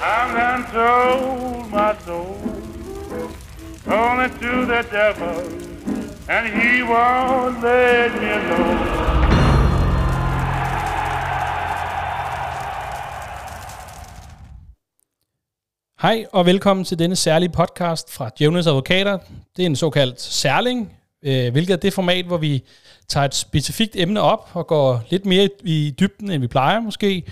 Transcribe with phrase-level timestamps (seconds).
[0.00, 2.36] I'm done sold my soul
[3.86, 5.38] only to the devil,
[6.28, 9.08] and he won't let me alone.
[16.00, 19.18] Hej og velkommen til denne særlige podcast fra Djævnes Advokater.
[19.56, 22.62] Det er en såkaldt særling, øh, hvilket er det format, hvor vi
[23.08, 27.22] tager et specifikt emne op og går lidt mere i dybden, end vi plejer måske.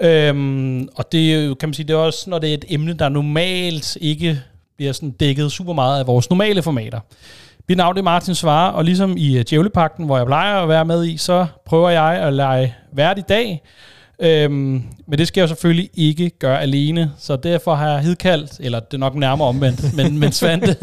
[0.00, 3.08] Øhm, og det kan man sige, det er også, når det er et emne, der
[3.08, 4.42] normalt ikke
[4.76, 7.00] bliver sådan dækket super meget af vores normale formater.
[7.68, 10.84] Mit navn er Martin Svare, og ligesom i øh, Djævlepakten, hvor jeg plejer at være
[10.84, 13.62] med i, så prøver jeg at lege vært i dag,
[14.20, 18.52] Øhm, men det skal jeg jo selvfølgelig ikke gøre alene, så derfor har jeg hidkaldt,
[18.60, 20.76] eller det er nok nærmere omvendt, men, men Svante...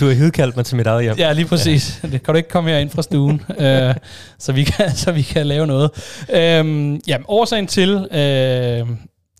[0.00, 1.16] du har hidkaldt mig til mit eget hjem.
[1.18, 2.00] Ja, lige præcis.
[2.02, 2.08] Ja.
[2.08, 3.94] Det kan du ikke komme her ind fra stuen, øh,
[4.38, 5.90] så, vi kan, så vi kan lave noget.
[6.30, 8.86] Øhm, jamen, årsagen til, øh,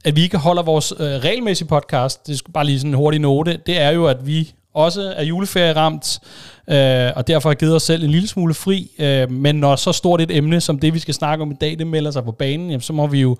[0.04, 3.20] at vi ikke holder vores øh, regelmæssige podcast, det skal bare lige sådan en hurtig
[3.20, 6.18] note, det er jo, at vi også er juleferie ramt,
[6.70, 8.90] øh, og derfor har givet os selv en lille smule fri.
[8.98, 11.78] Øh, men når så stort et emne som det, vi skal snakke om i dag,
[11.78, 13.36] det melder sig på banen, jamen, så må vi jo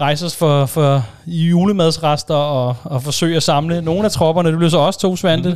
[0.00, 4.50] rejse os for, for julemadsrester og, og forsøge at samle nogle af tropperne.
[4.50, 5.50] Det blev så også to svante.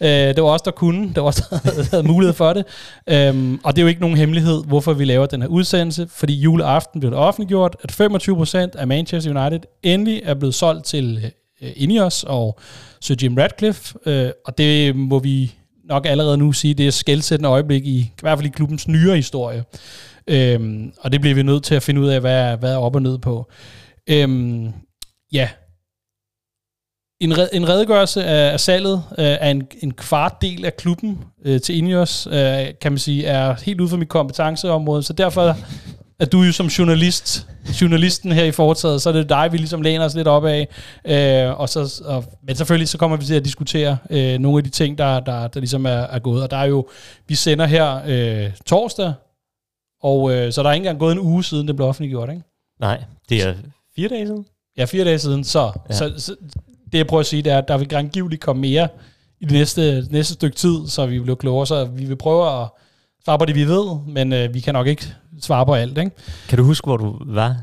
[0.00, 0.06] Mm.
[0.06, 1.08] Øh, det var os, der kunne.
[1.08, 2.64] Det var os, der havde mulighed for det.
[3.06, 6.34] Øhm, og det er jo ikke nogen hemmelighed, hvorfor vi laver den her udsendelse, fordi
[6.34, 11.70] juleaften blev det offentliggjort, at 25% af Manchester United endelig er blevet solgt til øh,
[11.76, 12.58] Ineos og
[13.00, 15.54] Sir Jim Radcliffe, øh, og det må vi
[15.88, 19.16] nok allerede nu sige, det er skældsættende øjeblik i, i hvert fald i klubbens nyere
[19.16, 19.64] historie.
[20.26, 22.94] Øhm, og det bliver vi nødt til at finde ud af, hvad, hvad er op
[22.94, 23.50] og ned på.
[24.06, 24.72] Øhm,
[25.32, 25.48] ja,
[27.20, 31.18] en, red, en redegørelse af, af salget øh, af en, en kvart del af klubben
[31.44, 35.56] øh, til Ineos, øh, kan man sige, er helt ude for mit kompetenceområde, så derfor
[36.18, 37.48] at du jo som journalist,
[37.80, 40.68] journalisten her i foretaget, så er det dig, vi ligesom læner os lidt op af.
[41.04, 44.64] Øh, og så, og, men selvfølgelig så kommer vi til at diskutere øh, nogle af
[44.64, 46.42] de ting, der, der, der ligesom er, er gået.
[46.42, 46.88] Og der er jo,
[47.28, 49.12] vi sender her øh, torsdag,
[50.02, 52.42] og øh, så der er ikke engang gået en uge siden, det blev offentliggjort, ikke?
[52.80, 53.54] Nej, det er
[53.96, 54.46] fire dage siden.
[54.78, 55.44] Ja, fire dage siden.
[55.44, 55.94] Så, ja.
[55.94, 56.36] så, så
[56.92, 58.88] det jeg prøver at sige, det er, at der vil grangiveligt komme mere
[59.40, 61.66] i det næste, næste stykke tid, så vi bliver klogere.
[61.66, 62.68] Så vi vil prøve at
[63.26, 65.98] på det, vi ved, men øh, vi kan nok ikke svare på alt.
[65.98, 66.10] Ikke?
[66.48, 67.56] Kan du huske, hvor du var?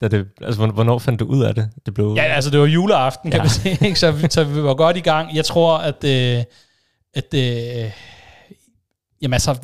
[0.00, 1.70] Da det, altså, hvornår fandt du ud af det?
[1.86, 2.14] det blev...
[2.16, 3.42] Ja, altså det var juleaften, kan ja.
[3.42, 3.78] man sige.
[3.86, 3.98] Ikke?
[3.98, 5.36] Så, så vi var godt i gang.
[5.36, 6.44] Jeg tror, at, øh,
[7.14, 7.90] at øh,
[9.22, 9.58] jamen, altså,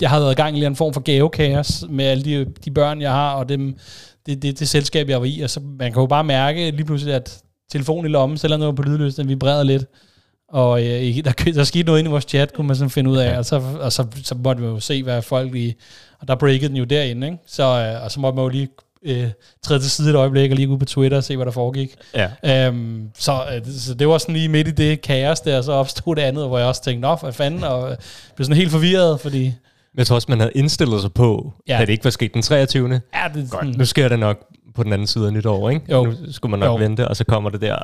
[0.00, 3.00] jeg har været i gang i en form for gavekaos med alle de, de børn,
[3.00, 3.78] jeg har, og dem,
[4.26, 5.40] det, det, det selskab, jeg var i.
[5.40, 8.76] Og så man kan jo bare mærke lige pludselig, at telefonen i lommen, selvom noget
[8.76, 9.84] på lydløs, den vibrerede lidt.
[10.50, 13.16] Og øh, der, der skete noget inde i vores chat, kunne man sådan finde ud
[13.16, 15.74] af, og så, og så, så måtte vi jo se, hvad folk lige...
[16.20, 17.38] Og der breakede den jo derinde, ikke?
[17.46, 18.68] Så, øh, og så måtte man jo lige
[19.02, 19.28] øh,
[19.62, 21.94] træde til side et øjeblik og lige gå på Twitter og se, hvad der foregik.
[22.14, 22.66] Ja.
[22.66, 26.16] Øhm, så, øh, så det var sådan lige midt i det kaos der, så opstod
[26.16, 27.96] det andet, hvor jeg også tænkte, nå, hvad fanden, og øh,
[28.36, 29.44] blev sådan helt forvirret, fordi...
[29.94, 31.80] Men jeg tror også, man havde indstillet sig på, ja.
[31.80, 32.88] at det ikke var sket den 23.
[32.90, 32.98] Ja,
[33.34, 33.78] det, Godt.
[33.78, 35.82] Nu sker det nok på den anden side af nytår, ikke?
[35.90, 36.04] Jo.
[36.04, 36.84] Nu skulle man nok jo.
[36.84, 37.78] vente, og så kommer det der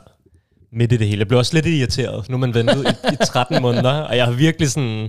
[0.73, 1.19] midt i det hele.
[1.19, 2.29] Jeg blev også lidt irriteret.
[2.29, 5.09] Nu man ventet i, i 13 måneder, og jeg har virkelig sådan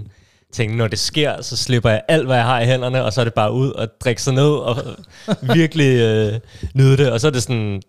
[0.53, 3.21] tænkt, når det sker, så slipper jeg alt, hvad jeg har i hænderne, og så
[3.21, 4.77] er det bare ud og drikke sig ned og
[5.55, 6.39] virkelig øh,
[6.73, 7.11] nyde det.
[7.11, 7.81] Og så er det sådan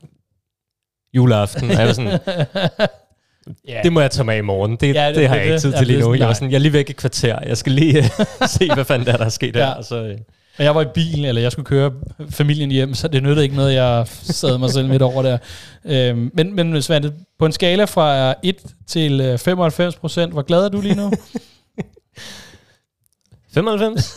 [1.15, 2.19] juleaften, og jeg var sådan,
[3.71, 3.85] Yeah.
[3.85, 4.77] Det må jeg tage med i morgen.
[4.77, 6.15] Det, ja, det, det har jeg ikke tid til lige nu.
[6.15, 7.39] Jeg var sådan, jeg er lige væk i kvarter.
[7.47, 8.05] Jeg skal lige
[8.47, 9.67] se, hvad fanden der er, der er sket ja.
[9.67, 9.75] her.
[9.75, 10.19] Og så, øh.
[10.59, 11.93] Og jeg var i bilen, eller jeg skulle køre
[12.31, 15.39] familien hjem, så det nyttede ikke noget, jeg sad mig selv midt over der.
[15.85, 20.65] Øhm, men, men Svante, på en skala fra 1 til 95 øh, procent, hvor glad
[20.65, 21.13] er du lige nu?
[23.55, 24.17] 95?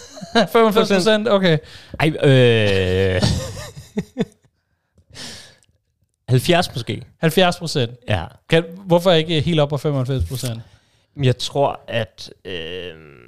[0.52, 1.58] 95 procent, okay.
[2.00, 3.22] Ej, øh...
[6.30, 7.04] 70 måske.
[7.18, 7.92] 70 procent?
[8.10, 8.26] Ja.
[8.50, 10.62] Kan, hvorfor ikke helt op på 95 procent?
[11.24, 12.34] Jeg tror, at...
[12.46, 13.21] Øh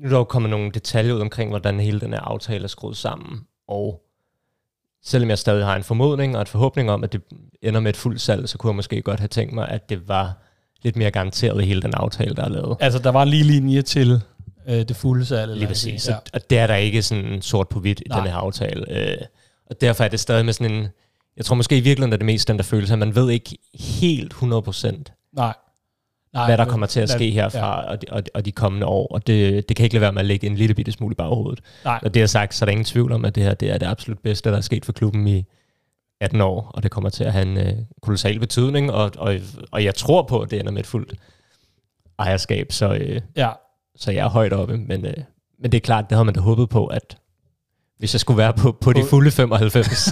[0.00, 2.68] nu er der jo kommet nogle detaljer ud omkring, hvordan hele den her aftale er
[2.68, 4.02] skruet sammen, og
[5.04, 7.22] selvom jeg stadig har en formodning og en forhåbning om, at det
[7.62, 10.08] ender med et fuldt salg, så kunne jeg måske godt have tænkt mig, at det
[10.08, 10.38] var
[10.82, 12.76] lidt mere garanteret i hele den aftale, der er lavet.
[12.80, 14.20] Altså, der var lige linje til
[14.68, 15.56] øh, det fulde salg?
[15.56, 16.08] Lige præcis.
[16.08, 16.16] Ja.
[16.32, 18.20] Og det er der ikke sådan sort på hvidt i Nej.
[18.20, 19.10] den her aftale.
[19.10, 19.18] Øh,
[19.66, 20.88] og derfor er det stadig med sådan en...
[21.36, 23.58] Jeg tror måske i virkeligheden er det mest den der følelse, at man ved ikke
[23.74, 25.02] helt 100%
[25.32, 25.54] Nej.
[26.32, 27.90] Nej, hvad der kommer til at ske herfra ja.
[27.90, 29.06] og, de, og, og de kommende år.
[29.06, 31.14] Og det, det kan ikke lade være med at lægge en lille bitte smule i
[31.14, 31.60] baghovedet.
[31.84, 32.00] Nej.
[32.02, 33.78] Og det er sagt, så er der ingen tvivl om, at det her det er
[33.78, 35.44] det absolut bedste, der er sket for klubben i
[36.20, 36.70] 18 år.
[36.74, 38.92] Og det kommer til at have en øh, kolossal betydning.
[38.92, 39.34] Og, og,
[39.70, 41.14] og jeg tror på, at det ender med et fuldt
[42.18, 42.72] ejerskab.
[42.72, 43.50] Så, øh, ja.
[43.96, 44.76] så jeg er højt oppe.
[44.76, 45.14] Men, øh,
[45.58, 47.16] men det er klart, det havde man da håbet på, at
[47.98, 49.98] hvis jeg skulle være på, på de fulde 95,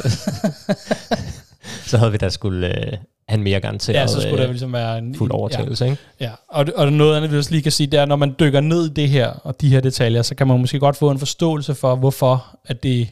[1.91, 2.99] så havde vi da skulle øh,
[3.29, 5.91] han mere garanteret ja, så skulle der ligesom være en fuld overtagelse, ja.
[5.91, 6.03] ikke?
[6.21, 8.61] Ja, og, og noget andet, vi også lige kan sige, det er, når man dykker
[8.61, 11.19] ned i det her, og de her detaljer, så kan man måske godt få en
[11.19, 13.09] forståelse for, hvorfor at det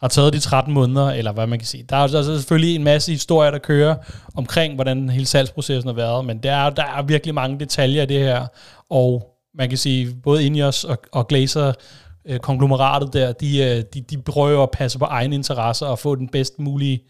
[0.00, 1.84] har taget de 13 måneder, eller hvad man kan sige.
[1.88, 3.96] Der er, er selvfølgelig en masse historier, der kører
[4.34, 8.06] omkring, hvordan hele salgsprocessen har været, men der er, der er virkelig mange detaljer i
[8.06, 8.46] det her,
[8.90, 11.72] og man kan sige, både Ineos og, og Glazer,
[12.26, 16.14] øh, konglomeratet der, de, øh, de, de prøver at passe på egne interesser og få
[16.14, 17.02] den bedst mulige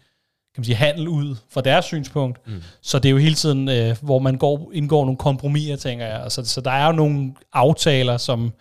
[0.55, 2.47] kan man sige, handel ud fra deres synspunkt.
[2.47, 2.53] Mm.
[2.81, 6.23] Så det er jo hele tiden, øh, hvor man går, indgår nogle kompromiser, tænker jeg.
[6.23, 8.51] Altså, så der er jo nogle aftaler, som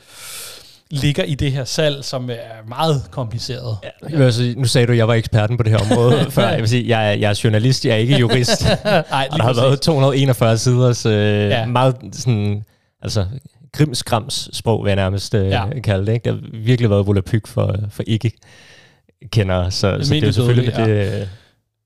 [0.91, 3.77] ligger i det her salg, som er meget kompliceret.
[4.11, 4.31] Ja, ja.
[4.31, 6.49] Sige, nu sagde du, at jeg var eksperten på det her område før.
[6.49, 8.67] Jeg vil sige, jeg er, jeg er journalist, jeg er ikke jurist.
[9.11, 11.67] Nej, og der har været 241 sider, øh, ja.
[11.67, 12.65] meget sådan,
[13.03, 13.27] altså
[13.73, 15.81] grimskrams sprog, vil jeg nærmest øh, ja.
[15.85, 16.13] kalde det.
[16.13, 16.31] Ikke?
[16.31, 18.33] Det har virkelig været volapyk for, for ikke
[19.33, 20.85] kender, så, så det er jo selvfølgelig ja.
[20.85, 21.29] det,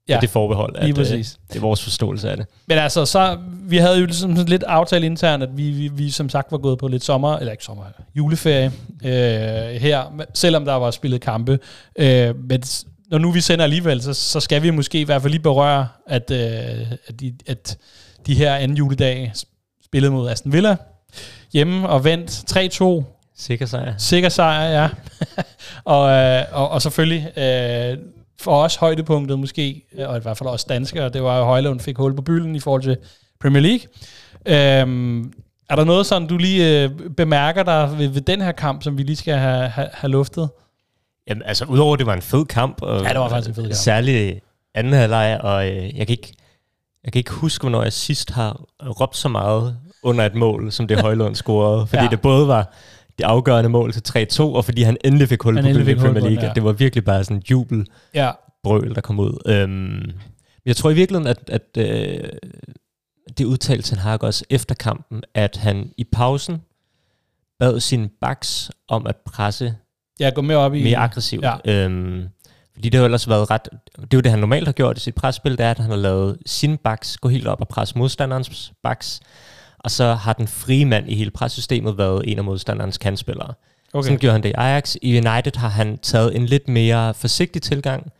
[0.09, 0.19] ja.
[0.21, 2.45] det forbehold, at øh, det er vores forståelse af det.
[2.67, 6.29] Men altså, så, vi havde jo ligesom lidt aftale internt, at vi, vi, vi som
[6.29, 7.83] sagt var gået på lidt sommer, eller ikke sommer,
[8.15, 8.71] juleferie
[9.05, 11.59] øh, her, selvom der var spillet kampe.
[11.95, 12.63] Øh, men
[13.09, 15.87] når nu vi sender alligevel, så, så skal vi måske i hvert fald lige berøre,
[16.07, 17.77] at, øh, at, de, at
[18.27, 19.33] de her anden juledage
[19.85, 20.75] spillede mod Aston Villa
[21.53, 23.03] hjemme og vendt 3-2.
[23.37, 23.93] Sikker sejr.
[23.97, 24.89] Sikker sejr, ja.
[25.95, 27.97] og, øh, og, og selvfølgelig øh,
[28.39, 31.97] for os højdepunktet måske, og i hvert fald også danskere, det var jo Højlund fik
[31.97, 32.97] hul på bylden i forhold til
[33.39, 33.87] Premier League.
[34.45, 35.33] Øhm,
[35.69, 38.97] er der noget sådan, du lige øh, bemærker dig ved, ved den her kamp, som
[38.97, 40.49] vi lige skal have, have, have luftet?
[41.27, 43.63] Jamen altså, udover det var en fed kamp, og ja, det var faktisk en fed
[43.63, 43.75] kamp.
[43.75, 44.39] Særligt
[44.75, 46.33] anden halvleg, og øh, jeg kan ikke
[47.03, 50.87] jeg kan ikke huske, hvornår jeg sidst har råbt så meget under et mål, som
[50.87, 51.87] det Højlund scorede.
[51.87, 52.09] Fordi ja.
[52.09, 52.73] det både var
[53.19, 56.45] det afgørende mål til 3-2, og fordi han endelig fik hul han på Premier League.
[56.45, 56.51] Ja.
[56.55, 58.31] Det var virkelig bare sådan en jubel ja.
[58.63, 59.37] brøl, der kom ud.
[59.45, 60.11] Øhm,
[60.65, 62.29] jeg tror i virkeligheden, at, at øh,
[63.37, 66.61] det udtalte han har også efter kampen, at han i pausen
[67.59, 69.75] bad sin backs om at presse
[70.19, 71.43] ja, gå med op i, mere aggressivt.
[71.43, 71.55] Ja.
[71.65, 72.27] Øhm,
[72.73, 73.69] fordi det har ellers været ret...
[73.95, 75.89] Det er jo det, han normalt har gjort i sit presspil, det er, at han
[75.89, 79.19] har lavet sin backs gå helt op og presse modstanderens backs
[79.79, 83.53] og så har den frie mand i hele pressystemet været en af modstanderens kandspillere.
[83.93, 84.05] Okay.
[84.05, 84.95] Sådan gjorde han det i Ajax.
[85.01, 88.11] I United har han taget en lidt mere forsigtig tilgang,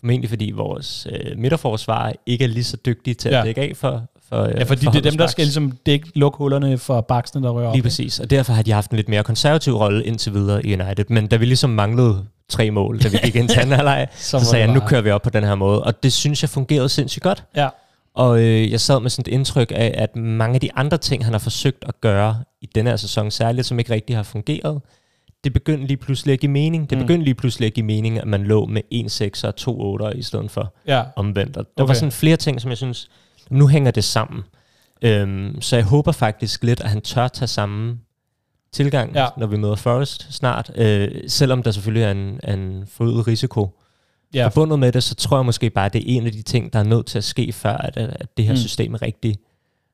[0.00, 3.38] formentlig fordi vores øh, midterforsvar ikke er lige så dygtige til ja.
[3.38, 6.08] at dække af for, for Ja, fordi for det er dem, der skal ligesom dække
[6.14, 7.84] lukke for baksene, der rører Lige op.
[7.84, 11.04] præcis, og derfor har de haft en lidt mere konservativ rolle indtil videre i United.
[11.08, 14.38] Men da vi ligesom manglede tre mål, da vi gik ind til anden halvleg, så,
[14.38, 15.84] så sagde jeg, nu kører vi op på den her måde.
[15.84, 17.44] Og det synes jeg fungerede sindssygt godt.
[17.56, 17.68] Ja.
[18.18, 21.24] Og øh, jeg sad med sådan et indtryk af, at mange af de andre ting,
[21.24, 24.80] han har forsøgt at gøre i denne her sæson, særligt som ikke rigtig har fungeret,
[25.44, 26.90] det begyndte lige pludselig at give mening.
[26.90, 27.04] Det mm.
[27.04, 30.50] begyndte lige pludselig at give mening, at man lå med 1-6 og 2-8 i stedet
[30.50, 31.02] for ja.
[31.16, 31.56] omvendt.
[31.56, 31.88] Og der okay.
[31.88, 33.10] var sådan flere ting, som jeg synes,
[33.50, 34.42] nu hænger det sammen.
[35.02, 37.98] Øhm, så jeg håber faktisk lidt, at han tør tage samme
[38.72, 39.26] tilgang, ja.
[39.36, 40.70] når vi møder Forest snart.
[40.76, 43.78] Øh, selvom der selvfølgelig er en, en forøget risiko
[44.34, 44.46] ja.
[44.46, 46.72] forbundet med det, så tror jeg måske bare, at det er en af de ting,
[46.72, 48.56] der er nødt til at ske, før at, at det her mm.
[48.56, 49.36] system rigtig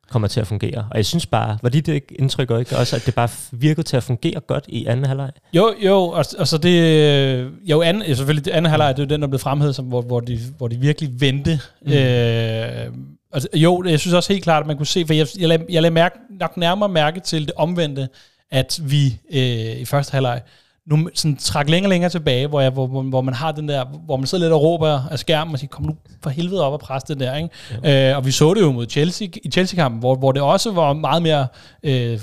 [0.09, 0.87] kommer til at fungere.
[0.91, 3.97] Og jeg synes bare, var det det indtryk ikke også, at det bare virkede til
[3.97, 5.31] at fungere godt i anden halvleg?
[5.53, 9.39] Jo, jo, og, altså det, jo, anden, selvfølgelig anden halvleg, det er den, der blev
[9.39, 11.59] fremhævet, som, hvor, hvor, de, hvor de virkelig vendte.
[11.85, 11.91] Mm.
[11.91, 12.93] Øh,
[13.31, 15.65] altså, jo, jeg synes også helt klart, at man kunne se, for jeg, jeg, lagde,
[15.69, 18.07] jeg lagde mærke, nok nærmere mærke til det omvendte,
[18.51, 20.41] at vi øh, i første halvleg
[20.89, 23.85] nu sådan træk længere og længere tilbage, hvor, jeg, hvor, hvor, man har den der,
[23.85, 26.73] hvor man sidder lidt og råber af skærmen og siger, kom nu for helvede op
[26.73, 27.35] og pres det der.
[27.35, 27.49] Ikke?
[27.83, 28.09] Ja.
[28.11, 30.93] Øh, og vi så det jo mod Chelsea, i Chelsea-kampen, hvor, hvor det også var
[30.93, 31.47] meget mere,
[31.83, 32.19] øh,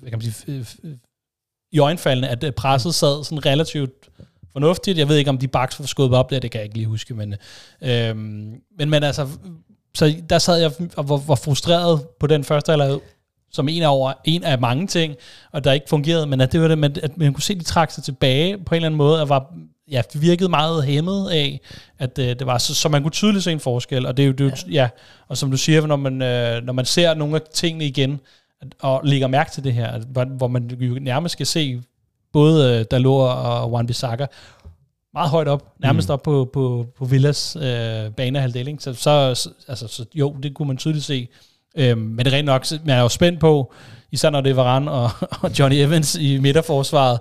[0.00, 0.96] hvad kan man sige, øh,
[1.72, 4.08] i øjenfaldene, at presset sad sådan relativt
[4.52, 4.98] fornuftigt.
[4.98, 6.86] Jeg ved ikke, om de baks var skudt op der, det kan jeg ikke lige
[6.86, 7.34] huske, men,
[7.82, 9.28] øh, men, men altså,
[9.94, 12.98] så der sad jeg og var, var frustreret på den første, eller
[13.50, 15.14] som en af, over, en af mange ting,
[15.52, 17.58] og der ikke fungerede, men at det var det, at, at man kunne se, at
[17.58, 19.54] de trak sig tilbage på en eller anden måde, og var,
[19.90, 21.60] ja, det virkede meget hæmmet af,
[21.98, 24.26] at øh, det var, så, så man kunne tydeligt se en forskel, og det er
[24.26, 24.72] jo, det, ja.
[24.72, 24.88] ja,
[25.28, 28.20] og som du siger, når man, øh, når man ser nogle af tingene igen,
[28.80, 31.82] og lægger mærke til det her, hvor, hvor man jo nærmest skal se
[32.32, 34.26] både øh, Dalot og Wan Bissaka
[35.16, 36.12] meget højt op, nærmest mm.
[36.12, 40.76] op på, på, på Villas øh, banehalvdel, så, så, altså, så jo, det kunne man
[40.76, 41.28] tydeligt se,
[41.76, 43.72] Øhm, men det er rent nok, man er jo spændt på,
[44.12, 45.10] især når det er Varane og,
[45.42, 47.18] og Johnny Evans i midterforsvaret,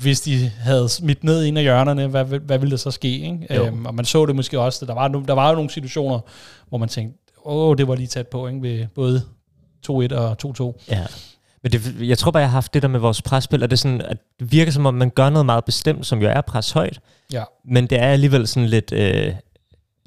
[0.00, 3.08] hvis de havde smidt ned i en af hjørnerne, hvad, hvad ville der så ske?
[3.08, 3.46] Ikke?
[3.50, 6.20] Øhm, og man så det måske også, der var, der var jo nogle situationer,
[6.68, 8.62] hvor man tænkte, åh, det var lige tæt på, ikke?
[8.62, 9.22] ved både
[9.90, 10.84] 2-1 og 2-2.
[10.90, 11.06] Ja.
[11.62, 13.76] Men det, jeg tror bare, jeg har haft det der med vores presspil, og det,
[13.76, 16.40] er sådan, at det virker som om, man gør noget meget bestemt, som jo er
[16.40, 17.00] pres højt.
[17.32, 17.42] Ja.
[17.64, 19.32] Men det er alligevel sådan lidt, øh,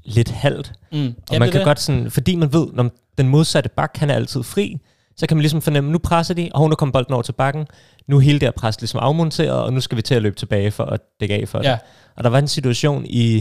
[0.07, 0.73] lidt halvt.
[0.91, 1.07] Mm.
[1.07, 1.65] Og ja, man kan det.
[1.65, 4.77] godt sådan, fordi man ved, når den modsatte bak, han er altid fri,
[5.17, 7.67] så kan man ligesom fornemme, nu presser de, og nu kommer bolden over til bakken.
[8.07, 10.35] Nu er hele det her pres ligesom afmonteret, og nu skal vi til at løbe
[10.35, 11.71] tilbage for at dække af for ja.
[11.71, 11.79] det.
[12.15, 13.37] Og der var en situation i,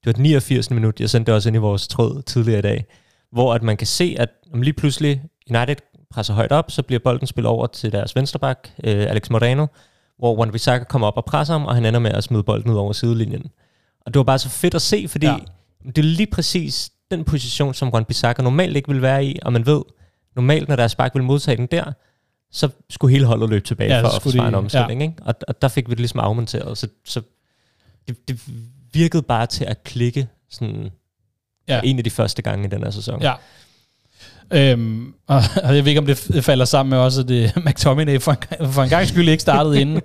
[0.00, 0.70] det var den 89.
[0.70, 2.84] minut, jeg sendte det også ind i vores tråd tidligere i dag,
[3.32, 5.76] hvor at man kan se, at om lige pludselig United
[6.10, 9.66] presser højt op, så bliver bolden spillet over til deres vensterbak, øh, Alex Moreno,
[10.18, 12.70] hvor Juan Bissaka kommer op og presser ham, og han ender med at smide bolden
[12.70, 13.46] ud over sidelinjen.
[14.06, 15.36] Og det var bare så fedt at se, fordi ja.
[15.86, 19.52] Det er lige præcis den position, som Juan Bissaka normalt ikke vil være i, og
[19.52, 19.82] man ved,
[20.36, 21.92] normalt når deres bak vil modtage den der,
[22.52, 25.00] så skulle hele holdet løbe tilbage ja, for at forsvare en omstilling.
[25.00, 25.06] Ja.
[25.06, 25.22] Ikke?
[25.22, 27.20] Og, og der fik vi det ligesom afmonteret, så, så
[28.08, 28.40] det, det
[28.92, 30.90] virkede bare til at klikke sådan
[31.68, 31.80] ja.
[31.84, 33.22] en af de første gange i den her sæson.
[33.22, 33.34] Ja.
[34.50, 38.32] Øhm, og jeg ved ikke, om det falder sammen med også, at det McTominay for
[38.32, 40.00] en, for en gang skyld ikke startede inden.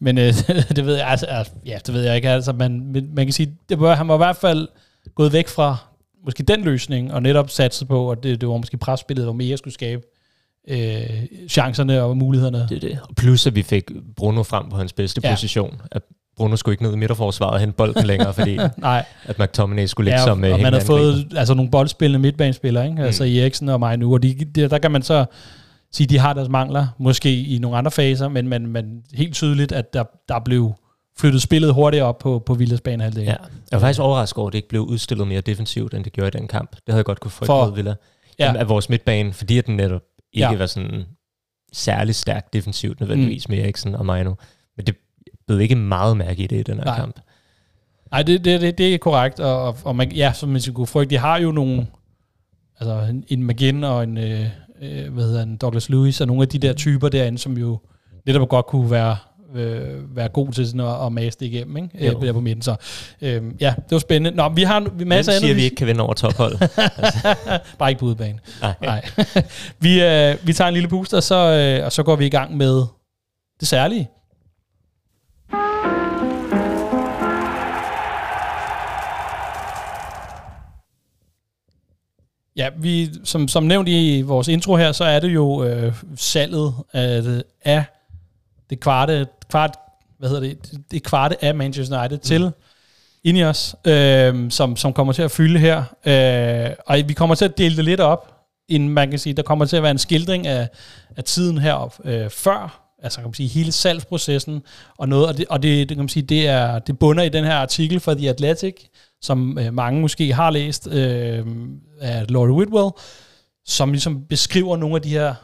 [0.00, 0.34] Men øh,
[0.76, 2.30] det ved jeg, altså, ja, det ved jeg ikke.
[2.30, 4.68] Altså, man, man kan sige, det var, han var i hvert fald
[5.14, 5.76] gået væk fra
[6.24, 9.56] måske den løsning, og netop satset på, at det, det var måske presspillet, hvor mere
[9.56, 10.02] skulle skabe
[10.68, 12.66] øh, chancerne og mulighederne.
[12.68, 12.98] Det er det.
[13.08, 15.30] Og plus, at vi fik Bruno frem på hans bedste ja.
[15.30, 15.80] position.
[15.92, 16.02] At
[16.36, 19.04] Bruno skulle ikke ned i midterforsvaret og hente bolden længere, fordi Nej.
[19.24, 23.02] at McTominay skulle ligge ja, som og man har fået altså, nogle boldspillende midtbanespillere, ikke?
[23.02, 23.26] Altså, mm.
[23.26, 25.24] altså Eriksen og mig nu, og de, de, der kan man så
[25.92, 29.72] sige, de har deres mangler, måske i nogle andre faser, men, men, men helt tydeligt,
[29.72, 30.72] at der, der blev
[31.18, 33.24] flyttet spillet hurtigt op på, på Villas banehalvdel.
[33.24, 33.30] Ja.
[33.30, 33.38] Jeg
[33.72, 36.40] var faktisk overrasket over, at det ikke blev udstillet mere defensivt, end det gjorde i
[36.40, 36.70] den kamp.
[36.70, 37.94] Det havde jeg godt kunne frygte For, Villa.
[38.38, 38.44] Ja.
[38.46, 40.56] Jamen, af vores midtbane, fordi at den netop ikke ja.
[40.56, 41.04] var sådan
[41.72, 43.54] særlig stærkt defensivt nødvendigvis mm.
[43.54, 44.34] med Eriksen og Mino.
[44.76, 44.96] Men det
[45.46, 46.96] blev ikke meget mærke i det i den her Nej.
[46.96, 47.20] kamp.
[48.10, 51.10] Nej, det, det, det, det er korrekt, og, og man, ja, som man kunne frygte,
[51.10, 51.86] de har jo nogle,
[52.80, 54.46] altså en, en McGinn og en, øh,
[54.82, 57.78] øh, hvad hedder en Douglas Lewis, og nogle af de der typer derinde, som jo
[58.26, 59.16] netop godt kunne være
[59.54, 62.06] øh, være god til sådan at, at maste igennem, ikke?
[62.06, 62.20] Jo.
[62.20, 62.62] der på midten.
[62.62, 62.76] Så
[63.22, 64.36] øh, ja, det var spændende.
[64.36, 66.58] Nå, vi har vi masser af siger, vi ikke kan vinde over tophold?
[67.78, 68.38] Bare ikke på udebane.
[68.60, 68.74] Nej.
[68.82, 69.08] Nej.
[69.84, 72.30] vi, øh, vi tager en lille booster, og så, øh, og så går vi i
[72.30, 72.82] gang med
[73.60, 74.08] det særlige.
[82.56, 86.74] Ja, vi, som, som nævnt i vores intro her, så er det jo øh, salget
[86.92, 87.22] af,
[87.64, 87.84] af
[88.70, 89.76] det kvarte, kvart,
[90.18, 92.22] hvad hedder det, det kvarte af Manchester United mm.
[92.22, 92.52] til
[93.24, 95.78] Ineos, øh, som, som kommer til at fylde her.
[96.06, 98.34] Øh, og vi kommer til at dele det lidt op,
[98.68, 100.68] inden man kan sige, der kommer til at være en skildring af,
[101.16, 104.62] af tiden herop øh, før, altså kan man sige, hele salgsprocessen
[104.98, 107.28] og noget, og det, og det, det kan man sige, det er det bunder i
[107.28, 108.74] den her artikel fra The Athletic,
[109.22, 111.46] som øh, mange måske har læst øh,
[112.00, 112.90] af Laurie Whitwell,
[113.66, 115.34] som ligesom beskriver nogle af de her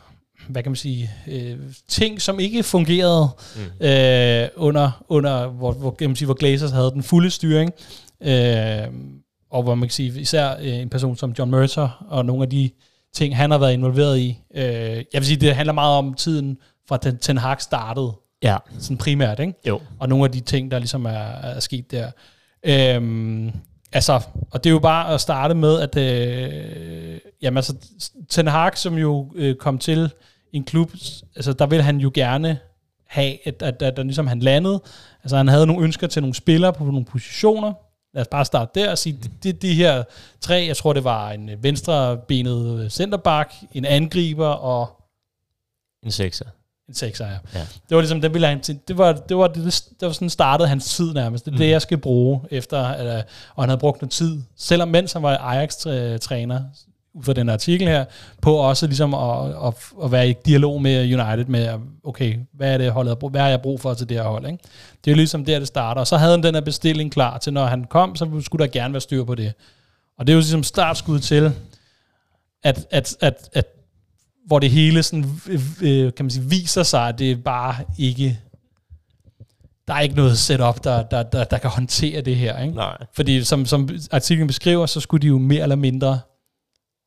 [0.49, 1.59] hvad kan man sige, øh,
[1.89, 3.87] ting, som ikke fungerede mm.
[3.87, 7.73] øh, under, under hvor, hvor, kan man sige, hvor Glazers havde den fulde styring.
[8.23, 8.87] Øh,
[9.51, 12.51] og hvor man kan sige, især øh, en person som John Mercer, og nogle af
[12.51, 12.71] de
[13.15, 14.39] ting, han har været involveret i.
[14.55, 16.59] Øh, jeg vil sige, det handler meget om tiden,
[16.89, 18.13] fra den Ten Hag startede.
[18.43, 18.57] Ja.
[18.79, 19.53] Sådan primært, ikke?
[19.67, 19.81] Jo.
[19.99, 22.11] Og nogle af de ting, der ligesom er, er sket der.
[22.65, 23.53] Øh,
[23.95, 24.21] Altså,
[24.51, 27.75] og det er jo bare at starte med, at øh, jamen altså,
[28.29, 30.11] Ten Hag, som jo øh, kom til
[30.57, 30.93] en klub,
[31.37, 32.59] altså der vil han jo gerne
[33.07, 34.83] have, at, at, at, at ligesom han landede.
[35.23, 37.73] Altså han havde nogle ønsker til nogle spillere på nogle positioner.
[38.15, 40.05] Lad os bare starte der og sige, de, de, de her
[40.41, 45.03] tre, jeg tror det var en venstrebenet centerback, en angriber og...
[46.03, 46.45] En sekser.
[46.89, 47.39] En sekser, ja.
[47.55, 47.61] ja.
[47.61, 49.65] Det var ligesom, det ville han til, det var, det var, det,
[50.01, 51.45] det var sådan startede hans tid nærmest.
[51.45, 51.59] Det er mm.
[51.59, 53.23] det, jeg skal bruge efter, eller,
[53.55, 56.63] og han havde brugt noget tid, selvom mens han var Ajax-træner,
[57.15, 58.05] ud fra den artikel her,
[58.43, 61.69] på også ligesom at, at, at være i dialog med United med,
[62.05, 64.59] okay, hvad er det holdet, hvad har jeg brug for til det her hold, ikke?
[65.05, 66.01] Det er jo ligesom der, det starter.
[66.01, 68.73] Og så havde han den her bestilling klar til, når han kom, så skulle der
[68.73, 69.53] gerne være styr på det.
[70.19, 71.53] Og det er jo ligesom startskud til,
[72.63, 73.67] at, at, at, at
[74.47, 75.41] hvor det hele sådan,
[75.83, 78.41] øh, kan man sige, viser sig, at det er bare ikke
[79.89, 82.63] der er ikke noget setup, der, der, der, der kan håndtere det her.
[82.63, 82.75] Ikke?
[82.75, 82.97] Nej.
[83.13, 86.21] Fordi som, som artiklen beskriver, så skulle de jo mere eller mindre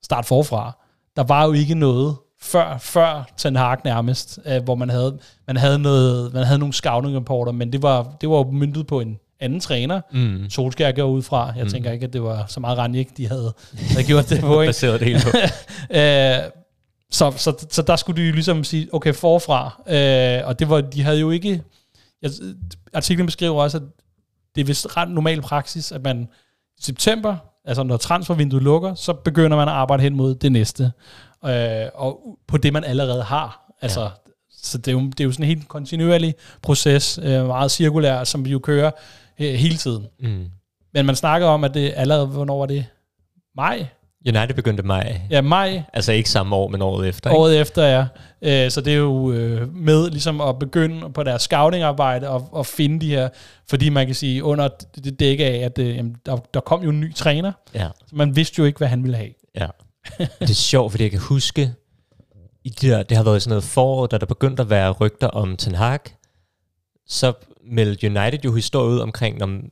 [0.04, 0.78] starte forfra.
[1.16, 5.58] Der var jo ikke noget før, før Ten Hag nærmest, øh, hvor man havde, man
[5.58, 9.18] havde, noget, man havde nogle scouting reporter, men det var, det var myndet på en
[9.40, 10.02] anden træner.
[10.12, 10.50] Mm.
[10.50, 11.54] Solskjaer går ud fra.
[11.56, 11.70] Jeg mm.
[11.70, 14.62] tænker ikke, at det var så meget Ranjik, de havde, havde gjort det på.
[14.62, 14.70] Ikke?
[14.70, 15.30] Baseret det hele på.
[16.00, 16.52] øh,
[17.12, 19.82] så, så, så der skulle de jo ligesom sige, okay, forfra.
[19.88, 21.62] Øh, og det var, de havde jo ikke...
[22.22, 22.32] Jeg,
[22.94, 23.84] artiklen beskriver også, at
[24.56, 26.28] det er vist ret normal praksis, at man
[26.78, 27.38] i september,
[27.68, 30.92] altså når transfervinduet lukker, så begynder man at arbejde hen mod det næste.
[31.46, 33.74] Øh, og på det, man allerede har.
[33.82, 34.10] Altså, ja.
[34.52, 38.24] Så det er, jo, det er jo sådan en helt kontinuerlig proces, øh, meget cirkulær,
[38.24, 38.92] som vi jo kører
[39.40, 40.08] øh, hele tiden.
[40.20, 40.46] Mm.
[40.94, 42.86] Men man snakker om, at det allerede, hvornår var det?
[43.58, 43.88] maj.
[44.28, 45.22] United begyndte maj.
[45.30, 45.84] Ja, maj.
[45.94, 47.32] Altså ikke samme år, men året efter.
[47.34, 47.62] Året ikke?
[47.62, 48.06] efter, ja.
[48.42, 52.66] Øh, så det er jo øh, med ligesom at begynde på deres scouting-arbejde og, og
[52.66, 53.30] finde de her,
[53.70, 56.90] fordi man kan sige, under det dække af, at øh, jamen, der, der kom jo
[56.90, 57.88] en ny træner, ja.
[58.08, 59.32] så man vidste jo ikke, hvad han ville have.
[59.56, 59.68] Ja.
[60.40, 61.74] det er sjovt, fordi jeg kan huske,
[62.64, 65.28] i det, der, det har været sådan noget forår, da der begyndte at være rygter
[65.28, 66.00] om Ten Hag,
[67.08, 67.34] så
[67.72, 69.64] meldte United jo historie ud omkring, om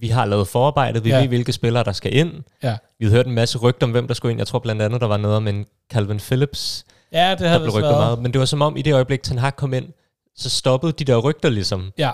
[0.00, 1.20] vi har lavet forarbejdet, vi ja.
[1.20, 2.32] ved, hvilke spillere, der skal ind.
[2.62, 2.76] Ja.
[2.98, 4.40] Vi havde hørt en masse rygter om, hvem der skulle ind.
[4.40, 7.58] Jeg tror blandt andet, der var noget om en Calvin Phillips, ja, det havde der
[7.58, 8.18] blev rygtet meget.
[8.18, 9.88] Men det var som om, i det øjeblik, Ten Hag kom ind,
[10.36, 11.92] så stoppede de der rygter ligesom.
[11.98, 12.12] Ja.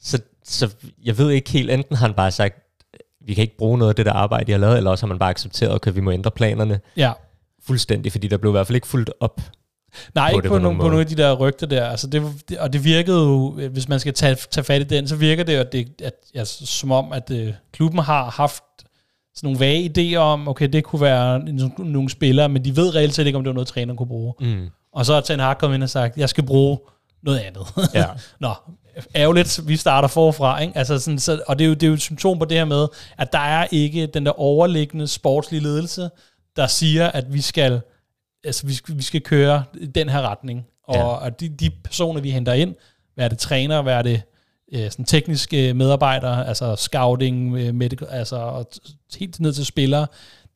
[0.00, 2.58] Så, så jeg ved ikke helt, enten har han bare sagt,
[3.26, 5.08] vi kan ikke bruge noget af det der arbejde, de har lavet, eller også har
[5.08, 6.80] man bare accepteret, at vi må ændre planerne.
[6.96, 7.12] Ja.
[7.66, 9.40] Fuldstændig, fordi der blev i hvert fald ikke fuldt op
[10.14, 11.86] Nej, på ikke på, på, nogle, på nogle af de der rygter der.
[11.86, 15.08] Altså det, det, og det virkede jo, hvis man skal tage, tage fat i den,
[15.08, 18.62] så virker det, at det at, ja, som om, at uh, klubben har haft
[19.34, 21.38] sådan nogle vage idéer om, okay, det kunne være
[21.78, 24.34] nogle, spillere, men de ved reelt set ikke, om det var noget, træneren kunne bruge.
[24.40, 24.68] Mm.
[24.92, 26.78] Og så har Ten Hag kommet ind og sagt, jeg skal bruge
[27.22, 27.66] noget andet.
[27.94, 28.04] Ja.
[28.40, 28.54] Nå,
[29.14, 30.60] ærgerligt, vi starter forfra.
[30.60, 30.78] Ikke?
[30.78, 32.64] Altså sådan, så, og det er, jo, det er jo et symptom på det her
[32.64, 32.86] med,
[33.18, 36.10] at der er ikke den der overliggende sportslige ledelse,
[36.56, 37.80] der siger, at vi skal
[38.44, 40.66] altså, vi, skal, vi skal køre den her retning.
[40.84, 41.04] Og, ja.
[41.04, 42.74] og de, de personer, vi henter ind,
[43.14, 44.22] hvad er det træner, hvad er det
[44.72, 48.66] øh, sådan tekniske medarbejdere, altså scouting, øh, medical, altså og
[49.18, 50.06] helt ned til spillere,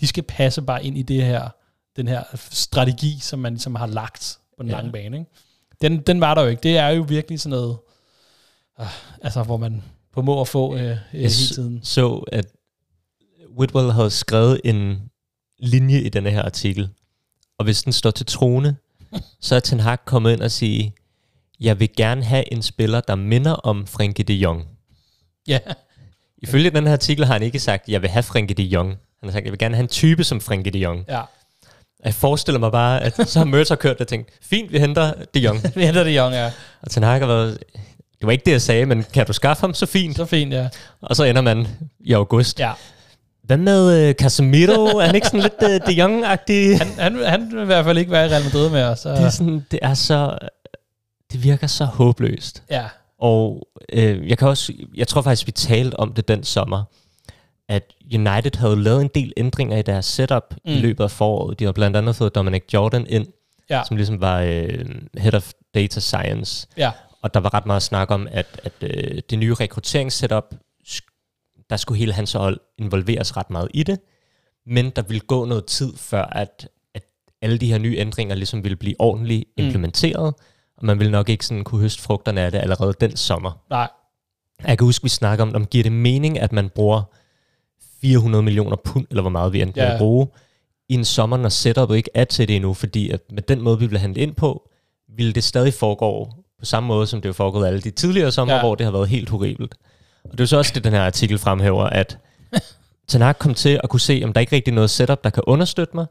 [0.00, 1.48] de skal passe bare ind i det her,
[1.96, 4.76] den her strategi, som man ligesom har lagt på den ja.
[4.76, 5.18] lange bane.
[5.18, 5.30] Ikke?
[5.82, 6.62] Den, den var der jo ikke.
[6.62, 7.76] Det er jo virkelig sådan noget,
[8.80, 8.86] øh,
[9.22, 11.80] altså hvor man på må at få øh, øh, hele tiden.
[11.82, 12.46] så, at
[13.58, 15.10] Whitwell havde skrevet en
[15.58, 16.88] linje i denne her artikel,
[17.58, 18.76] og hvis den står til trone,
[19.40, 20.94] så er Ten Hag kommet ind og sige,
[21.60, 24.64] jeg vil gerne have en spiller, der minder om Frenkie de Jong.
[25.48, 25.58] Ja.
[26.38, 28.88] Ifølge den her artikel har han ikke sagt, jeg vil have Frenkie de Jong.
[28.88, 31.04] Han har sagt, jeg vil gerne have en type som Frenkie de Jong.
[31.08, 31.22] Ja.
[32.04, 35.40] Jeg forestiller mig bare, at så har Mertz kørt og tænkt, fint, vi henter de
[35.40, 35.62] Jong.
[35.76, 36.52] vi henter de Jong, ja.
[36.82, 37.58] Og Ten Hag har været,
[38.18, 40.16] det var ikke det, jeg sagde, men kan du skaffe ham, så fint.
[40.16, 40.68] Så fint, ja.
[41.00, 41.68] Og så ender man
[42.00, 42.60] i august.
[42.60, 42.72] Ja.
[43.46, 44.84] Hvad med uh, Casemiro?
[44.84, 46.78] er han ikke sådan lidt uh, De Jong-agtig?
[46.78, 48.96] Han, han, han vil i hvert fald ikke være i Real Madrid mere.
[48.96, 49.10] Så.
[49.10, 50.38] Det, er sådan, det er så...
[51.32, 52.62] Det virker så håbløst.
[52.70, 52.84] Ja.
[53.18, 54.72] Og øh, jeg kan også...
[54.96, 56.84] Jeg tror faktisk, vi talte om det den sommer,
[57.68, 57.82] at
[58.14, 60.72] United havde lavet en del ændringer i deres setup mm.
[60.72, 61.58] i løbet af foråret.
[61.58, 63.26] De har blandt andet fået Dominic Jordan ind,
[63.70, 63.82] ja.
[63.88, 64.84] som ligesom var øh,
[65.18, 66.66] Head of Data Science.
[66.76, 66.90] Ja.
[67.22, 70.44] Og der var ret meget snak om, at, at øh, det nye rekrutteringssetup
[71.70, 74.00] der skulle hele hans hold involveres ret meget i det,
[74.66, 77.02] men der ville gå noget tid før, at, at
[77.42, 79.64] alle de her nye ændringer ligesom ville blive ordentligt mm.
[79.64, 80.34] implementeret,
[80.76, 83.62] og man ville nok ikke sådan kunne høste frugterne af det allerede den sommer.
[83.70, 83.88] Nej.
[84.66, 87.02] Jeg kan huske, vi snakker om, om giver det mening, at man bruger
[88.00, 89.98] 400 millioner pund, eller hvor meget vi endte ja.
[89.98, 90.26] bruge,
[90.88, 93.78] i en sommer, når setupet ikke er til det endnu, fordi at med den måde,
[93.78, 94.70] vi bliver handlet ind på,
[95.08, 98.54] ville det stadig foregå på samme måde, som det jo foregået alle de tidligere sommer,
[98.54, 98.60] ja.
[98.60, 99.74] hvor det har været helt horribelt.
[100.30, 102.18] Og det er så også det, den her artikel fremhæver, at
[103.08, 105.42] Tanak kom til at kunne se, om der ikke rigtig er noget setup, der kan
[105.46, 106.06] understøtte mig.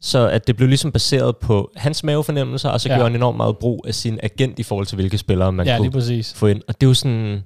[0.00, 2.94] Så at det blev ligesom baseret på hans mavefornemmelser, og så ja.
[2.94, 5.78] gjorde han enormt meget brug af sin agent i forhold til, hvilke spillere man ja,
[5.78, 6.34] kunne præcis.
[6.34, 6.62] få ind.
[6.68, 7.42] Og det er jo sådan...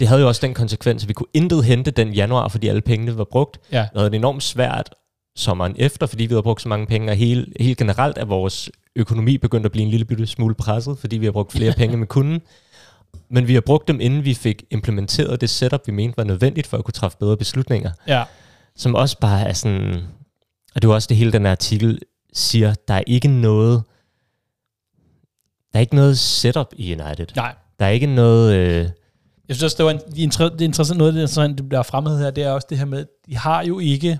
[0.00, 2.80] Det havde jo også den konsekvens, at vi kunne intet hente den januar, fordi alle
[2.80, 3.58] pengene var brugt.
[3.72, 3.78] Ja.
[3.78, 4.90] Det havde det enormt svært
[5.36, 8.70] sommeren efter, fordi vi havde brugt så mange penge, og hele, helt generelt er vores
[8.96, 12.06] økonomi begyndt at blive en lille smule presset, fordi vi har brugt flere penge med
[12.06, 12.40] kunden.
[13.30, 16.66] Men vi har brugt dem, inden vi fik implementeret det setup, vi mente var nødvendigt
[16.66, 17.90] for at kunne træffe bedre beslutninger.
[18.06, 18.24] Ja.
[18.76, 19.94] Som også bare er sådan...
[20.74, 21.98] Og det er også det hele, den artikel
[22.32, 23.82] siger, der er ikke noget...
[25.72, 27.26] Der er ikke noget setup i United.
[27.36, 27.54] Nej.
[27.78, 28.54] Der er ikke noget...
[28.54, 28.90] Øh,
[29.48, 29.98] jeg synes også, det var en,
[30.52, 33.06] det interessant, noget, det, interessant, det bliver fremhed her, det er også det her med,
[33.26, 34.18] de har jo ikke,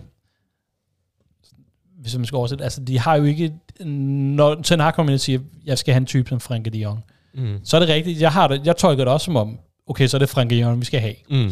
[2.01, 5.21] hvis man skal oversætte, altså de har jo ikke, når Ten Hag kommer ind og
[5.21, 7.59] siger, jeg skal have en type som Frank de Jong, Mm.
[7.65, 8.21] Så er det rigtigt.
[8.21, 10.81] Jeg, har det, jeg tolker det også som om, okay, så er det Frank Jørgen,
[10.81, 11.15] vi skal have.
[11.31, 11.51] Mm.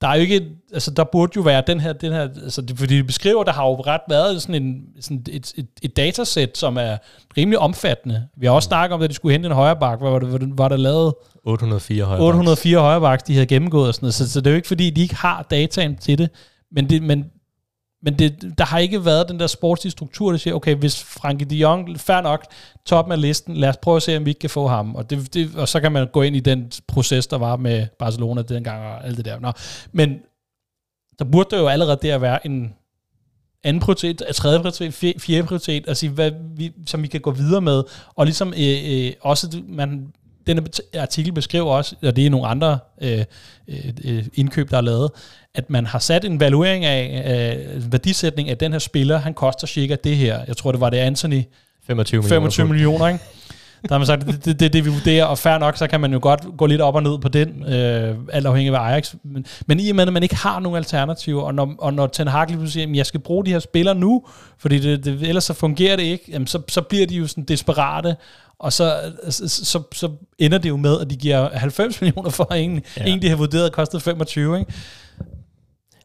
[0.00, 2.78] Der er jo ikke, altså der burde jo være den her, den her altså det,
[2.78, 6.58] fordi de beskriver, der har jo ret været sådan, en, sådan et, et, et datasæt,
[6.58, 6.96] som er
[7.36, 8.28] rimelig omfattende.
[8.36, 8.70] Vi har også mm.
[8.70, 11.14] snakket om, at de skulle hente en højre bak, hvor var, det, var der lavet
[11.44, 14.14] 804 højre 804 højre bak, de havde gennemgået og sådan noget.
[14.14, 16.30] Så, så det er jo ikke fordi, de ikke har dataen til det,
[16.72, 17.24] men, det, men
[18.02, 21.46] men det, der har ikke været den der sportslige struktur, der siger, okay, hvis Frankie
[21.46, 22.44] de Jong, fair nok,
[22.86, 24.94] toppen af listen, lad os prøve at se, om vi ikke kan få ham.
[24.94, 27.86] Og, det, det, og så kan man gå ind i den proces, der var med
[27.98, 29.40] Barcelona dengang og alt det der.
[29.40, 29.52] Nå.
[29.92, 30.18] Men
[31.18, 32.74] der burde der jo allerede der være en
[33.64, 37.82] anden prioritet, tredje prioritet, fjerde prioritet, altså, hvad vi, som vi kan gå videre med.
[38.14, 40.12] Og ligesom øh, øh, også, man,
[40.46, 40.62] denne
[40.98, 43.24] artikel beskriver også, og det er nogle andre øh,
[44.04, 45.10] øh, indkøb, der er lavet,
[45.54, 49.66] at man har sat en valuering af, øh, værdisætning af den her spiller, han koster
[49.66, 50.40] cirka det her.
[50.48, 51.42] Jeg tror, det var det Anthony.
[51.86, 52.40] 25 millioner.
[52.40, 53.24] 25 millioner, ikke?
[53.88, 56.00] Der har man sagt, det, det, det, det vi vurderer, og fair nok, så kan
[56.00, 59.14] man jo godt gå lidt op og ned på den, øh, alt afhængig af Ajax.
[59.24, 62.06] Men, men i og med, at man ikke har nogen alternativer, og når, og når
[62.06, 64.24] Ten Hag lige siger, at jeg skal bruge de her spillere nu,
[64.58, 67.44] fordi det, det, ellers så fungerer det ikke, jamen så, så bliver de jo sådan
[67.44, 68.16] desperate,
[68.62, 72.54] og så, så, så, så ender det jo med, at de giver 90 millioner for
[72.54, 73.04] en, ja.
[73.04, 74.72] en de har vurderet kostet 25, ikke?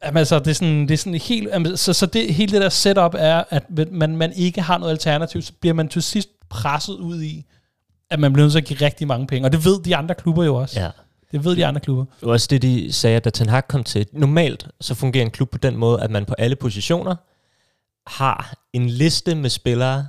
[0.04, 2.62] Jamen, altså, det er sådan, det er sådan helt, jamen, så, så det, hele det
[2.62, 6.28] der setup er, at man, man ikke har noget alternativ, så bliver man til sidst
[6.48, 7.44] presset ud i,
[8.10, 9.46] at man bliver nødt til at give rigtig mange penge.
[9.46, 10.80] Og det ved de andre klubber jo også.
[10.80, 10.90] Ja.
[11.32, 12.04] Det ved de andre klubber.
[12.04, 14.06] Det var også det, de sagde, da Ten Hag kom til.
[14.12, 17.16] Normalt så fungerer en klub på den måde, at man på alle positioner
[18.06, 20.06] har en liste med spillere,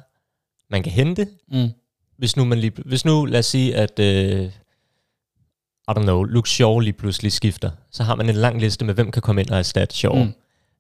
[0.70, 1.28] man kan hente.
[1.52, 1.70] Mm.
[2.20, 4.06] Hvis nu, man lige, hvis nu lad os sige, at uh,
[5.90, 8.94] I don't know, Luke Shaw lige pludselig skifter, så har man en lang liste med,
[8.94, 10.16] hvem kan komme ind og erstatte Shaw.
[10.16, 10.34] Mm.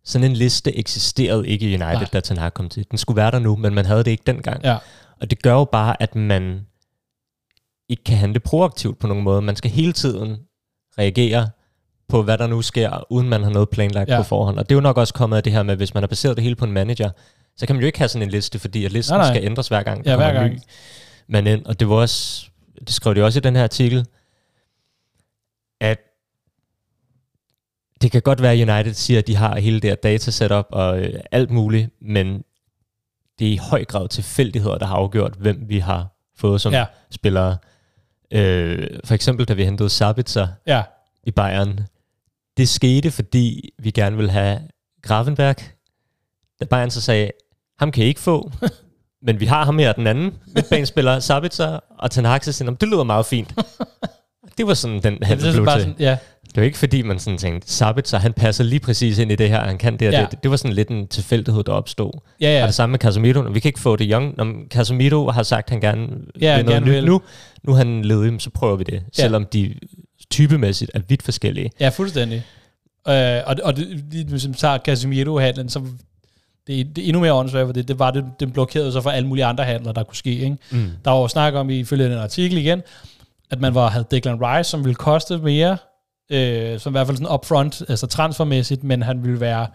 [0.04, 2.08] Sådan en liste eksisterede ikke i United, Nej.
[2.13, 2.86] da Ten Hag kom til.
[2.91, 4.63] Den skulle være der nu, men man havde det ikke dengang.
[4.63, 4.78] Ja.
[5.21, 6.62] Og det gør jo bare, at man
[7.89, 9.41] ikke kan handle proaktivt på nogen måde.
[9.41, 10.38] Man skal hele tiden
[10.97, 11.49] reagere
[12.10, 14.17] på, hvad der nu sker, uden man har noget planlagt ja.
[14.17, 14.60] på forhånd.
[14.60, 16.38] Og det er jo nok også kommet af det her med, hvis man har baseret
[16.38, 17.10] det hele på en manager,
[17.58, 19.36] så kan man jo ikke have sådan en liste, fordi at listen nej, nej.
[19.36, 20.54] skal ændres hver gang, ja, hver gang.
[20.54, 20.60] ny
[21.30, 21.65] man ind.
[21.65, 24.06] Og det var også, det skrev de også i den her artikel,
[25.80, 26.00] at
[28.02, 31.00] det kan godt være, at United siger, at de har hele det her datasetup og
[31.00, 32.44] øh, alt muligt, men
[33.39, 36.86] det er i høj grad tilfældigheder, der har afgjort, hvem vi har fået som ja.
[37.12, 37.58] spillere.
[38.32, 40.84] Øh, for eksempel, da vi hentede Sabitzer ja.
[41.24, 41.80] i Bayern.
[42.58, 44.60] Det skete, fordi vi gerne ville have
[45.02, 45.56] Gravenberg.
[46.60, 47.32] Da Bayern så sagde,
[47.80, 48.52] ham kan I ikke få,
[49.21, 53.03] men vi har ham her, den anden midtbanespiller, Sabitzer, og Ten Hag siger, det lyder
[53.03, 53.53] meget fint.
[54.58, 55.65] det var sådan, den han blev til.
[55.65, 56.17] Sådan, ja.
[56.45, 59.49] Det var ikke fordi, man sådan tænkte, Sabitzer, han passer lige præcis ind i det
[59.49, 60.27] her, han kan det ja.
[60.32, 60.43] det.
[60.43, 62.12] Det var sådan lidt en tilfældighed, der opstod.
[62.41, 62.62] Ja, ja.
[62.62, 63.41] Og det samme med Casemiro.
[63.41, 64.34] Vi kan ikke få det young.
[64.38, 66.08] Når Casemiro har sagt, at han gerne
[66.41, 67.21] ja, vil noget nyt nu.
[67.63, 68.93] Nu er han ledig, så prøver vi det.
[68.93, 68.99] Ja.
[69.13, 69.75] Selvom de
[70.32, 71.71] typemæssigt er vidt forskellige.
[71.79, 72.43] Ja, fuldstændig.
[73.08, 75.82] Øh, og, og det, man tager Casemiro-handlen, så
[76.69, 79.10] det, det er endnu mere åndssvagt, for det, det var det, den blokerede så for
[79.10, 80.32] alle mulige andre handler, der kunne ske.
[80.32, 80.58] Ikke?
[80.71, 80.89] Mm.
[81.05, 82.82] Der var jo snak om, ifølge den artikel igen,
[83.51, 85.77] at man var, havde Declan Rice, som ville koste mere,
[86.32, 89.67] øh, som i hvert fald sådan upfront, altså transfermæssigt, men han ville være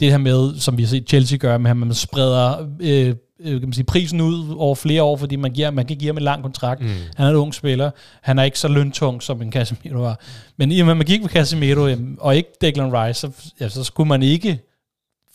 [0.00, 3.60] det her med, som vi har set Chelsea gøre, med at man spreder øh, øh,
[3.60, 6.16] kan man sige, prisen ud over flere år, fordi man, giver, man kan give ham
[6.16, 6.80] en lang kontrakt.
[6.80, 6.88] Mm.
[7.16, 7.90] Han er en ung spiller.
[8.22, 10.20] Han er ikke så løntung, som en Casemiro var.
[10.56, 11.88] Men i og med, at man gik med Casemiro,
[12.18, 14.60] og ikke Declan Rice, så, ja, så skulle man ikke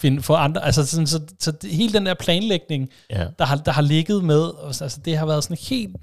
[0.04, 3.26] finde, få andre, altså sådan, så, så, så hele den der planlægning, ja.
[3.40, 5.96] der, har, der har ligget med, altså det har været sådan helt,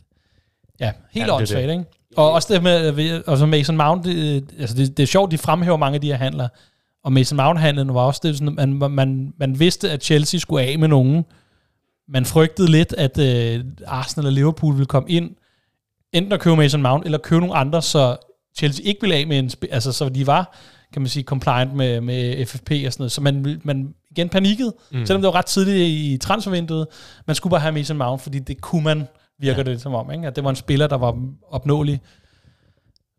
[0.81, 1.85] ja, helt åndssvagt, ikke?
[2.17, 5.77] Og også det med, altså Mason Mount, det, altså det, det er sjovt, de fremhæver
[5.77, 6.49] mange af de her handler,
[7.05, 10.79] og Mason Mount-handlen var også det, sådan, man, man, man vidste, at Chelsea skulle af
[10.79, 11.25] med nogen.
[12.09, 15.31] Man frygtede lidt, at uh, Arsenal og Liverpool ville komme ind,
[16.13, 18.17] enten at købe Mason Mount, eller købe nogle andre, så
[18.59, 20.57] Chelsea ikke ville af med en, altså så de var
[20.93, 23.13] kan man sige, compliant med, med FFP og sådan noget.
[23.13, 25.07] Så man, man igen panikkede, mm.
[25.07, 26.87] selvom det var ret tidligt i transfervinduet.
[27.27, 29.09] Man skulle bare have Mason Mount, fordi det kunne man,
[29.41, 29.71] virker ja.
[29.71, 30.27] det som om, ikke?
[30.27, 31.19] at det var en spiller, der var
[31.51, 32.01] opnåelig.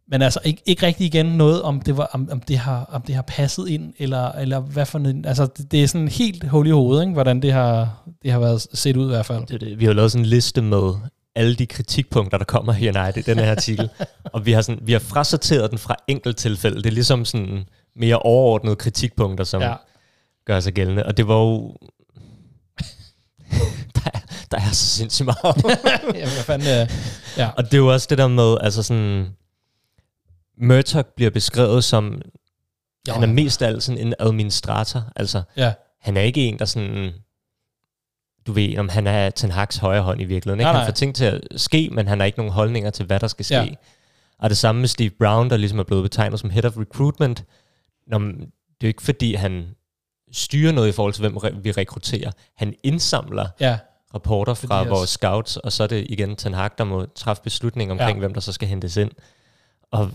[0.07, 3.01] Men altså ikke, ikke rigtig igen noget, om det, var, om, om, det har, om
[3.01, 6.49] det har passet ind, eller, eller hvad for en, altså det, det er sådan helt
[6.49, 7.13] hul i hovedet, ikke?
[7.13, 9.45] hvordan det har, det har været set ud i hvert fald.
[9.45, 9.79] Det, det.
[9.79, 10.93] Vi har lavet sådan en liste med
[11.35, 13.89] alle de kritikpunkter, der kommer i United i den her artikel.
[14.33, 15.95] og vi har, sådan, vi har frasorteret den fra
[16.33, 16.77] tilfælde.
[16.77, 17.65] Det er ligesom sådan
[17.95, 19.75] mere overordnede kritikpunkter, som ja.
[20.45, 21.05] gør sig gældende.
[21.05, 21.77] Og det var jo...
[23.95, 24.19] der, er,
[24.51, 25.63] der er så sindssygt meget.
[26.19, 26.87] ja, hvad fanden,
[27.37, 27.49] ja.
[27.57, 29.27] Og det er jo også det der med, altså sådan...
[30.57, 32.21] Murdoch bliver beskrevet som...
[33.07, 33.13] Jo.
[33.13, 35.03] Han er mest af alt sådan en administrator.
[35.15, 35.73] Altså, ja.
[36.01, 37.13] han er ikke en, der sådan
[38.47, 40.59] du ved, om han er Ten Hag's højre hånd i virkeligheden.
[40.59, 40.65] Ikke?
[40.65, 40.81] Nej, nej.
[40.81, 43.27] Han får ting til at ske, men han har ikke nogen holdninger til, hvad der
[43.27, 43.55] skal ske.
[43.55, 43.67] Ja.
[44.39, 47.43] Og det samme med Steve Brown, der ligesom er blevet betegnet som head of recruitment.
[48.07, 48.47] Nå, det er
[48.83, 49.75] jo ikke fordi, han
[50.31, 52.31] styrer noget i forhold til, hvem vi rekrutterer.
[52.55, 53.79] Han indsamler ja.
[54.13, 57.43] rapporter fra fordi vores scouts, og så er det igen Ten Hag, der må træffe
[57.43, 58.19] beslutninger omkring, ja.
[58.19, 59.11] hvem der så skal hentes ind.
[59.91, 60.11] Og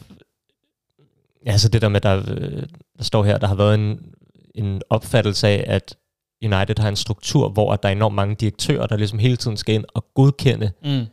[1.47, 2.23] altså det der med, der,
[2.99, 4.15] der står her, der har været en,
[4.55, 5.97] en opfattelse af, at
[6.45, 9.75] United har en struktur, hvor der er enormt mange direktører, der ligesom hele tiden skal
[9.75, 11.05] ind og godkende mm.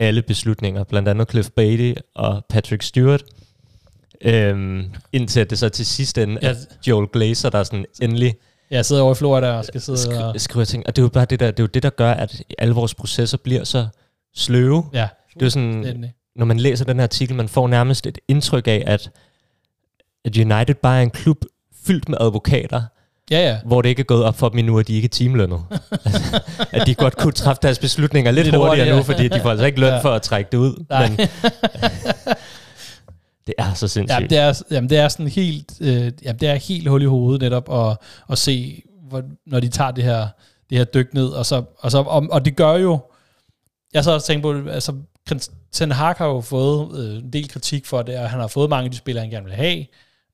[0.00, 3.22] alle beslutninger, blandt andet Cliff Beatty og Patrick Stewart.
[4.24, 6.54] Øhm, indtil det så til sidst ende ja.
[6.86, 8.34] Joel Glazer, der sådan endelig...
[8.70, 10.40] Jeg sidder over i Florida og skal sidde skri- og...
[10.40, 10.86] Skriver ting.
[10.86, 12.74] Og det er jo bare det der, det er jo det, der gør, at alle
[12.74, 13.88] vores processer bliver så
[14.34, 14.84] sløve.
[14.92, 15.08] Ja.
[15.34, 16.04] Det er sådan,
[16.36, 19.10] når man læser den her artikel, man får nærmest et indtryk af, at,
[20.24, 21.44] at United bare er en klub
[21.86, 22.82] fyldt med advokater,
[23.30, 23.58] Ja, ja.
[23.64, 25.60] Hvor det ikke er gået op for dem endnu, at de ikke er teamlønnet.
[26.72, 28.96] at de godt kunne træffe deres beslutninger lidt hurtigere hurtigt, ja.
[28.96, 29.98] nu, fordi de får altså ikke løn ja.
[29.98, 30.84] for at trække det ud.
[30.88, 31.08] Nej.
[31.08, 31.16] Men,
[33.46, 34.20] det er så sindssygt.
[34.20, 37.04] Ja, det er, jamen, det er sådan helt, øh, jamen, det er helt hul i
[37.04, 37.96] hovedet netop at,
[38.30, 40.28] at se, hvor, når de tager det her,
[40.70, 42.98] det her dyk ned, og, så, og, så, og, og det gør jo,
[43.94, 44.92] jeg så også tænkt på, altså
[45.72, 48.70] Ten Hag har jo fået øh, en del kritik for det, og han har fået
[48.70, 49.78] mange af de spillere, han gerne vil have.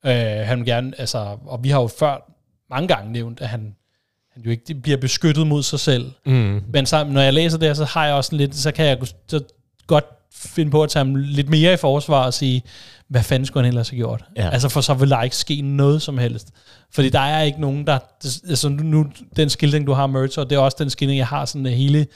[0.07, 2.36] Øh, han vil gerne, altså, og vi har jo før
[2.71, 3.75] mange gange nævnt, at han,
[4.33, 6.13] han jo ikke bliver beskyttet mod sig selv.
[6.27, 6.63] Mm.
[6.73, 8.99] Men så, når jeg læser det så har jeg også lidt, så kan jeg
[9.29, 9.41] så
[9.87, 12.63] godt finde på at tage ham lidt mere i forsvar og sige,
[13.09, 14.25] hvad fanden skulle han ellers have gjort?
[14.37, 14.51] Ja.
[14.51, 16.51] Altså for så vil der ikke ske noget som helst.
[16.91, 17.99] Fordi der er ikke nogen, der...
[18.49, 21.45] Altså nu, den skildring, du har Mertz, og det er også den skildring, jeg har
[21.45, 22.07] sådan hele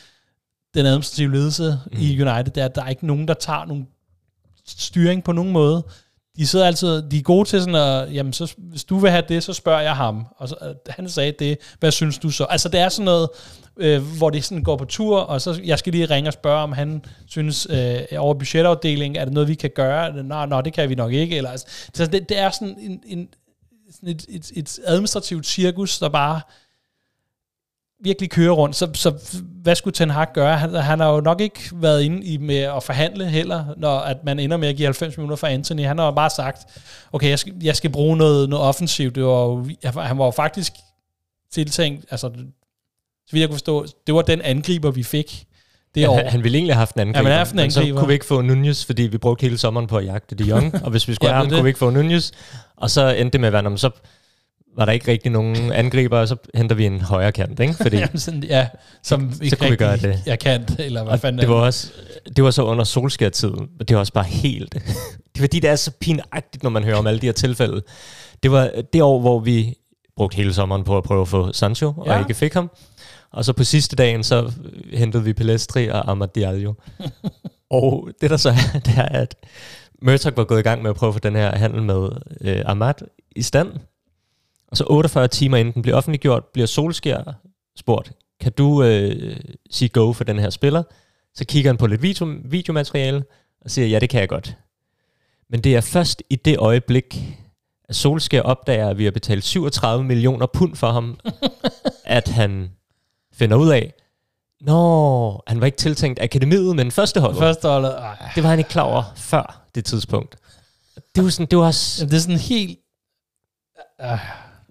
[0.75, 1.99] den administrative ledelse mm.
[2.01, 3.87] i United, det er, at der er ikke nogen, der tager nogen
[4.67, 5.85] styring på nogen måde
[6.41, 9.25] de sidder altid, de er gode til sådan at, jamen så, hvis du vil have
[9.29, 10.27] det, så spørger jeg ham.
[10.37, 12.45] Og så, øh, han sagde det, hvad synes du så?
[12.45, 13.29] Altså det er sådan noget,
[13.77, 16.63] øh, hvor det sådan går på tur, og så jeg skal lige ringe og spørge,
[16.63, 20.23] om han synes øh, over budgetafdelingen, er det noget, vi kan gøre?
[20.23, 21.37] Nå, nå det kan vi nok ikke.
[21.37, 23.29] Eller, altså, det, det er sådan en, en
[23.91, 26.41] sådan et, et, et administrativt cirkus, der bare
[28.03, 28.77] virkelig kører rundt.
[28.77, 29.15] Så, så
[29.63, 30.59] hvad skulle Ten Hag gøre?
[30.59, 34.25] Han, han har jo nok ikke været inde i med at forhandle heller, når at
[34.25, 35.85] man ender med at give 90 minutter for Anthony.
[35.85, 36.59] Han har jo bare sagt,
[37.13, 39.15] okay, jeg skal, jeg skal bruge noget, noget offensivt.
[39.15, 40.73] Det var jo, han var jo faktisk
[41.53, 42.31] tiltænkt, altså,
[43.27, 45.47] så vidt jeg kunne forstå, det var den angriber, vi fik
[45.95, 46.17] det år.
[46.17, 47.87] Han, han ville egentlig have haft en angriber, ja, men, haft en angriber.
[47.87, 50.35] men så kunne vi ikke få Nunez, fordi vi brugte hele sommeren på at jagte
[50.35, 51.57] de Jong, og hvis vi skulle ja, have ham, det.
[51.57, 52.31] kunne vi ikke få Nunez,
[52.77, 53.91] og så endte det med at være, så
[54.77, 57.75] var der ikke rigtig nogen angriber, og så henter vi en højre kant, ikke?
[57.75, 58.69] Fordi, Jamen sådan, ja,
[59.03, 60.23] som så, så kunne vi gøre det.
[60.27, 61.93] Jeg kan, eller hvad fanden det var, også,
[62.37, 64.75] det var så under solskærtiden, og det var også bare helt...
[65.35, 67.83] det er fordi, det er så pinagtigt, når man hører om alle de her tilfælde.
[68.43, 69.75] Det var det år, hvor vi
[70.17, 72.15] brugte hele sommeren på at prøve at få Sancho, ja.
[72.15, 72.71] og ikke fik ham.
[73.33, 74.53] Og så på sidste dagen, så
[74.93, 76.75] hentede vi Pelestri og Amad Diallo.
[77.71, 79.35] og det der så er, det er, at
[80.03, 82.09] Murdoch var gået i gang med at prøve at få den her handel med
[82.41, 82.95] øh, Ahmad
[83.37, 83.69] i stand.
[84.71, 87.23] Og så 48 timer inden den bliver offentliggjort, bliver Solskjær
[87.77, 89.37] spurgt, kan du øh,
[89.71, 90.83] sige go for den her spiller?
[91.35, 93.25] Så kigger han på lidt video, videomateriale
[93.61, 94.57] og siger, ja, det kan jeg godt.
[95.51, 97.37] Men det er først i det øjeblik,
[97.89, 101.21] at Solskjær opdager, at vi har betalt 37 millioner pund for ham,
[102.05, 102.71] at han
[103.33, 103.93] finder ud af,
[104.61, 107.37] Nå, han var ikke tiltænkt akademiet, men første hold.
[107.37, 107.85] Første hold.
[108.35, 110.37] Det var han ikke klar over før det tidspunkt.
[111.15, 112.07] Det var sådan, det var også...
[112.07, 112.79] det er sådan helt...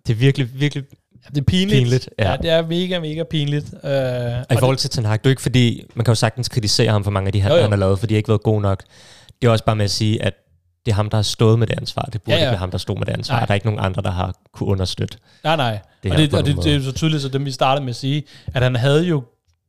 [0.09, 0.83] det er virkelig, virkelig
[1.27, 1.79] det er pinligt.
[1.79, 2.31] pinligt ja.
[2.31, 3.65] ja, det er mega, mega pinligt.
[3.73, 6.91] Uh, I forhold til Ten Hag, det er ikke fordi, man kan jo sagtens kritisere
[6.91, 8.61] ham for mange af de her, han har lavet, for de har ikke været gode
[8.61, 8.83] nok.
[9.41, 10.33] Det er også bare med at sige, at
[10.85, 12.01] det er ham, der har stået med det ansvar.
[12.01, 12.43] Det burde ja, ja.
[12.43, 13.35] ikke være ham, der stod med det ansvar.
[13.35, 13.45] Nej.
[13.45, 15.79] Der er ikke nogen andre, der har kunne understøtte Nej, nej.
[16.03, 17.95] Det og, det, og det, det, er så tydeligt, så dem vi startede med at
[17.95, 19.23] sige, at han havde jo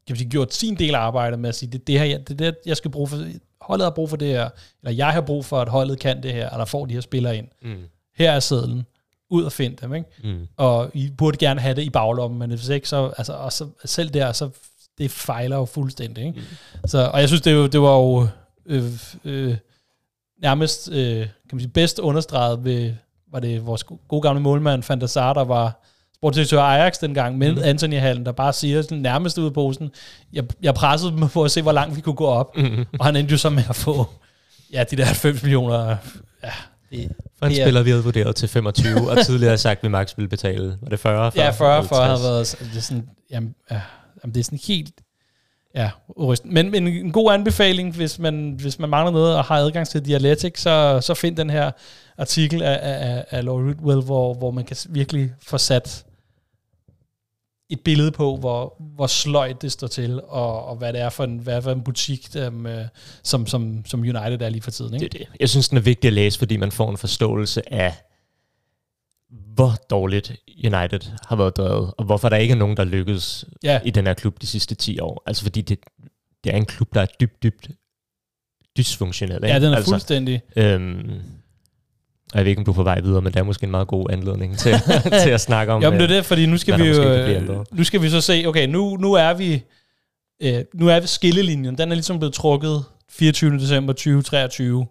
[0.06, 2.54] kan sige, gjort sin del af arbejdet med at sige, det, det her, det, det
[2.66, 3.18] jeg skal bruge for,
[3.60, 4.48] holdet har brug for det her,
[4.82, 7.36] eller jeg har brug for, at holdet kan det her, eller får de her spillere
[7.36, 7.46] ind.
[7.62, 7.76] Mm.
[8.16, 8.86] Her er sædlen
[9.30, 10.08] ud og finde dem, ikke?
[10.24, 10.48] Mm.
[10.56, 13.66] Og I burde gerne have det i baglommen, men hvis ikke, så, altså, og så
[13.84, 14.50] selv der, så
[14.98, 16.40] det fejler jo fuldstændig, ikke?
[16.40, 16.88] Mm.
[16.88, 18.28] Så, og jeg synes, det, jo, det var jo
[18.66, 18.84] øh,
[19.24, 19.56] øh,
[20.42, 22.92] nærmest, øh, kan man sige, bedst understreget ved,
[23.32, 25.80] var det vores gode gamle målmand, Fantasar, der var
[26.14, 27.62] sportsdirektør Ajax dengang, med mm.
[27.64, 29.90] Anthony Hallen, der bare siger sådan, nærmest ud af posen,
[30.32, 32.86] jeg, jeg pressede dem på at se, hvor langt vi kunne gå op, mm.
[32.98, 34.06] og han endte jo så med at få
[34.72, 35.96] ja, de der 90 millioner
[36.44, 36.52] ja,
[36.90, 40.16] det, For en spiller, vi havde vurderet til 25, og tidligere sagt, at vi max
[40.16, 40.78] ville betale.
[40.80, 41.32] Var det 40?
[41.32, 42.56] 40 ja, 40, 40 havde været...
[42.60, 43.80] Det er sådan, jamen, ja,
[44.22, 44.92] jamen, det er sådan helt...
[45.74, 45.90] Ja.
[46.44, 50.06] Men, men en god anbefaling, hvis man, hvis man mangler noget og har adgang til
[50.06, 51.70] Dialectic, så, så find den her
[52.18, 56.04] artikel af, af, af Laurie Ridwell, hvor, hvor man kan virkelig få sat
[57.70, 61.24] et billede på, hvor, hvor sløjt det står til, og, og hvad det er for
[61.24, 62.52] en, hvad er for en butik, øh,
[63.22, 64.94] som, som, som United er lige for tiden.
[64.94, 65.08] Ikke?
[65.08, 65.40] Det er det.
[65.40, 67.94] Jeg synes, den er vigtig at læse, fordi man får en forståelse af,
[69.30, 70.32] hvor dårligt
[70.64, 73.80] United har været drevet, og hvorfor der ikke er nogen, der lykkedes ja.
[73.84, 75.22] i den her klub de sidste 10 år.
[75.26, 75.78] Altså fordi det,
[76.44, 77.68] det er en klub, der er dybt, dybt
[78.76, 79.36] dysfunktionel.
[79.36, 79.48] Ikke?
[79.48, 80.42] Ja, den er altså, fuldstændig.
[80.56, 81.20] Øhm,
[82.34, 83.88] jeg ved ikke, om du er på vej videre, men det er måske en meget
[83.88, 84.72] god anledning til,
[85.24, 88.02] til at snakke om Jamen det er det, fordi nu skal vi jo, nu skal
[88.02, 89.62] vi så se, okay, nu, nu er vi,
[90.42, 93.58] øh, nu er vi skillelinjen, den er ligesom blevet trukket 24.
[93.58, 94.86] december 2023,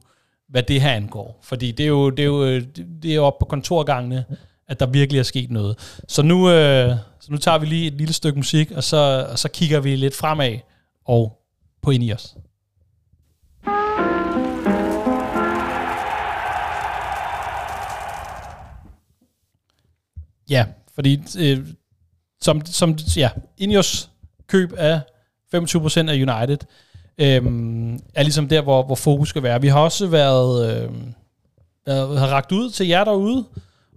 [0.50, 1.40] hvad det her angår.
[1.44, 2.60] Fordi det er jo, det er jo,
[3.04, 4.26] det er jo op på kontorgangene,
[4.68, 6.00] at der virkelig er sket noget.
[6.08, 9.40] Så nu, øh, så nu tager vi lige et lille stykke musik, og så, og
[9.40, 10.58] så kigger vi lidt fremad
[11.06, 11.40] og
[11.82, 12.36] på ind i os.
[20.50, 21.68] Ja, fordi øh,
[22.42, 24.10] som, som ja, Ineos
[24.48, 25.00] køb af
[25.56, 26.58] 25% af United
[27.18, 27.42] øh,
[28.16, 29.62] er ligesom der, hvor, hvor fokus skal være.
[29.62, 30.92] Vi har også været, øh,
[31.86, 33.46] været har ragt ud til jer derude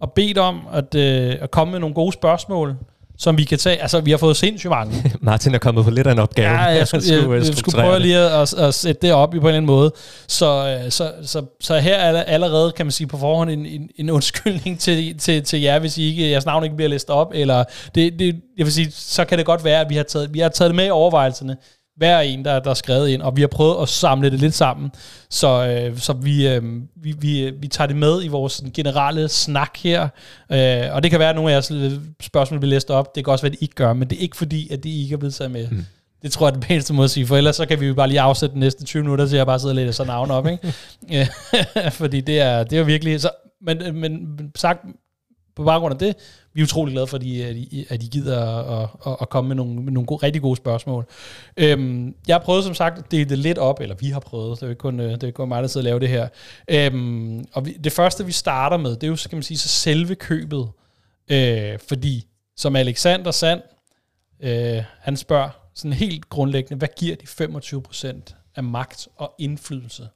[0.00, 2.76] og bedt om at, øh, at komme med nogle gode spørgsmål
[3.18, 3.82] som vi kan tage.
[3.82, 5.12] Altså, vi har fået sindssygt mange.
[5.20, 6.50] Martin er kommet på lidt af en opgave.
[6.50, 9.36] Ja, jeg skulle, jeg, jeg, jeg skulle prøve lige at, at, sætte det op på
[9.36, 9.92] en eller anden måde.
[10.28, 13.66] Så, øh, så, så, så her er der allerede, kan man sige, på forhånd en,
[13.66, 17.10] en, en undskyldning til, til, til jer, hvis I ikke, jeres navn ikke bliver læst
[17.10, 17.32] op.
[17.34, 20.34] Eller det, det, jeg vil sige, så kan det godt være, at vi har taget,
[20.34, 21.56] vi har taget det med i overvejelserne
[21.96, 24.54] hver en, der, der er skrevet ind, og vi har prøvet at samle det lidt
[24.54, 24.90] sammen,
[25.30, 26.62] så, øh, så vi, øh,
[26.96, 30.08] vi, vi, vi tager det med i vores generelle snak her,
[30.52, 33.32] øh, og det kan være, at nogle af jeres spørgsmål bliver læst op, det kan
[33.32, 35.18] også være, at de ikke gør, men det er ikke fordi, at de ikke er
[35.18, 35.68] blevet taget med.
[35.68, 35.84] Mm.
[36.22, 37.94] Det tror jeg er det bedste måde at sige, for ellers så kan vi jo
[37.94, 40.30] bare lige afsætte de næste 20 minutter til at bare sidde og læse sådan navn
[40.30, 40.74] op, ikke?
[42.00, 43.30] fordi det er, det er virkelig, så,
[43.62, 44.80] men, men sagt
[45.56, 46.16] på baggrund af det,
[46.54, 49.48] vi er utrolig glade for, at I, at I, at gider at, at, at komme
[49.48, 51.06] med nogle, med nogle gode, rigtig gode spørgsmål.
[51.56, 54.56] Øhm, jeg har prøvet, som sagt, at dele det lidt op, eller vi har prøvet,
[54.56, 56.08] det er jo ikke kun, øh, det er kun mig, der sidder og laver det
[56.08, 56.28] her.
[56.68, 59.68] Øhm, og vi, det første, vi starter med, det er jo, skal man sige, så
[59.68, 60.68] selve købet.
[61.30, 63.62] Øh, fordi, som Alexander Sand,
[64.40, 70.08] øh, han spørger sådan helt grundlæggende, hvad giver de 25% af magt og indflydelse?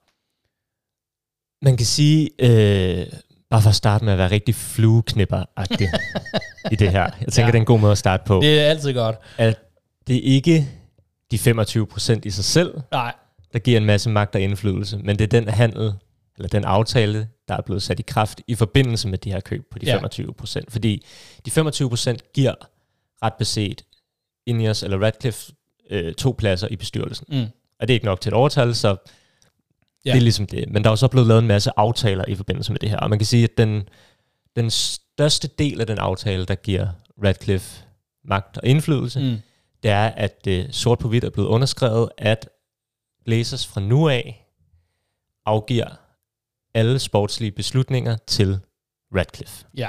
[1.63, 3.07] Man kan sige, øh,
[3.51, 5.45] Bare for at starte med at være rigtig flueknipper
[6.73, 7.11] i det her.
[7.21, 7.47] Jeg tænker, ja.
[7.47, 8.41] det er en god måde at starte på.
[8.43, 9.17] Det er altid godt.
[9.39, 9.59] At
[10.07, 10.69] det ikke
[11.31, 13.15] de 25 procent i sig selv, Nej.
[13.53, 15.93] der giver en masse magt og indflydelse, men det er den handel,
[16.37, 19.65] eller den aftale, der er blevet sat i kraft i forbindelse med de her køb
[19.71, 19.95] på de ja.
[19.95, 20.73] 25 procent.
[20.73, 21.07] Fordi
[21.47, 22.55] de 25 procent giver
[23.23, 23.85] ret beset
[24.47, 25.53] Ineos eller Radcliffe
[25.91, 27.27] øh, to pladser i bestyrelsen.
[27.29, 27.47] Mm.
[27.81, 28.97] Og det er ikke nok til et overtal, så
[30.07, 30.11] Ja.
[30.13, 30.69] Det er ligesom det.
[30.69, 32.99] Men der er jo så blevet lavet en masse aftaler i forbindelse med det her.
[32.99, 33.89] Og man kan sige, at den,
[34.57, 36.89] den største del af den aftale, der giver
[37.25, 37.85] Radcliffe
[38.25, 39.37] magt og indflydelse, mm.
[39.83, 42.49] det er, at det sort på hvidt er blevet underskrevet, at
[43.25, 44.47] Blazers fra nu af
[45.47, 45.89] afgiver
[46.75, 48.59] alle sportslige beslutninger til
[49.17, 49.65] Radcliffe.
[49.77, 49.89] Ja.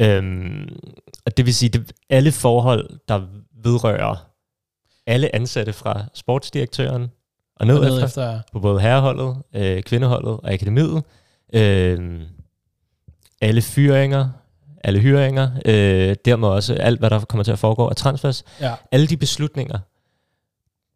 [0.00, 0.78] Øhm,
[1.26, 3.26] og det vil sige, at alle forhold, der
[3.64, 4.16] vedrører
[5.06, 7.08] alle ansatte fra sportsdirektøren
[7.60, 11.02] og ned, og ned efter, efter, på både herreholdet, øh, kvindeholdet og akademiet.
[11.54, 12.20] Øh,
[13.40, 14.28] alle fyringer,
[14.84, 18.44] alle hyringer, øh, dermed også alt, hvad der kommer til at foregå af transfers.
[18.60, 18.74] Ja.
[18.92, 19.78] Alle de beslutninger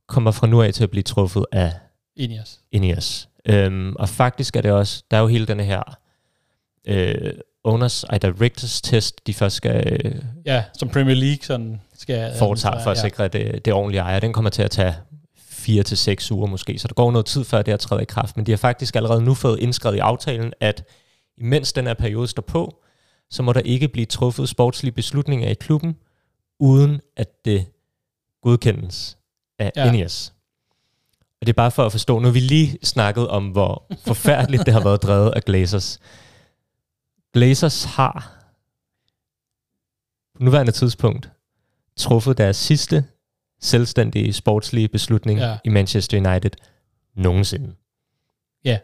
[0.08, 1.72] kommer fra nu af til at blive truffet af
[2.16, 2.60] Ineos.
[2.72, 3.28] Ineos.
[3.46, 5.98] Øhm, og faktisk er det også, der er jo hele den her
[6.86, 7.32] øh,
[7.64, 10.00] owners i directors test, de først skal...
[10.04, 10.14] Øh,
[10.46, 12.32] ja, som Premier League sådan skal...
[12.38, 13.02] Foretage for at ja.
[13.02, 14.20] sikre, det, det ordentlige ejer.
[14.20, 14.94] Den kommer til at tage
[15.62, 18.04] fire til seks uger måske, så der går noget tid før det her træder i
[18.04, 20.88] kraft, men de har faktisk allerede nu fået indskrevet i aftalen, at
[21.38, 22.82] imens den her periode står på,
[23.30, 25.96] så må der ikke blive truffet sportslige beslutninger i klubben,
[26.60, 27.66] uden at det
[28.42, 29.18] godkendes
[29.58, 29.88] af ja.
[29.88, 30.32] Ineos.
[31.40, 34.66] Og det er bare for at forstå, nu har vi lige snakket om, hvor forfærdeligt
[34.66, 36.00] det har været drevet af Glazers.
[37.34, 38.44] Glazers har
[40.34, 41.30] på nuværende tidspunkt
[41.96, 43.04] truffet deres sidste
[43.62, 45.56] selvstændige sportslige beslutning ja.
[45.64, 46.50] i Manchester United
[47.16, 47.74] nogensinde.
[48.64, 48.78] Ja,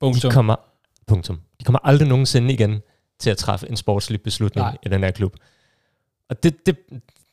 [0.00, 0.30] punktum.
[0.30, 0.56] De kommer,
[1.06, 1.40] punktum.
[1.60, 2.80] De kommer aldrig nogensinde igen
[3.18, 4.76] til at træffe en sportslig beslutning Nej.
[4.86, 5.36] i den her klub.
[6.30, 6.76] Og det, det,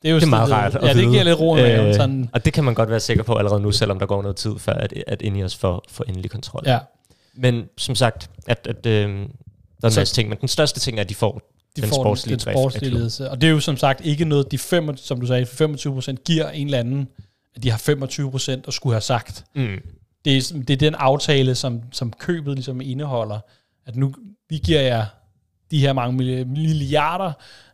[0.02, 1.04] det er jo det er meget rart at Ja, vide.
[1.04, 2.30] det giver lidt ro øh, sådan.
[2.34, 4.60] Og det kan man godt være sikker på allerede nu, selvom der går noget tid,
[4.60, 6.64] før at, at Ineos får, får endelig kontrol.
[6.66, 6.80] Ja.
[7.34, 9.08] Men som sagt, at, at øh, der
[9.84, 11.42] er en masse ting, men den største ting er, at de får
[11.78, 13.30] de den får sportslige, den, den sportslige ledelse.
[13.32, 16.50] Og det er jo som sagt ikke noget, de fem, som du sagde, 25% giver
[16.50, 17.08] en eller anden,
[17.56, 19.46] at de har 25% at skulle have sagt.
[19.56, 19.78] Mm.
[20.26, 23.40] Det, er, det er den aftale, som, som købet ligesom indeholder,
[23.86, 24.14] at nu
[24.50, 25.06] vi giver jer
[25.72, 27.32] de her mange milliarder,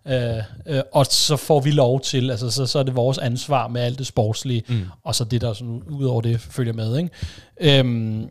[0.08, 3.68] øh, øh, og så får vi lov til, altså så, så er det vores ansvar
[3.68, 4.86] med alt det sportslige, mm.
[5.04, 6.98] og så det, der sådan, ud over det følger med.
[6.98, 7.80] Ikke?
[7.80, 8.30] Øhm,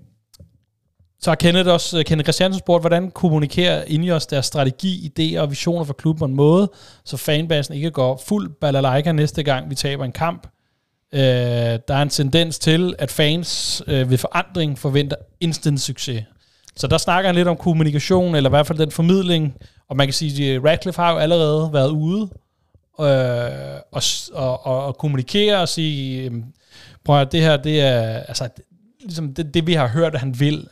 [1.23, 5.51] så har Kenneth også, øh, Kenneth Christiansen spurgt, hvordan kommunikerer Ineos deres strategi, idéer og
[5.51, 6.71] visioner for klubben på en måde,
[7.05, 10.47] så fanbasen ikke går fuld balalaika næste gang, vi taber en kamp.
[11.15, 16.25] Øh, der er en tendens til, at fans øh, ved forandring forventer instant succes.
[16.77, 19.55] Så der snakker han lidt om kommunikation, eller i hvert fald den formidling,
[19.89, 22.29] og man kan sige, at øh, Radcliffe har jo allerede været ude
[23.01, 24.03] øh, og,
[24.33, 26.33] og, og, og kommunikere og sige, øh,
[27.05, 28.49] prøv at det her, det er, altså,
[29.01, 30.69] ligesom det, det vi har hørt, at han vil,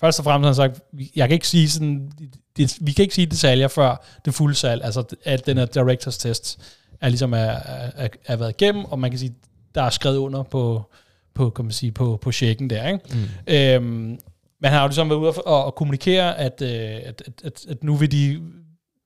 [0.00, 0.84] Først og fremmest har han sagt,
[1.16, 2.12] jeg kan ikke sige sådan,
[2.56, 6.18] det, vi kan ikke sige detaljer før det fulde salg, altså at den her directors
[6.18, 6.60] test
[7.00, 9.34] er ligesom er, er, er været igennem, og man kan sige,
[9.74, 10.82] der er skrevet under på,
[11.34, 12.88] på, kan man sige, på, på checken der.
[12.88, 13.00] Ikke?
[13.12, 13.54] Mm.
[13.54, 14.18] Øhm,
[14.60, 17.66] men han har jo ligesom været ude og, og kommunikere, at, øh, at, at, at,
[17.68, 18.40] at nu vil de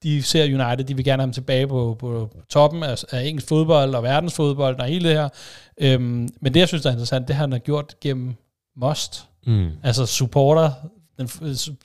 [0.03, 3.47] de ser United, de vil gerne have ham tilbage på, på toppen af, af engelsk
[3.47, 5.29] fodbold og verdensfodbold og hele det her.
[5.77, 8.35] Øhm, men det, jeg synes, der er interessant, det har han har gjort gennem
[8.75, 9.28] Most.
[9.49, 9.69] Mm.
[9.83, 10.71] Altså supporter,
[11.17, 11.29] den,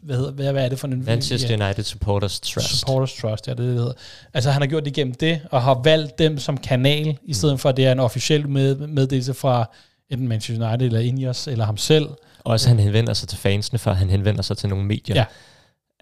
[0.03, 1.05] hvad, hedder, hvad, hvad er det for en...
[1.05, 2.79] Manchester ja, United Supporters Trust.
[2.79, 3.93] Supporters Trust, ja, det, det hedder.
[4.35, 7.33] Altså han har gjort det gennem det, og har valgt dem som kanal, i mm.
[7.33, 9.71] stedet for at det er en officiel med, meddelelse fra
[10.11, 12.09] enten Manchester United eller Ineos, eller ham selv.
[12.45, 15.17] Også han henvender sig til fansene, før han henvender sig til nogle medier.
[15.17, 15.25] Ja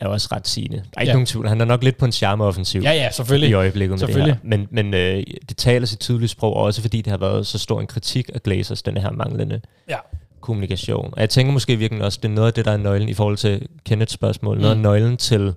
[0.02, 0.76] er også ret sigende.
[0.76, 1.12] Der er ikke ja.
[1.12, 1.48] nogen tvivl.
[1.48, 3.50] Han er nok lidt på en charmeoffensiv ja, ja, selvfølgelig.
[3.50, 4.36] i øjeblikket med det her.
[4.42, 7.80] Men, men øh, det taler sit tydelige sprog, også fordi det har været så stor
[7.80, 9.96] en kritik af Glazers, den her manglende ja.
[10.42, 11.10] Kommunikation.
[11.12, 13.14] Og jeg tænker måske virkelig også, det er noget af det, der er nøglen i
[13.14, 14.56] forhold til Kenneths spørgsmål.
[14.56, 14.60] Mm.
[14.60, 14.82] Noget af mm.
[14.82, 15.54] nøglen til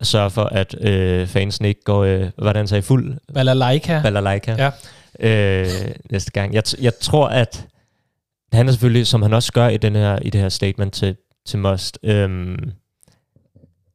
[0.00, 3.18] at sørge for, at øh, fansen ikke går, øh, hvordan sagde, fuld...
[3.34, 4.02] Balalaika.
[4.02, 4.56] Balalaika.
[4.58, 4.70] Ja.
[5.20, 6.54] Øh, næste gang.
[6.54, 7.66] Jeg, jeg tror, at
[8.52, 11.16] han er selvfølgelig, som han også gør i, den her, i det her statement til,
[11.46, 12.58] til Must, øh,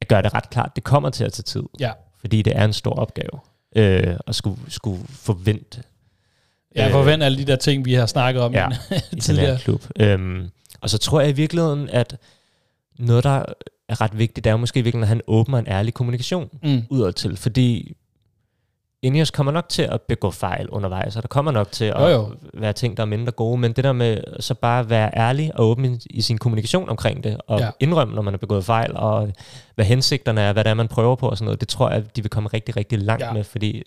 [0.01, 1.63] at gøre det ret klart, det kommer til at tage tid.
[1.79, 1.91] Ja.
[2.19, 3.39] Fordi det er en stor opgave
[3.75, 5.83] øh, at skulle, skulle forvente.
[6.75, 8.67] Ja, øh, forvente alle de der ting, vi har snakket om ja,
[9.11, 9.83] i den her klub.
[9.99, 10.49] Øhm,
[10.81, 12.17] og så tror jeg i virkeligheden, at
[12.99, 13.43] noget, der
[13.89, 16.83] er ret vigtigt, det er måske virkelig, at han åbner en ærlig kommunikation mm.
[16.89, 17.37] udadtil.
[17.37, 17.95] Fordi
[19.03, 22.07] Ineos kommer nok til at begå fejl undervejs, og der kommer nok til at jo,
[22.07, 22.33] jo.
[22.53, 25.69] være ting, der er mindre gode, men det der med så bare være ærlig og
[25.69, 27.69] åben i sin kommunikation omkring det, og ja.
[27.79, 29.31] indrømme, når man har begået fejl, og
[29.75, 32.15] hvad hensigterne er, hvad det er, man prøver på og sådan noget, det tror jeg,
[32.15, 33.33] de vil komme rigtig, rigtig langt ja.
[33.33, 33.83] med, fordi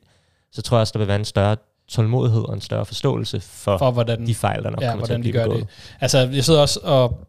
[0.53, 1.57] så tror jeg også, der vil være en større
[1.89, 5.13] tålmodighed og en større forståelse for, for hvordan, de fejl, der nok ja, kommer til
[5.13, 5.61] at blive de gør begået.
[5.61, 5.97] Det.
[6.01, 7.27] Altså, jeg sidder også og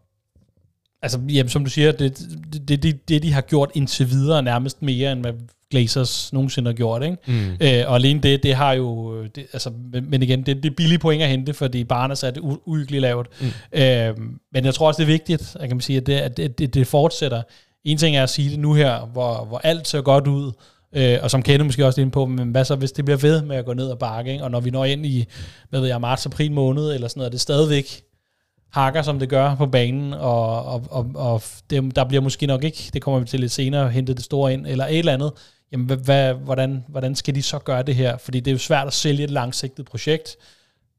[1.02, 2.20] Altså, jamen, som du siger, det,
[2.68, 5.34] det, det, det, de har gjort indtil videre, nærmest mere, end hvad
[5.72, 7.04] Glazers nogensinde har gjort.
[7.04, 7.18] Ikke?
[7.28, 7.52] Mm.
[7.62, 9.24] Øh, og alene det, det har jo...
[9.24, 9.72] Det, altså,
[10.04, 13.28] men igen, det, det er billige point at hente, fordi Barnes er det uhyggeligt lavt.
[13.42, 13.80] Mm.
[13.80, 14.18] Øh,
[14.54, 16.60] men jeg tror også, det er vigtigt, at, kan man sige, at, det, at det,
[16.60, 17.42] det, det fortsætter.
[17.84, 20.52] En ting er at sige det nu her, hvor, hvor alt ser godt ud,
[20.96, 23.42] øh, og som kender måske også ind på, men hvad så, hvis det bliver ved
[23.42, 24.44] med at gå ned og bakke, ikke?
[24.44, 25.26] og når vi når ind i,
[25.70, 28.02] hvad ved jeg, marts-april måned, eller sådan noget, det er stadigvæk
[28.72, 32.64] hakker, som det gør på banen, og, og, og, og det, der bliver måske nok
[32.64, 35.32] ikke, det kommer vi til lidt senere, hentet det store ind, eller et eller andet,
[35.72, 38.18] jamen hvad, hvad, hvordan, hvordan skal de så gøre det her?
[38.18, 40.38] Fordi det er jo svært at sælge et langsigtet projekt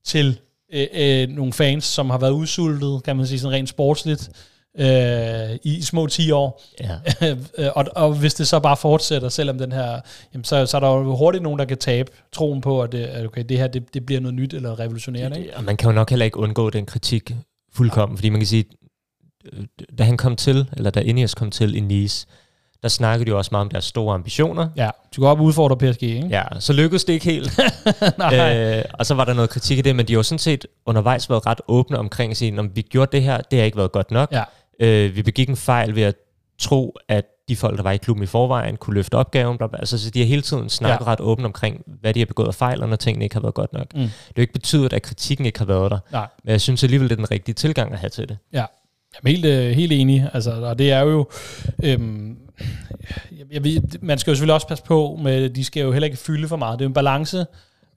[0.05, 0.41] til
[0.73, 4.31] øh, øh, nogle fans, som har været udsultet, kan man sige sådan rent sportsligt,
[4.79, 6.63] øh, i, små 10 år.
[6.81, 6.97] Ja.
[7.77, 10.01] og, og hvis det så bare fortsætter, selvom den her,
[10.35, 13.05] jamen så, så er der jo hurtigt nogen, der kan tabe troen på, at det,
[13.05, 15.39] at okay, det her det, det bliver noget nyt eller revolutionerende.
[15.39, 15.51] Ikke?
[15.57, 17.35] Ja, man kan jo nok heller ikke undgå den kritik
[17.75, 18.65] fuldkommen, fordi man kan sige,
[19.99, 22.27] da han kom til, eller da Ineos kom til i Nice,
[22.83, 24.69] der snakkede de jo også meget om deres store ambitioner.
[24.77, 26.29] Ja, du går op og udfordre PSG, ikke?
[26.31, 27.51] Ja, så lykkedes det ikke helt.
[28.35, 30.67] øh, og så var der noget kritik i det, men de har jo sådan set
[30.87, 33.77] undervejs været ret åbne omkring at sige, om vi gjorde det her, det har ikke
[33.77, 34.33] været godt nok.
[34.33, 34.43] Ja.
[34.81, 36.15] Øh, vi begik en fejl ved at
[36.59, 39.59] tro, at de folk, der var i klubben i forvejen, kunne løfte opgaven.
[39.59, 39.79] Bla bla.
[39.79, 41.11] Altså, så de har hele tiden snakket ja.
[41.11, 43.55] ret åbent omkring, hvad de har begået af fejl, og når tingene ikke har været
[43.55, 43.95] godt nok.
[43.95, 44.01] Mm.
[44.01, 45.99] Det er jo ikke betydet, at kritikken ikke har været der.
[46.13, 46.27] Nej.
[46.45, 48.39] Men jeg synes alligevel, det er den rigtige tilgang at have til det.
[48.53, 48.67] Ja, jeg
[49.25, 50.31] er helt, øh, helt enig.
[50.33, 51.29] Altså, og det er jo...
[51.83, 52.37] Øhm,
[53.53, 56.17] jeg ved, man skal jo selvfølgelig også passe på med, de skal jo heller ikke
[56.17, 56.79] fylde for meget.
[56.79, 57.47] Det er jo en balance,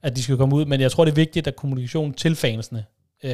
[0.02, 2.84] at de skal komme ud, men jeg tror, det er vigtigt, at kommunikation til fansene,
[3.24, 3.32] øh,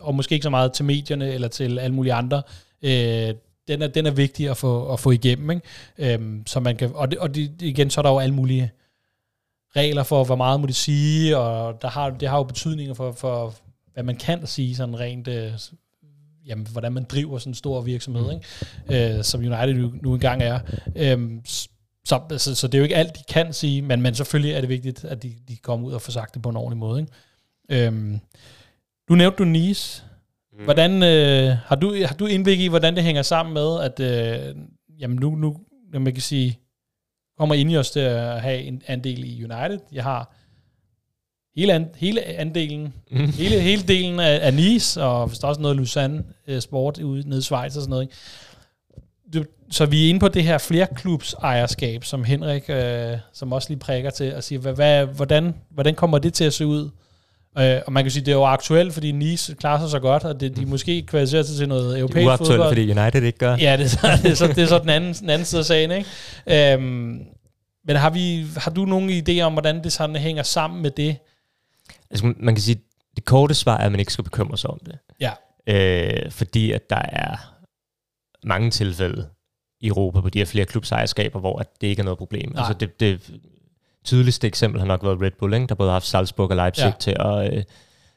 [0.00, 2.42] og måske ikke så meget til medierne eller til alle mulige andre,
[2.82, 3.34] øh,
[3.68, 5.50] den, er, den er vigtig at få, at få igennem.
[5.50, 6.14] Ikke?
[6.18, 8.72] Øh, så man kan, og det, og det, igen, så er der jo alle mulige
[9.76, 13.12] regler for, hvor meget må de sige, og der har, det har jo betydninger for,
[13.12, 13.54] for
[13.92, 15.52] hvad man kan sige sådan rent øh,
[16.46, 18.40] jamen, hvordan man driver sådan en stor virksomhed, mm.
[18.90, 19.16] ikke?
[19.16, 20.60] Øh, som United nu, nu engang er.
[20.96, 21.30] Øh,
[22.04, 24.60] så, altså, så det er jo ikke alt, de kan sige, men, men selvfølgelig er
[24.60, 27.00] det vigtigt, at de, de kommer ud og får sagt det på en ordentlig måde.
[27.00, 27.86] Ikke?
[27.86, 28.20] Øhm,
[29.08, 30.04] du nævnte du Nice.
[30.58, 30.64] Mm.
[30.64, 34.54] Hvordan, øh, har, du, har du indblik i, hvordan det hænger sammen med, at øh,
[34.98, 35.56] jamen nu, nu,
[35.92, 36.58] man kan sige,
[37.38, 39.78] kommer Ineos til at have en andel i United.
[39.92, 40.34] Jeg har
[41.56, 43.32] hele, an, hele andelen, mm.
[43.32, 46.98] hele, hele delen af, af Nice, og hvis der er også noget Lausanne uh, Sport
[46.98, 48.02] ude nede i Schweiz og sådan noget.
[48.02, 48.14] Ikke?
[49.34, 53.68] Du, så vi er inde på det her flerklubs ejerskab, som Henrik, uh, som også
[53.68, 56.90] lige prikker til, og siger, hvad, hvad, hvordan, hvordan kommer det til at se ud?
[57.58, 60.24] Uh, og man kan sige, det er jo aktuelt, fordi Nice klarer sig så godt,
[60.24, 62.58] og det, de måske kvalificerer sig til noget europæisk fodbold.
[62.58, 63.56] Det er fordi United ikke gør.
[63.56, 65.58] Ja, det er så, det er så, det er så den, anden, den anden side
[65.58, 65.90] af sagen.
[65.90, 66.76] Ikke?
[66.76, 67.20] Um,
[67.86, 71.16] men har, vi, har du nogle idéer om, hvordan det sådan hænger sammen med det?
[72.10, 72.80] Altså, man kan sige,
[73.16, 74.98] det korte svar er, at man ikke skal bekymre sig om det.
[75.20, 75.32] Ja.
[75.66, 77.36] Øh, fordi at der er
[78.42, 79.26] mange tilfælde
[79.80, 82.52] i Europa på de her flere klubsejerskaber, hvor at det ikke er noget problem.
[82.52, 82.60] Nej.
[82.60, 83.30] Altså det, det
[84.04, 85.66] tydeligste eksempel har nok været Red Bull, ikke?
[85.66, 86.92] der både har haft Salzburg og Leipzig ja.
[87.00, 87.62] til at øh,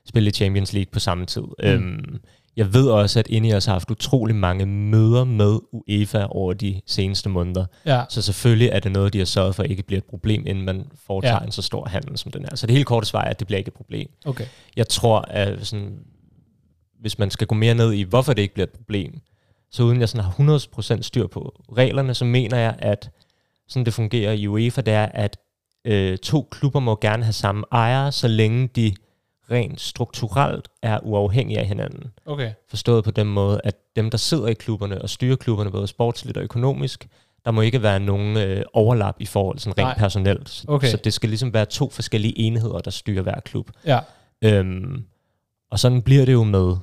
[0.07, 1.41] spille i Champions League på samme tid.
[1.41, 1.53] Mm.
[1.63, 2.19] Øhm,
[2.57, 7.29] Jeg ved også, at Ineos har haft utrolig mange møder med UEFA over de seneste
[7.29, 7.65] måneder.
[7.85, 8.03] Ja.
[8.09, 10.85] Så selvfølgelig er det noget, de har sørget for ikke bliver et problem, inden man
[11.07, 11.45] foretager ja.
[11.45, 12.55] en så stor handel som den er.
[12.55, 14.09] Så det helt korte svar er, at det bliver ikke et problem.
[14.25, 14.45] Okay.
[14.75, 15.99] Jeg tror, at sådan,
[16.99, 19.19] hvis man skal gå mere ned i, hvorfor det ikke bliver et problem,
[19.71, 23.09] så uden jeg sådan har 100% styr på reglerne, så mener jeg, at
[23.67, 25.37] sådan det fungerer i UEFA, det er, at
[25.87, 28.95] øh, to klubber må gerne have samme ejere, så længe de
[29.51, 32.11] rent strukturelt er uafhængige af hinanden.
[32.25, 32.51] Okay.
[32.69, 36.37] Forstået på den måde, at dem, der sidder i klubberne og styrer klubberne, både sportsligt
[36.37, 37.07] og økonomisk,
[37.45, 39.97] der må ikke være nogen øh, overlap i forhold sådan rent Nej.
[39.97, 40.49] personelt.
[40.49, 40.87] Så, okay.
[40.87, 43.71] så det skal ligesom være to forskellige enheder, der styrer hver klub.
[43.85, 43.99] Ja.
[44.41, 45.03] Øhm,
[45.71, 46.75] og sådan bliver det jo med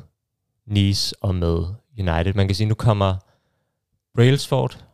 [0.66, 1.64] Nice og med
[1.98, 2.34] United.
[2.34, 3.16] Man kan sige, nu kommer
[4.14, 4.84] Brailsford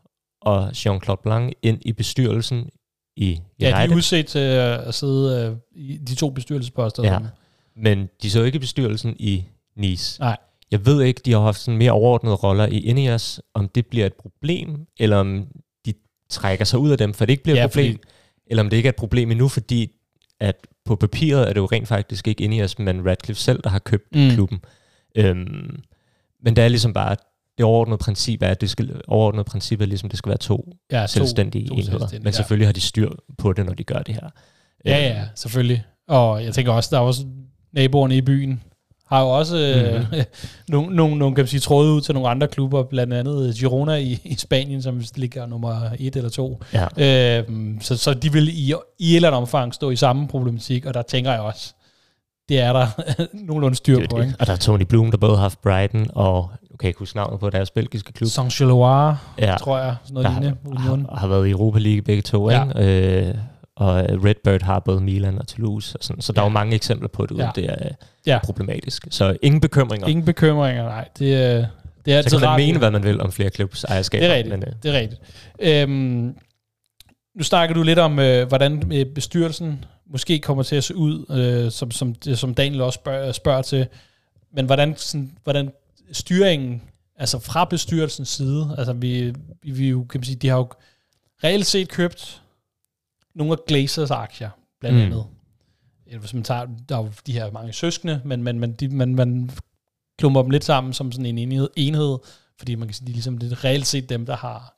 [0.41, 2.71] og Jean-Claude Blanc ind i bestyrelsen
[3.21, 3.45] i United.
[3.61, 7.05] Ja, de er udset til at sidde øh, i de to bestyrelsesposter.
[7.05, 7.19] Ja,
[7.77, 9.45] men de så ikke bestyrelsen i
[9.77, 10.21] Nice.
[10.21, 10.37] Nej.
[10.71, 14.07] Jeg ved ikke, de har haft sådan mere overordnede roller i Ineos, om det bliver
[14.07, 15.47] et problem, eller om
[15.87, 15.95] de
[16.31, 18.09] trækker sig ud af dem, for det ikke bliver ja, et problem, fordi...
[18.47, 19.93] eller om det ikke er et problem endnu, fordi
[20.41, 23.79] at på papiret er det jo rent faktisk ikke Ineos, men Radcliffe selv, der har
[23.79, 24.31] købt mm.
[24.31, 24.59] klubben.
[25.15, 25.81] Øhm,
[26.43, 27.17] men det er ligesom bare,
[27.61, 30.73] det overordnede princip er, at det skal, overordnede princip er ligesom, det skal være to
[30.93, 31.99] ja, selvstændige to, to enheder.
[31.99, 32.69] Selvstændige, men selvfølgelig ja.
[32.69, 34.29] har de styr på det, når de gør det her.
[34.85, 35.85] Ja, ja, selvfølgelig.
[36.09, 37.25] Og jeg tænker også, der er også
[37.73, 38.63] naboerne i byen,
[39.07, 40.19] har jo også mm-hmm.
[40.19, 40.25] øh,
[40.69, 43.95] nogle, nogle, nogle, kan man sige, tråde ud til nogle andre klubber, blandt andet Girona
[43.95, 46.63] i, i Spanien, som ligger nummer et eller to.
[46.73, 47.39] Ja.
[47.39, 47.45] Øh,
[47.81, 50.95] så, så de vil i, i et eller andet omfang stå i samme problematik, og
[50.95, 51.75] der tænker jeg også,
[52.51, 52.87] det er der
[53.47, 54.21] nogenlunde styr det på.
[54.21, 54.35] Ikke?
[54.41, 57.41] Og der er Tony Bloom, der både har haft Brighton og kan ikke huske navnet
[57.41, 58.29] på deres belgiske klub.
[58.29, 59.97] Saint-Gelois, ja, tror jeg.
[60.05, 61.09] Sådan noget der lignende.
[61.11, 62.65] Har, har, været i Europa League begge to, ja.
[62.65, 63.29] ikke?
[63.29, 63.35] Øh,
[63.77, 65.99] og Redbird har både Milan og Toulouse.
[65.99, 66.23] Og sådan.
[66.23, 66.45] Så der ja.
[66.45, 67.51] er jo mange eksempler på det, ja.
[67.55, 67.89] det er
[68.27, 68.39] ja.
[68.45, 69.07] problematisk.
[69.11, 70.07] Så ingen bekymringer.
[70.07, 71.09] Ingen bekymringer, nej.
[71.19, 71.67] Det, er,
[72.05, 74.27] det er så kan man mene, hvad man vil om flere klubs ejerskaber.
[74.27, 74.59] Det er rigtigt.
[74.59, 74.75] Men, uh...
[74.83, 75.21] det er rigtigt.
[75.61, 76.35] Øhm,
[77.37, 81.25] nu snakker du lidt om, øh, hvordan øh, bestyrelsen måske kommer til at se ud,
[81.31, 83.87] øh, som, som, som Daniel også spørger, spørger til.
[84.53, 85.73] Men hvordan, sådan, hvordan
[86.13, 86.83] styringen,
[87.17, 90.69] altså fra bestyrelsens side, altså vi, vi, jo, kan man sige, de har jo
[91.45, 92.43] reelt set købt
[93.35, 94.51] nogle af Glazers aktier,
[94.81, 95.05] blandt mm.
[95.05, 95.27] andet.
[96.21, 99.15] Hvis man tager, der er jo de her mange søskende, men, men, men de, man,
[99.15, 99.51] man
[100.19, 102.19] klumper dem lidt sammen som sådan en enhed, enhed
[102.61, 104.77] fordi man kan sige, de er ligesom det er reelt set dem, der har,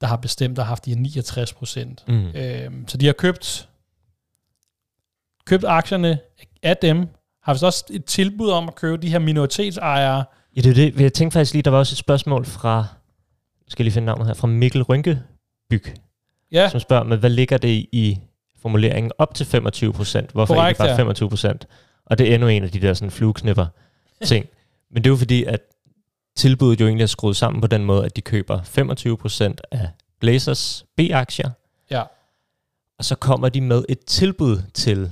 [0.00, 2.04] der har bestemt og haft de her 69 procent.
[2.08, 2.28] Mm.
[2.34, 3.68] Øhm, så de har købt,
[5.46, 6.18] købt aktierne
[6.62, 7.08] af dem,
[7.42, 10.24] har vi så også et tilbud om at købe de her minoritetsejere.
[10.56, 11.00] Ja, det er det.
[11.00, 12.86] Jeg tænkte faktisk lige, der var også et spørgsmål fra,
[13.68, 15.94] skal lige finde navnet her, fra Mikkel Rynkebyg,
[16.52, 16.68] ja.
[16.68, 18.18] som spørger, men hvad ligger det i
[18.58, 20.30] formuleringen op til 25 procent?
[20.30, 20.96] Hvorfor Korrekt, ikke bare ja.
[20.96, 21.66] 25 procent?
[22.06, 23.66] Og det er endnu en af de der sådan flueknipper
[24.24, 24.46] ting.
[24.92, 25.60] men det er jo fordi, at
[26.36, 29.88] tilbuddet jo egentlig er skruet sammen på den måde, at de køber 25 procent af
[30.20, 31.50] Blazers B-aktier.
[31.90, 32.02] Ja.
[32.98, 35.10] Og så kommer de med et tilbud til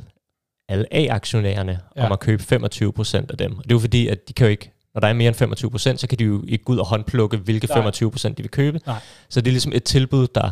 [0.69, 2.07] alle A-aktionærerne ja.
[2.07, 3.59] om at købe 25 procent af dem.
[3.59, 5.37] Og det er jo fordi, at de kan jo ikke når der er mere end
[5.37, 7.77] 25 procent, så kan de jo ikke gå ud og håndplukke, hvilke Nej.
[7.77, 8.81] 25 procent de vil købe.
[8.87, 9.01] Nej.
[9.29, 10.51] Så det er ligesom et tilbud, der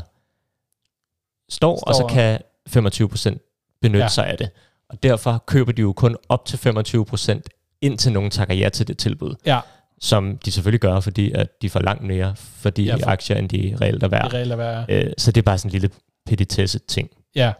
[1.49, 3.43] står, står og så kan 25 procent
[3.83, 4.09] benytte ja.
[4.09, 4.51] sig af det.
[4.89, 7.49] Og derfor køber de jo kun op til 25 procent,
[7.81, 9.35] indtil nogen takker ja til det tilbud.
[9.47, 9.61] Ja.
[10.01, 13.37] Som de selvfølgelig gør, fordi at de får langt mere for de ja, for aktier,
[13.37, 14.31] end de reelt er værd.
[14.31, 14.85] De reelt er værd.
[14.89, 15.91] Øh, så det er bare sådan en lille
[16.27, 17.11] petitesse ting.
[17.35, 17.53] Ja.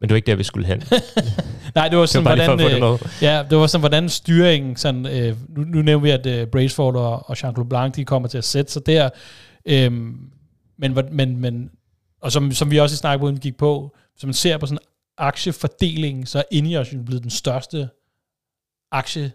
[0.00, 0.82] Men det var ikke der, vi skulle hen.
[1.74, 5.06] Nej, det var sådan, det var hvordan, øh, ja, det var sådan, hvordan styringen, sådan,
[5.06, 8.38] øh, nu, nu nævner vi, at øh, Braceford og, og Jean-Claude Blanc, de kommer til
[8.38, 9.10] at sætte sig der.
[9.66, 9.92] Øh,
[10.78, 11.70] men, men, men,
[12.22, 14.78] og som, som vi også i snakke på, gik på, hvis man ser på sådan
[15.18, 17.88] aktiefordelingen, så er Ineos blevet den største
[18.92, 19.32] aktie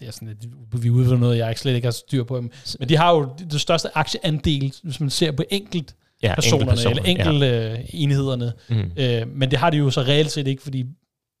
[0.00, 0.36] det er sådan, at
[0.82, 2.40] vi er noget, jeg ikke slet ikke har styr på.
[2.40, 6.90] Men de har jo det største aktieandel, hvis man ser på enkelt ja, personerne, personer,
[6.90, 7.72] eller enkelte ja.
[7.72, 8.52] Øh, enhederne.
[8.68, 8.90] Mm.
[8.96, 10.84] Øh, men det har de jo så reelt set ikke, fordi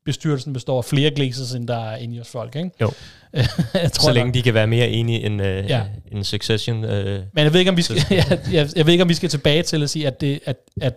[0.04, 2.70] bestyrelsen består af flere Glazers, end der er Ineos folk, ikke?
[2.80, 2.90] Jo.
[3.74, 5.82] jeg tror, så længe de kan være mere enige end, uh, ja.
[6.12, 6.84] en Succession.
[6.84, 9.14] Uh, Men jeg ved, ikke, om vi skal, jeg, jeg, jeg ved ikke, om vi
[9.14, 10.94] skal tilbage til at sige, at, det, at, at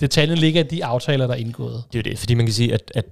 [0.00, 1.84] detaljen ligger i de aftaler, der er indgået.
[1.92, 3.04] Det er det, fordi man kan sige, at, at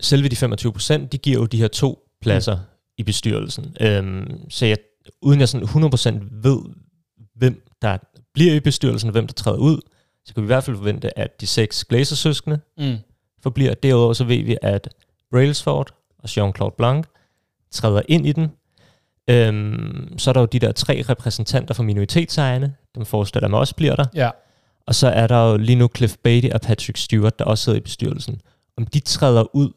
[0.00, 2.62] selve de 25 procent, de giver jo de her to pladser mm.
[2.98, 3.76] i bestyrelsen.
[3.98, 4.76] Um, så jeg,
[5.22, 6.58] uden jeg sådan 100% ved,
[7.36, 7.98] hvem der
[8.40, 9.80] bliver i bestyrelsen, og hvem der træder ud,
[10.24, 12.96] så kan vi i hvert fald forvente, at de seks Glazer-søskende mm.
[13.42, 13.74] forbliver.
[13.74, 14.88] Derudover så ved vi, at
[15.30, 17.06] Brailsford og Jean-Claude Blanc
[17.70, 18.52] træder ind i den.
[19.30, 23.74] Øhm, så er der jo de der tre repræsentanter for minoritetsejerne, dem forestiller mig også
[23.74, 24.06] bliver der.
[24.14, 24.30] Ja.
[24.86, 27.78] Og så er der jo lige nu Cliff Beatty og Patrick Stewart, der også sidder
[27.78, 28.40] i bestyrelsen.
[28.76, 29.72] Om de træder ud,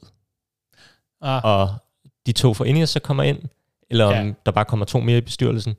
[1.21, 1.41] ah.
[1.43, 1.73] og
[2.25, 3.39] de to for så kommer ind,
[3.89, 4.33] eller om ja.
[4.45, 5.75] der bare kommer to mere i bestyrelsen,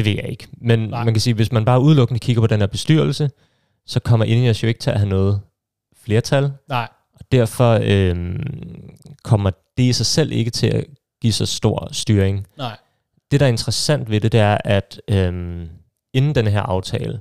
[0.00, 0.48] det ved jeg ikke.
[0.52, 1.04] Men Nej.
[1.04, 3.30] man kan sige, hvis man bare udelukkende kigger på den her bestyrelse,
[3.86, 5.40] så kommer Ineos jo ikke til at have noget
[6.04, 6.52] flertal.
[6.68, 6.88] Nej.
[7.14, 8.36] Og derfor øh,
[9.24, 10.84] kommer det i sig selv ikke til at
[11.22, 12.46] give så stor styring.
[12.58, 12.76] Nej.
[13.30, 15.66] Det, der er interessant ved det, det er, at øh,
[16.12, 17.20] inden den her aftale,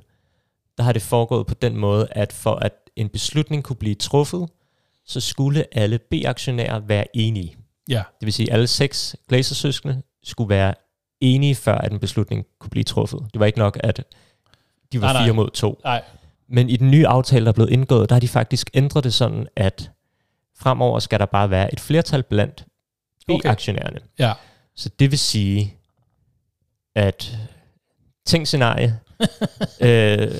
[0.77, 4.49] der har det foregået på den måde, at for at en beslutning kunne blive truffet,
[5.05, 7.55] så skulle alle B-aktionærer være enige.
[7.89, 8.03] Ja.
[8.19, 10.73] Det vil sige, at alle seks Glazer-søskende skulle være
[11.21, 13.19] enige, før at en beslutning kunne blive truffet.
[13.33, 14.03] Det var ikke nok, at
[14.91, 15.35] de var nej, fire nej.
[15.35, 15.81] mod to.
[15.83, 16.03] Nej.
[16.49, 19.13] Men i den nye aftale, der er blevet indgået, der har de faktisk ændret det
[19.13, 19.91] sådan, at
[20.59, 22.65] fremover skal der bare være et flertal blandt
[23.27, 23.97] B-aktionærerne.
[23.97, 24.03] Okay.
[24.19, 24.33] Ja.
[24.75, 25.75] Så det vil sige,
[26.95, 27.37] at
[28.25, 28.99] tænk scenarie,
[29.81, 30.31] øh,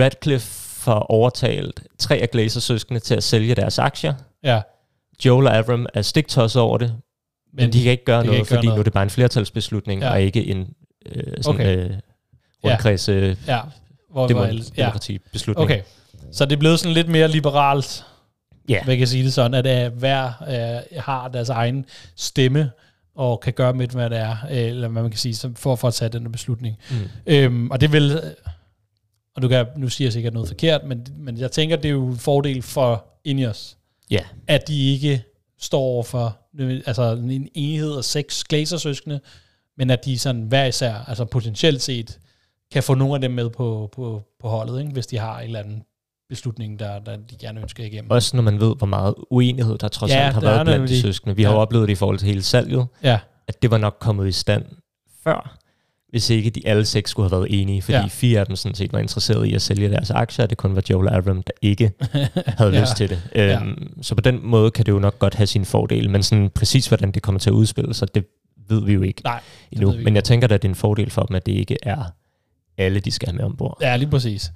[0.00, 0.46] Radcliffe
[0.80, 4.14] får overtalt tre af Glazer-søskende til at sælge deres aktier.
[4.42, 4.62] Ja.
[5.24, 7.00] Joel og Avram er stiktosset over det,
[7.56, 8.76] men, men de kan ikke gøre noget, ikke gøre fordi noget.
[8.76, 10.10] nu er det bare en flertalsbeslutning, ja.
[10.10, 10.74] og ikke en
[11.06, 11.90] øh, sådan, okay.
[11.90, 11.96] øh,
[12.64, 13.60] rundkreds øh, ja.
[14.10, 14.82] Hvor demo- ja.
[14.82, 15.64] demokrati-beslutning.
[15.64, 15.80] Okay,
[16.32, 18.04] så det er blevet sådan lidt mere liberalt,
[18.68, 18.84] ja.
[18.84, 21.84] hvad kan jeg sige det sådan, at uh, hver uh, har deres egen
[22.16, 22.70] stemme,
[23.16, 25.94] og kan gøre med, hvad det er, eller hvad man kan sige, for, for at
[25.94, 26.76] tage den beslutning.
[26.90, 26.96] Mm.
[27.26, 28.20] Øhm, og det vil,
[29.36, 31.92] og du kan, nu siger jeg sikkert noget forkert, men, men jeg tænker, det er
[31.92, 33.76] jo en fordel for Ineos,
[34.10, 34.20] ja.
[34.46, 35.22] at de ikke
[35.60, 36.38] står over for
[36.86, 39.20] altså en enhed af seks glazersøskende,
[39.76, 42.18] men at de sådan hver især, altså potentielt set,
[42.72, 44.92] kan få nogle af dem med på, på, på holdet, ikke?
[44.92, 45.82] hvis de har en eller anden
[46.28, 48.10] beslutning, der, der de gerne ønsker igennem.
[48.10, 51.00] Også når man ved, hvor meget uenighed der trods ja, alt har været blandt de
[51.00, 51.36] søskende.
[51.36, 51.48] Vi ja.
[51.48, 53.18] har jo oplevet det i forhold til hele salget, ja.
[53.48, 54.64] at det var nok kommet i stand
[55.24, 55.58] før,
[56.16, 58.06] hvis ikke de alle seks skulle have været enige, fordi ja.
[58.06, 60.74] fire af dem sådan set var interesseret i at sælge deres aktier, og det kun
[60.74, 61.92] var Joel Avram, der ikke
[62.58, 62.80] havde ja.
[62.80, 63.22] lyst til det.
[63.34, 63.60] Ja.
[63.60, 66.50] Øhm, så på den måde kan det jo nok godt have sin fordel, men sådan
[66.54, 68.24] præcis hvordan det kommer til at udspille sig, det
[68.68, 69.40] ved vi jo ikke Nej,
[69.72, 69.94] endnu.
[70.02, 72.04] Men jeg tænker, at det er en fordel for dem, at det ikke er
[72.78, 73.78] alle, de skal have med ombord.
[73.80, 74.52] Ja, lige præcis.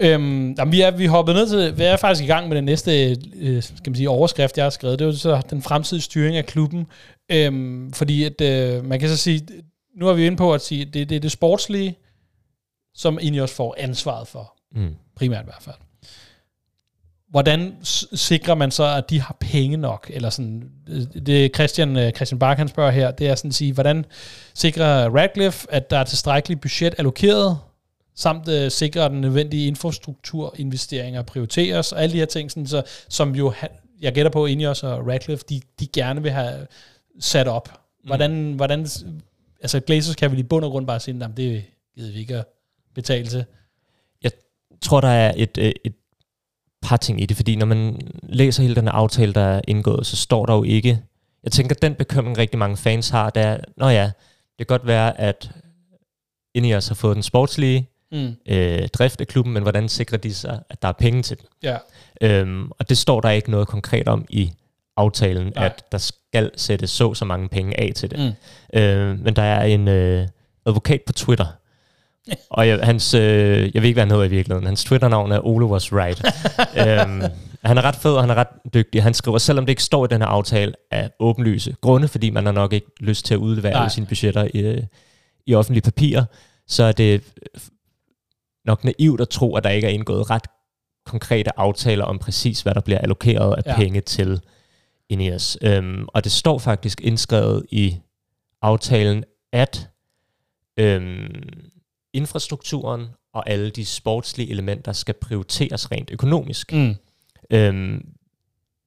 [0.00, 2.64] Øhm, jamen, vi, er, vi hoppet ned til, vi er faktisk i gang med den
[2.64, 4.98] næste øh, skal man sige, overskrift, jeg har skrevet.
[4.98, 6.86] Det er jo så den fremtidige styring af klubben.
[7.32, 9.40] Øhm, fordi at, øh, man kan så sige,
[9.96, 11.98] nu er vi inde på at sige, det, det er det sportslige,
[12.94, 14.54] som Ineos får ansvaret for.
[14.74, 14.94] Mm.
[15.16, 15.76] Primært i hvert fald.
[17.30, 17.76] Hvordan
[18.12, 20.10] sikrer man så, at de har penge nok?
[20.14, 20.70] Eller sådan,
[21.26, 24.04] det Christian, øh, Christian Bark, han spørger her, det er sådan at sige, hvordan
[24.54, 27.58] sikrer Radcliffe, at der er tilstrækkeligt budget allokeret,
[28.14, 32.82] samt uh, sikrer, at den nødvendige infrastrukturinvesteringer prioriteres, og alle de her ting, sådan, så,
[33.08, 33.52] som jo,
[34.00, 36.66] jeg gætter på, Ineos og Radcliffe, de, de gerne vil have
[37.20, 37.68] sat op.
[38.04, 38.52] Hvordan, mm.
[38.52, 38.86] hvordan
[39.64, 42.36] altså Glazers kan vel i bund og grund bare sige, at det gider vi ikke
[42.36, 42.44] at
[42.94, 43.44] betale til.
[44.22, 44.32] Jeg
[44.82, 45.94] tror, der er et, øh, et
[46.82, 50.16] par ting i det, fordi når man læser hele den aftale, der er indgået, så
[50.16, 51.02] står der jo ikke,
[51.42, 54.04] jeg tænker, den bekymring rigtig mange fans har, det er, nå ja,
[54.58, 55.50] det kan godt være, at
[56.54, 58.36] Ineos har fået den sportslige mm.
[58.46, 61.46] øh, drift af klubben, men hvordan sikrer de sig, at der er penge til den?
[61.62, 61.78] Ja.
[62.20, 64.52] Øhm, og det står der ikke noget konkret om i
[64.96, 65.66] aftalen, Nej.
[65.66, 68.18] at der skal sættes så så mange penge af til det.
[68.18, 68.78] Mm.
[68.80, 70.28] Øh, men der er en øh,
[70.66, 71.46] advokat på Twitter,
[72.50, 74.66] og jeg, hans, øh, jeg ved ikke, hvad han hedder i virkeligheden.
[74.66, 76.22] Hans Twitter-navn er Ole was right.
[76.82, 77.22] øhm,
[77.64, 79.02] han er ret fed, og han er ret dygtig.
[79.02, 82.46] Han skriver, selvom det ikke står i den her aftale, af åbenlyse grunde, fordi man
[82.46, 84.86] har nok ikke lyst til at udlevere alle sine budgetter i,
[85.46, 86.24] i offentlige papirer,
[86.68, 87.22] så er det
[88.64, 90.46] nok naivt at tro, at der ikke er indgået ret
[91.06, 93.76] konkrete aftaler om præcis, hvad der bliver allokeret af ja.
[93.76, 94.40] penge til
[95.08, 95.58] Ineos.
[95.62, 97.96] Øhm, og det står faktisk indskrevet i
[98.62, 99.88] aftalen, at
[100.76, 101.70] øhm,
[102.12, 106.72] infrastrukturen og alle de sportslige elementer skal prioriteres rent økonomisk.
[106.72, 106.94] Mm.
[107.50, 108.08] Øhm,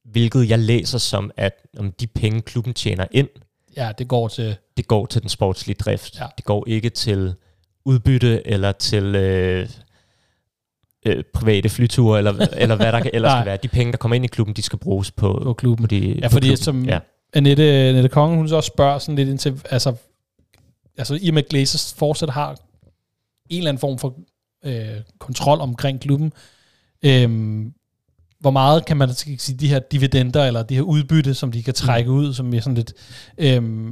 [0.03, 3.30] hvilket jeg læser som, at om de penge, klubben tjener ind,
[3.78, 6.20] ja, det går til det går til den sportslige drift.
[6.20, 6.26] Ja.
[6.38, 7.36] Det går ikke til
[7.86, 9.70] udbytte eller til øh,
[11.06, 13.58] øh, private flyture, eller, eller hvad der ellers skal være.
[13.64, 15.84] De penge, der kommer ind i klubben, de skal bruges på, på klubben.
[15.84, 17.00] På de, ja, fordi som ja.
[17.34, 19.95] Annette, Annette Kongen, hun så også spørger sådan lidt ind til, altså,
[20.98, 22.58] altså i og med Glazers fortsat har
[23.50, 24.16] en eller anden form for
[24.66, 26.34] øh, kontrol omkring klubben,
[27.06, 27.66] øh,
[28.39, 31.74] hvor meget kan man sige, de her dividender, eller de her udbytte, som de kan
[31.74, 32.18] trække mm.
[32.18, 32.93] ud, som er sådan lidt,
[33.38, 33.91] øh,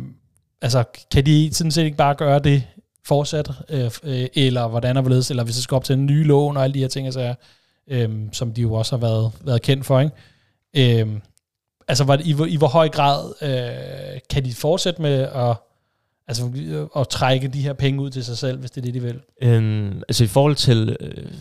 [0.61, 2.63] altså kan de sådan set ikke bare gøre det
[3.05, 6.27] fortsat, øh, øh, eller hvordan og hvorledes, eller hvis det skal op til en ny
[6.27, 7.35] lån og alle de her ting, altså,
[7.87, 11.01] øh, som de jo også har været, været kendt for, ikke?
[11.01, 11.19] Øh,
[11.87, 15.55] altså, hvor, i, i hvor høj grad øh, kan de fortsætte med at,
[16.27, 18.93] altså, øh, at trække de her penge ud til sig selv, hvis det er det,
[18.93, 19.19] de vil?
[19.41, 21.31] Øhm, altså i forhold til, øh,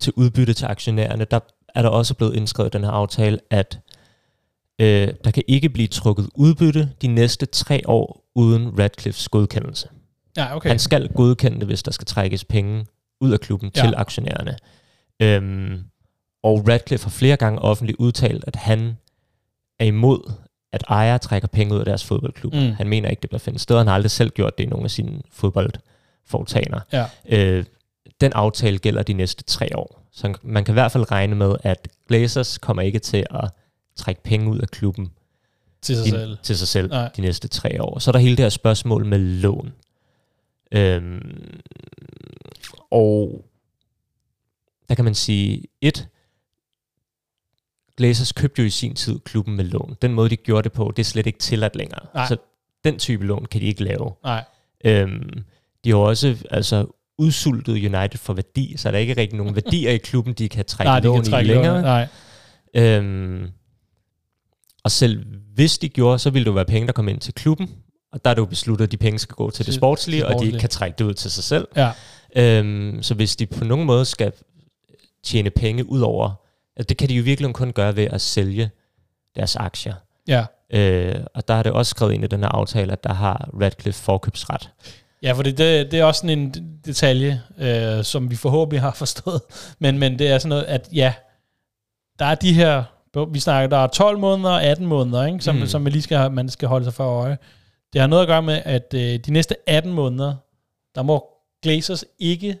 [0.00, 1.40] til udbytte til aktionærerne, der
[1.74, 3.80] er der også blevet indskrevet i den her aftale, at
[4.80, 9.88] Øh, der kan ikke blive trukket udbytte de næste tre år uden Radcliffes godkendelse.
[10.36, 10.68] Ja, okay.
[10.68, 12.86] Han skal godkende det, hvis der skal trækkes penge
[13.20, 13.80] ud af klubben ja.
[13.80, 14.56] til aktionærerne.
[15.22, 15.84] Øhm,
[16.42, 18.96] og Radcliffe har flere gange offentligt udtalt, at han
[19.78, 20.32] er imod,
[20.72, 22.54] at ejere trækker penge ud af deres fodboldklub.
[22.54, 22.72] Mm.
[22.72, 23.78] Han mener ikke, det bør finde sted.
[23.78, 26.80] Han har aldrig selv gjort det i nogle af sine fodboldforetagender.
[26.92, 27.06] Ja.
[27.28, 27.64] Øh,
[28.20, 30.02] den aftale gælder de næste tre år.
[30.12, 33.50] Så man kan i hvert fald regne med, at Glazers kommer ikke til at
[33.96, 35.10] trække penge ud af klubben
[35.82, 37.98] til sig de, selv, til sig selv de næste tre år.
[37.98, 39.72] Så er der hele det her spørgsmål med lån.
[40.76, 41.60] Øhm,
[42.90, 43.44] og
[44.88, 46.08] der kan man sige, et,
[47.96, 49.96] Glazers købte jo i sin tid klubben med lån.
[50.02, 52.06] Den måde, de gjorde det på, det er slet ikke tilladt længere.
[52.14, 52.28] Nej.
[52.28, 52.36] Så
[52.84, 54.12] den type lån kan de ikke lave.
[54.24, 54.44] Nej.
[54.84, 55.44] Øhm,
[55.84, 56.86] de har også altså,
[57.18, 60.64] udsultet United for værdi, så der er ikke rigtig nogen værdier i klubben, de kan
[60.64, 61.82] trække Nej, lån kan trække i længere.
[61.82, 62.08] Nej.
[62.74, 63.50] Øhm,
[64.84, 65.24] og selv
[65.54, 67.70] hvis de gjorde, så ville det jo være penge, der kom ind til klubben,
[68.12, 70.40] og der er det jo besluttet, at de penge skal gå til, det sportslige, og
[70.40, 71.68] de ikke kan trække det ud til sig selv.
[71.76, 71.90] Ja.
[72.36, 74.32] Øhm, så hvis de på nogen måde skal
[75.24, 76.30] tjene penge ud over,
[76.76, 78.70] altså det kan de jo virkelig kun gøre ved at sælge
[79.36, 79.94] deres aktier.
[80.28, 80.44] Ja.
[80.70, 83.50] Øh, og der er det også skrevet ind i den her aftale, at der har
[83.60, 84.70] Radcliffe forkøbsret.
[85.22, 86.54] Ja, for det, det, det er også sådan en
[86.84, 89.40] detalje, øh, som vi forhåbentlig har forstået.
[89.78, 91.14] Men, men det er sådan noget, at ja,
[92.18, 92.84] der er de her,
[93.32, 95.66] vi snakker, der er 12 måneder og 18 måneder, ikke, som, mm.
[95.66, 97.38] som man lige skal, man skal holde sig for øje.
[97.92, 100.34] Det har noget at gøre med, at øh, de næste 18 måneder,
[100.94, 101.28] der må
[101.62, 102.58] Glazers ikke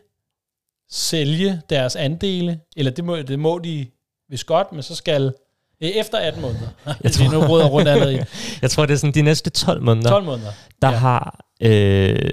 [0.90, 3.86] sælge deres andele, eller det må, det må de
[4.28, 5.34] hvis godt, men så skal
[5.80, 6.68] efter 18 måneder.
[7.04, 8.26] Jeg tror, nu råder rundt allerede.
[8.62, 10.08] jeg tror, det er sådan de næste 12 måneder.
[10.08, 10.52] 12 måneder.
[10.82, 10.96] Der ja.
[10.96, 12.32] har øh,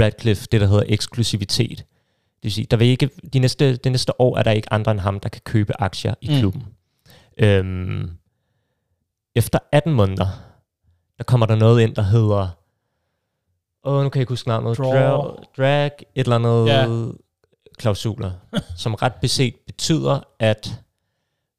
[0.00, 1.78] Radcliffe det, der hedder eksklusivitet.
[1.78, 4.92] Det vil sige, der vil ikke, de næste, det næste år er der ikke andre
[4.92, 6.38] end ham, der kan købe aktier i mm.
[6.38, 6.62] klubben.
[7.38, 7.44] Mm.
[7.44, 8.10] Øhm,
[9.34, 10.49] efter 18 måneder,
[11.20, 12.48] der kommer der noget ind, der hedder,
[13.84, 14.92] åh, oh, nu kan jeg ikke huske navnet, Draw.
[14.92, 17.12] drag, drag et eller andet ja.
[17.78, 18.32] klausuler,
[18.82, 20.80] som ret beset betyder, at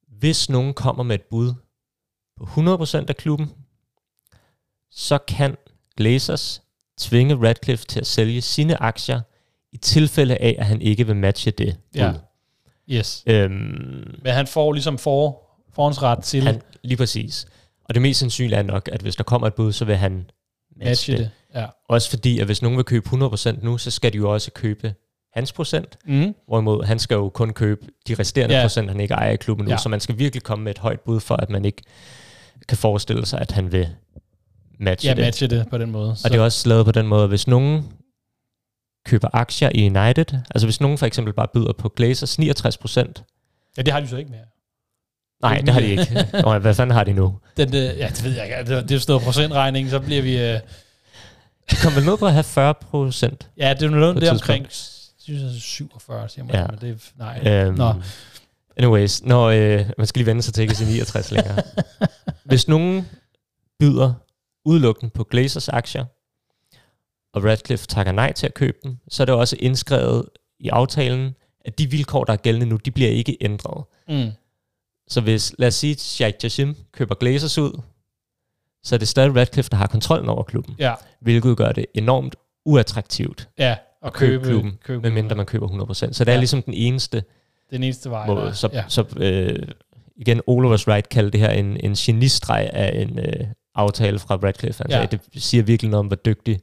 [0.07, 1.53] hvis nogen kommer med et bud
[2.37, 3.51] på 100% af klubben,
[4.91, 5.57] så kan
[5.97, 6.61] Glazers
[6.99, 9.21] tvinge Radcliffe til at sælge sine aktier
[9.71, 11.99] i tilfælde af, at han ikke vil matche det bud.
[12.01, 12.13] Ja.
[12.89, 13.23] Yes.
[13.27, 13.51] Øhm,
[14.23, 15.41] Men han får ligesom for,
[15.73, 16.43] forhåndsret til...
[16.43, 17.47] Han, lige præcis.
[17.85, 20.29] Og det mest sandsynlige er nok, at hvis der kommer et bud, så vil han
[20.75, 21.19] matche, det.
[21.19, 21.31] det.
[21.55, 21.65] Ja.
[21.89, 24.93] Også fordi, at hvis nogen vil købe 100% nu, så skal de jo også købe
[25.33, 26.35] hans procent, mm.
[26.47, 28.63] hvorimod han skal jo kun købe de resterende ja.
[28.63, 29.77] procent, han ikke ejer i klubben nu, ja.
[29.77, 31.81] så man skal virkelig komme med et højt bud for, at man ikke
[32.67, 33.87] kan forestille sig, at han vil
[34.79, 35.21] matche ja, det.
[35.21, 36.11] matche det på den måde.
[36.11, 36.29] Og så.
[36.29, 37.85] det er også lavet på den måde, hvis nogen
[39.05, 43.23] køber aktier i United, altså hvis nogen for eksempel bare byder på Glazers 69 procent.
[43.77, 44.45] Ja, det har de så ikke mere.
[45.41, 46.27] Nej, det, har de ikke.
[46.43, 47.37] Nå, hvad fanden har de nu?
[47.57, 48.75] Den, det, ja, det ved jeg ikke.
[48.75, 50.35] Det, det er stået procentregning, så bliver vi...
[50.35, 50.59] Uh...
[51.71, 53.47] De kommer ned på at have 40 procent.
[53.57, 54.67] Ja, det er noget det omkring
[55.39, 56.55] synes, 47, siger man.
[56.55, 56.67] Ja.
[56.67, 57.41] Men det nej.
[57.47, 57.93] Øhm, Nå.
[58.77, 61.57] Anyways, når, øh, man skal lige vende sig til ikke sige 69 længere.
[62.43, 63.07] Hvis nogen
[63.79, 64.13] byder
[64.65, 66.05] udelukkende på Glazers aktier,
[67.33, 70.25] og Radcliffe takker nej til at købe dem, så er det også indskrevet
[70.59, 71.35] i aftalen,
[71.65, 73.83] at de vilkår, der er gældende nu, de bliver ikke ændret.
[74.07, 74.31] Mm.
[75.11, 77.81] Så hvis, lad os sige, Sheikh Jassim køber Glazers ud,
[78.83, 80.75] så er det stadig Radcliffe, der har kontrollen over klubben.
[80.79, 80.93] Ja.
[81.21, 82.35] Hvilket gør det enormt
[82.65, 85.93] uattraktivt ja at købe, købe klubben, købe medmindre man køber 100%.
[85.93, 86.33] Så det ja.
[86.33, 87.23] er ligesom den eneste
[87.71, 88.27] den eneste vej.
[88.27, 88.55] Måde.
[88.55, 88.83] Så, ja.
[88.87, 89.67] så øh,
[90.15, 94.83] igen, Oliver's Right kaldte det her en, en genistreg af en øh, aftale fra Radcliffe.
[94.83, 95.05] Altså, ja.
[95.05, 96.59] Det siger virkelig noget om, hvor dygtig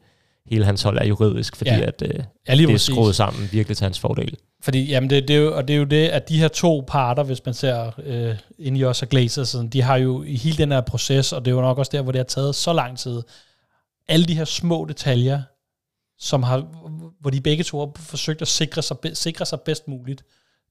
[0.50, 1.80] hele hans hold er juridisk, fordi ja.
[1.80, 4.36] at, øh, ja, det er skruet sammen virkelig til hans fordel.
[4.62, 6.84] Fordi, jamen det, det, er jo, og det er jo det, at de her to
[6.88, 10.56] parter, hvis man ser øh, ind i os og Glazers, de har jo i hele
[10.56, 12.72] den her proces, og det er jo nok også der, hvor det har taget så
[12.72, 13.22] lang tid,
[14.08, 15.42] alle de her små detaljer,
[16.18, 16.58] som har,
[17.20, 20.22] hvor de begge to har forsøgt at sikre sig, sikre sig bedst muligt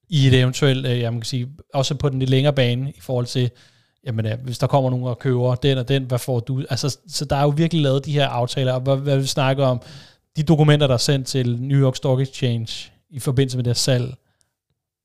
[0.09, 3.25] i et eventuelt, øh, jeg kan sige, også på den lidt længere bane i forhold
[3.25, 3.49] til,
[4.08, 6.64] jamen ja, hvis der kommer nogen og køber den og den, hvad får du?
[6.70, 9.66] Altså, så der er jo virkelig lavet de her aftaler, og hvad, hvad vi snakker
[9.66, 9.82] om,
[10.38, 14.14] de dokumenter, der er sendt til New York Stock Exchange i forbindelse med det salg,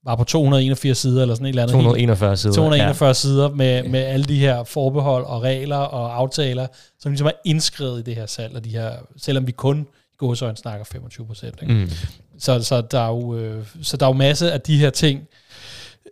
[0.05, 1.73] var på 281 sider eller sådan et eller andet.
[1.73, 2.55] 241 sider.
[2.55, 3.13] 241 ja.
[3.13, 6.67] sider med, med alle de her forbehold og regler og aftaler,
[6.99, 9.87] som ligesom er indskrevet i det her salg, og de her, selvom vi kun
[10.19, 11.69] gåsøjne snakker 25 procent.
[11.69, 11.91] Mm.
[12.39, 15.29] Så, så, der er jo, øh, så der er jo masse af de her ting,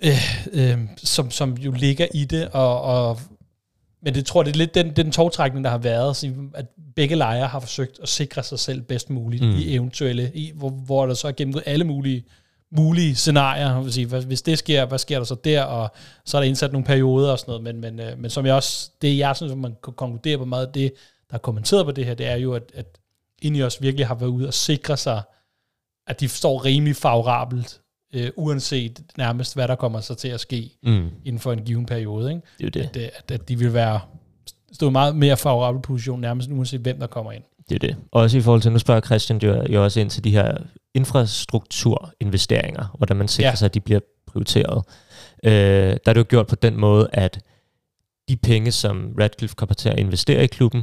[0.04, 0.12] øh,
[0.52, 3.20] øh, som, som jo ligger i det, og, og
[4.02, 6.24] men det tror jeg, det er lidt den, den togtrækning, der har været,
[6.54, 9.50] at begge lejre har forsøgt at sikre sig selv bedst muligt mm.
[9.50, 12.24] i eventuelle, i, hvor, hvor der så er gennemgået alle mulige
[12.72, 13.80] mulige scenarier.
[13.80, 15.62] Vil sige, hvis det sker, hvad sker der så der?
[15.62, 15.90] Og
[16.24, 17.62] så er der indsat nogle perioder og sådan noget.
[17.62, 20.66] Men, men, øh, men som jeg også, det jeg synes, man kan konkludere på meget
[20.66, 20.92] af det,
[21.30, 22.98] der er kommenteret på det her, det er jo, at, at
[23.42, 25.22] Ineos virkelig har været ude og sikre sig,
[26.06, 27.79] at de står rimelig favorabelt,
[28.12, 31.08] øh, uanset nærmest, hvad der kommer så til at ske mm.
[31.24, 32.30] inden for en given periode.
[32.30, 32.42] Ikke?
[32.58, 32.80] Det er det.
[32.80, 34.00] At, øh, at, at de vil være
[34.72, 37.42] stå meget mere favorabel position, nærmest uanset hvem der kommer ind.
[37.68, 37.96] Det er det.
[38.12, 40.58] Også i forhold til, nu spørger Christian jo, jo også ind til de her
[40.94, 43.54] infrastrukturinvesteringer, hvordan man sikrer ja.
[43.54, 44.84] sig, at de bliver prioriteret.
[45.44, 47.40] Øh, der er det jo gjort på den måde, at
[48.28, 50.82] de penge, som Radcliffe kommer til at investere i klubben,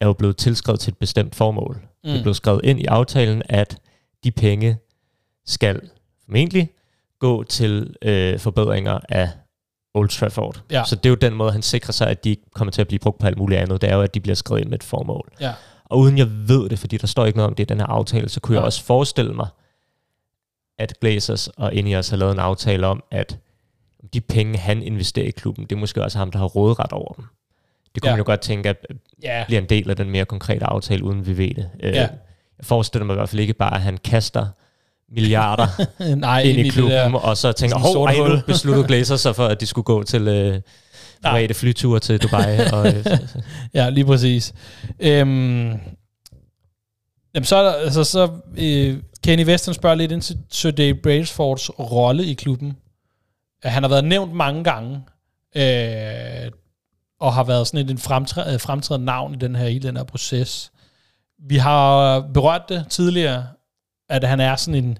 [0.00, 1.76] er jo blevet tilskrevet til et bestemt formål.
[1.76, 1.88] Mm.
[2.02, 2.22] Det er mm.
[2.22, 3.78] blevet skrevet ind i aftalen, at
[4.24, 4.76] de penge
[5.46, 5.80] skal
[6.30, 6.70] formentlig
[7.18, 9.28] gå til øh, forbedringer af
[9.94, 10.62] Old Trafford.
[10.70, 10.84] Ja.
[10.84, 12.88] Så det er jo den måde, han sikrer sig, at de ikke kommer til at
[12.88, 13.80] blive brugt på alt muligt andet.
[13.80, 15.28] Det er jo, at de bliver skrevet ind med et formål.
[15.40, 15.52] Ja.
[15.84, 17.86] Og uden jeg ved det, fordi der står ikke noget om det i den her
[17.86, 18.60] aftale, så kunne ja.
[18.60, 19.48] jeg også forestille mig,
[20.78, 23.38] at Glazers og Ineos har lavet en aftale om, at
[24.14, 27.12] de penge, han investerer i klubben, det er måske også ham, der har rådret over
[27.12, 27.24] dem.
[27.94, 28.14] Det kunne ja.
[28.14, 28.86] man jo godt tænke, at
[29.22, 29.44] ja.
[29.46, 31.70] bliver en del af den mere konkrete aftale, uden vi ved det.
[31.82, 32.00] Øh, ja.
[32.58, 34.46] Jeg forestiller mig i hvert fald ikke bare, at han kaster
[35.10, 35.66] milliarder
[36.16, 39.36] Nej, ind, ind i klubben, der, og så tænker, hov, ej, nu besluttede Glazers sig
[39.36, 40.60] for, at de skulle gå til øh,
[41.24, 42.58] private flyture til Dubai.
[42.72, 43.06] og, øh,
[43.74, 44.54] ja, lige præcis.
[45.00, 45.68] Øhm,
[47.34, 52.24] jamen så, altså, så øh, Kenny Western spørger lidt ind til Sir Dave Brailsfords rolle
[52.24, 52.76] i klubben.
[53.64, 55.00] Han har været nævnt mange gange,
[55.56, 56.50] øh,
[57.20, 57.96] og har været sådan et, en
[58.54, 60.72] øh, fremtrædende navn i den her, i den her proces.
[61.48, 63.46] Vi har berørt det tidligere,
[64.10, 64.98] at han er sådan en,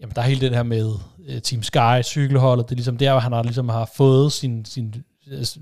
[0.00, 3.10] jamen der er hele det her med uh, Team Sky, cykelholdet, det er ligesom der,
[3.10, 4.94] hvor han har, ligesom har fået sin, sin,
[5.30, 5.60] altså,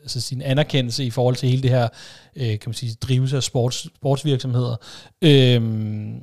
[0.00, 1.88] altså sin anerkendelse i forhold til hele det her,
[2.36, 4.76] uh, kan man sige, drivelse af sports, sportsvirksomheder.
[5.22, 6.22] Øhm,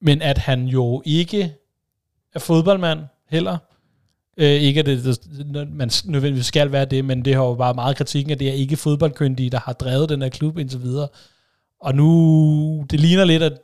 [0.00, 1.54] men at han jo ikke
[2.34, 3.58] er fodboldmand heller.
[4.36, 7.74] Øh, ikke at det, det, man nødvendigvis skal være det, men det har jo bare
[7.74, 11.08] meget kritikken, at det er ikke fodboldkyndige, der har drevet den her klub indtil videre.
[11.80, 13.58] Og nu, det ligner lidt, at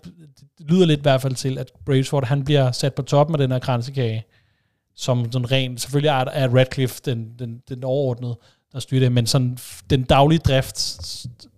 [0.59, 3.39] det lyder lidt i hvert fald til, at Brailsford, han bliver sat på toppen af
[3.39, 4.25] den her kransekage,
[4.97, 8.39] som sådan ren, selvfølgelig er, er Radcliffe den, den, den overordnede,
[8.73, 9.59] der styrer det, men sådan
[9.91, 11.01] den daglige drift,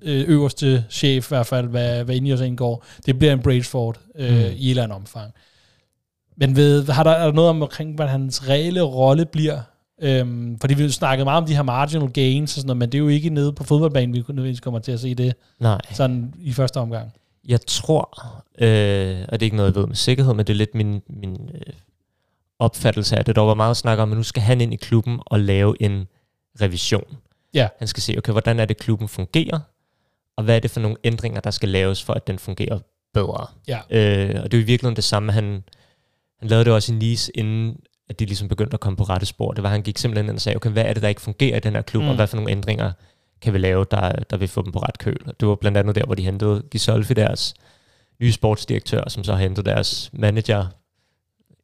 [0.03, 4.30] øh, øverste chef i hvert fald, hvad, hvad Ineos indgår, det bliver en Brailsford øh,
[4.30, 4.37] mm.
[4.37, 5.32] i et eller andet omfang.
[6.37, 9.61] Men ved, har der, er der noget om, omkring, hvad hans reelle rolle bliver?
[10.03, 12.99] Øhm, fordi vi snakket meget om de her marginal gains og sådan noget, men det
[12.99, 15.78] er jo ikke nede på fodboldbanen, vi nødvendigvis kommer til at se det Nej.
[15.93, 17.12] sådan i første omgang.
[17.49, 18.18] Jeg tror,
[18.59, 21.03] øh, og det er ikke noget, jeg ved med sikkerhed, men det er lidt min,
[21.09, 21.72] min øh,
[22.59, 23.36] opfattelse af det.
[23.36, 26.07] Der var meget snak om, at nu skal han ind i klubben og lave en
[26.61, 27.16] revision.
[27.55, 27.68] Ja.
[27.78, 29.61] Han skal se, okay, hvordan er det, klubben fungerer,
[30.36, 32.78] og hvad er det for nogle ændringer, der skal laves, for at den fungerer
[33.14, 33.47] bedre.
[33.68, 33.78] Ja.
[33.90, 35.64] Øh, og det er jo i virkeligheden det samme, han,
[36.38, 37.76] han lavede det også i Nice, inden
[38.09, 39.53] at de ligesom begyndte at komme på rette spor.
[39.53, 41.57] Det var, han gik simpelthen ind og sagde, okay, hvad er det, der ikke fungerer
[41.57, 42.09] i den her klub, mm.
[42.09, 42.92] og hvad for nogle ændringer
[43.41, 45.18] kan vi lave, der, der vil få dem på ret køl.
[45.41, 47.55] Det var blandt andet der, hvor de hentede Gisolfi, deres
[48.20, 50.66] nye sportsdirektør, som så hentede deres manager,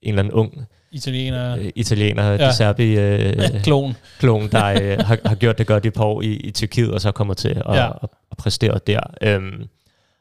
[0.03, 1.57] en eller anden ung Italiener.
[1.57, 2.49] Øh, italiener, ja.
[2.49, 3.97] de serbi øh, klon.
[4.19, 7.01] klon, der øh, har, har gjort det godt i par år i, i Tyrkiet, og
[7.01, 7.89] så kommer til at, ja.
[7.89, 9.01] at, at præstere der.
[9.23, 9.69] Øhm,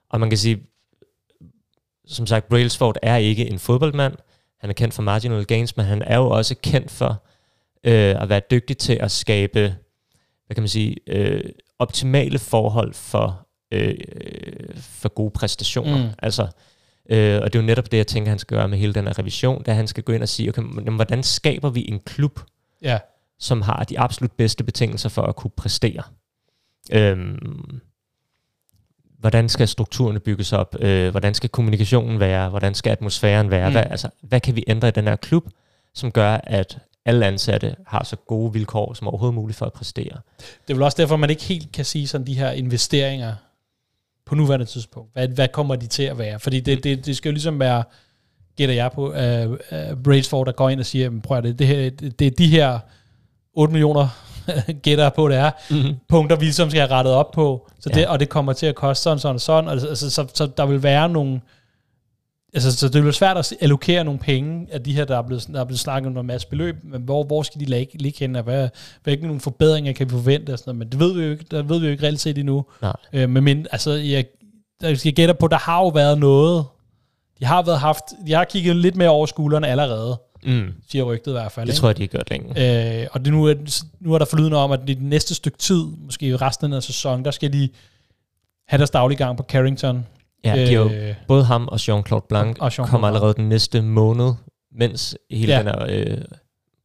[0.09, 0.59] og man kan sige,
[2.07, 4.13] som sagt, Brailsford er ikke en fodboldmand.
[4.59, 7.23] Han er kendt for marginal gains, men han er jo også kendt for
[7.83, 9.75] øh, at være dygtig til at skabe
[10.49, 11.43] hvad kan man sige, øh,
[11.79, 13.95] optimale forhold for, øh,
[14.79, 15.97] for gode præstationer.
[15.97, 16.13] Mm.
[16.19, 16.47] Altså,
[17.09, 19.07] øh, og det er jo netop det, jeg tænker, han skal gøre med hele den
[19.07, 21.99] her revision, da han skal gå ind og sige, okay, men, hvordan skaber vi en
[21.99, 22.39] klub,
[22.81, 22.99] ja.
[23.39, 26.03] som har de absolut bedste betingelser for at kunne præstere?
[26.91, 27.81] Øhm,
[29.19, 30.75] hvordan skal strukturerne bygges op?
[30.79, 32.49] Øh, hvordan skal kommunikationen være?
[32.49, 33.69] Hvordan skal atmosfæren være?
[33.69, 33.73] Mm.
[33.73, 35.49] Hvad, altså, hvad kan vi ændre i den her klub,
[35.93, 36.77] som gør, at
[37.09, 40.17] alle ansatte har så gode vilkår som overhovedet muligt for at præstere.
[40.37, 43.33] Det er vel også derfor, man ikke helt kan sige sådan de her investeringer
[44.25, 45.13] på nuværende tidspunkt.
[45.13, 46.39] Hvad, hvad kommer de til at være?
[46.39, 47.83] Fordi det, det, det skal jo ligesom være,
[48.57, 51.67] gætter jeg på, uh, uh, Braceforth, der går ind og siger, prøv at det, det,
[51.67, 52.79] her, det, er de her
[53.53, 54.07] 8 millioner
[54.83, 55.95] gætter på, det er, mm-hmm.
[56.07, 58.09] punkter, vi ligesom skal have rettet op på, så det, ja.
[58.09, 60.65] og det kommer til at koste sådan, sådan og sådan, og altså, så, så der
[60.65, 61.41] vil være nogle,
[62.53, 65.47] altså, så det bliver svært at allokere nogle penge af de her, der er blevet,
[65.53, 68.19] der er blevet snakket om en masse beløb, men hvor, hvor skal de ligge, ligge
[68.19, 68.69] hen, og hvad,
[69.03, 71.45] hvilke nogle forbedringer kan vi forvente, og sådan noget, men det ved vi jo ikke,
[71.51, 72.65] der ved vi jo ikke reelt set endnu.
[72.81, 72.93] Nej.
[73.13, 74.25] Øh, men, men altså, jeg,
[74.81, 76.65] jeg gætter på, der har jo været noget,
[77.39, 80.73] de har været haft, de har kigget lidt mere over skuldrene allerede, mm.
[80.91, 81.65] siger rygtet i hvert fald.
[81.67, 81.79] Det ikke?
[81.79, 83.01] tror jeg, de har gjort længe.
[83.01, 85.57] Øh, og det nu, er, nu er der forlydende om, at i det næste stykke
[85.57, 87.69] tid, måske resten af sæsonen, der skal de
[88.67, 90.05] have deres daglige gang på Carrington,
[90.43, 93.81] Ja, de jo, øh, både ham og Jean-Claude Blanc og Jean kommer allerede den næste
[93.81, 94.33] måned,
[94.71, 95.59] mens hele ja.
[95.59, 96.17] den her øh,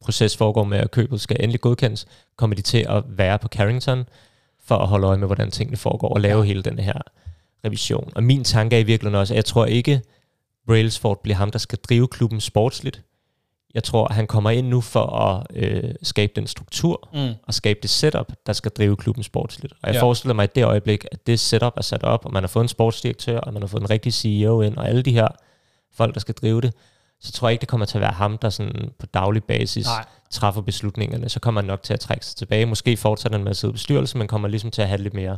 [0.01, 2.05] proces foregår med, at købet skal endelig godkendes,
[2.37, 4.03] kommer de til at være på Carrington
[4.65, 6.45] for at holde øje med, hvordan tingene foregår, og lave ja.
[6.45, 7.01] hele den her
[7.65, 8.11] revision.
[8.15, 10.01] Og min tanke er i virkeligheden også, at jeg tror ikke,
[10.67, 13.03] Brailsford bliver ham, der skal drive klubben sportsligt.
[13.75, 17.33] Jeg tror, han kommer ind nu for at øh, skabe den struktur mm.
[17.47, 19.73] og skabe det setup, der skal drive klubben sportsligt.
[19.73, 20.01] Og jeg ja.
[20.01, 22.63] forestiller mig i det øjeblik, at det setup er sat op, og man har fået
[22.63, 25.27] en sportsdirektør, og man har fået en rigtig CEO ind, og alle de her
[25.93, 26.73] folk, der skal drive det,
[27.21, 29.85] så tror jeg ikke, det kommer til at være ham, der sådan på daglig basis
[29.85, 30.05] Nej.
[30.29, 31.29] træffer beslutningerne.
[31.29, 32.65] Så kommer han nok til at trække sig tilbage.
[32.65, 35.13] Måske fortsætter han med at sidde i bestyrelsen, men kommer ligesom til at have lidt
[35.13, 35.37] mere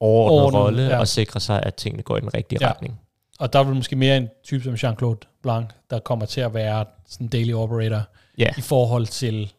[0.00, 0.98] overordnet rolle ja.
[0.98, 2.70] og sikre sig, at tingene går i den rigtige ja.
[2.70, 3.00] retning.
[3.38, 6.84] Og der vil måske mere en type som Jean-Claude Blanc, der kommer til at være
[7.08, 8.02] sådan daily operator
[8.38, 8.48] ja.
[8.58, 9.52] i forhold til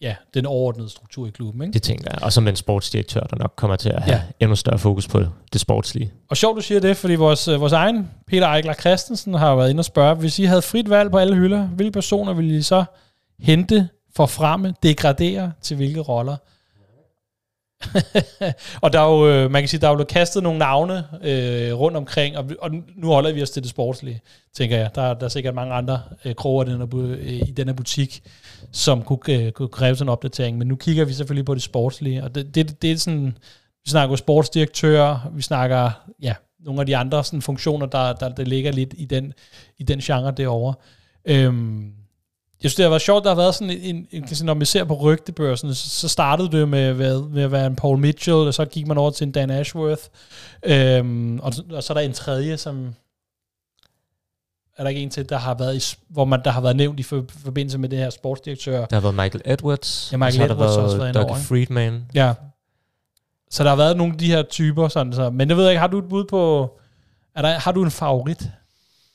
[0.00, 1.62] ja, den overordnede struktur i klubben.
[1.62, 1.72] Ikke?
[1.72, 2.22] Det tænker jeg.
[2.22, 4.22] Og som en sportsdirektør, der nok kommer til at have ja.
[4.40, 6.12] endnu større fokus på det sportslige.
[6.30, 9.70] Og sjovt, du siger det, fordi vores, øh, vores egen Peter Eichler Christensen har været
[9.70, 12.62] inde og spørge, hvis I havde frit valg på alle hylder, hvilke personer ville I
[12.62, 12.84] så
[13.38, 16.36] hente, forfremme, degradere til hvilke roller?
[18.82, 21.74] og der er jo, øh, man kan sige, der er jo kastet nogle navne øh,
[21.74, 24.20] rundt omkring, og, og nu holder vi os til det sportslige,
[24.54, 24.90] tænker jeg.
[24.94, 28.22] Der, der er sikkert mange andre øh, kroger i denne, øh, i denne butik,
[28.72, 31.62] som kunne, øh, kunne kræve sådan en opdatering, men nu kigger vi selvfølgelig på det
[31.62, 33.38] sportslige, og det, det, det er sådan,
[33.84, 35.90] vi snakker sportsdirektør, vi snakker,
[36.22, 39.32] ja, nogle af de andre sådan, funktioner, der, der, der ligger lidt i den,
[39.78, 40.74] i den genre derovre.
[41.24, 41.92] Øhm,
[42.62, 44.66] jeg synes, det har været sjovt, der har været sådan en, en, en når man
[44.66, 48.36] ser på rygtebørsen, så, så startede det med, med, med at være en Paul Mitchell,
[48.36, 50.02] og så gik man over til en Dan Ashworth,
[50.62, 52.94] øhm, og, og, så er der en tredje, som,
[54.76, 57.00] er der ikke en til, der har været i, hvor man, der har været nævnt
[57.00, 58.84] i forbindelse med det her sportsdirektør?
[58.84, 61.36] Der har været Michael Edwards, ja, Michael og så Edwards har der været, været Doug
[61.36, 62.04] Friedman.
[62.14, 62.34] Ja,
[63.50, 65.30] så der har været nogle af de her typer, sådan så.
[65.30, 66.70] men jeg ved ikke, har du et bud på,
[67.34, 68.50] er der, har du en favorit?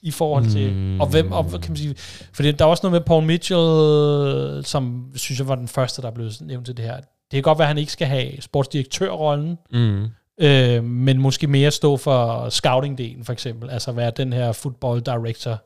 [0.06, 1.01] I forhold til, mm.
[1.01, 1.95] og hvem, og, kan man sige,
[2.34, 6.12] for der er også noget med Paul Mitchell, som synes jeg var den første, der
[6.12, 6.95] blev nævnt til det her.
[6.95, 10.06] Det kan godt være, at han ikke skal have sportsdirektørrollen, mm.
[10.41, 15.64] øh, men måske mere stå for scouting-delen, for eksempel, altså være den her football director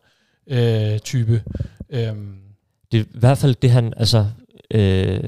[0.47, 1.43] øh, type.
[1.89, 2.13] Øh.
[2.91, 4.25] Det er i hvert fald det, han, altså,
[4.71, 5.23] øh,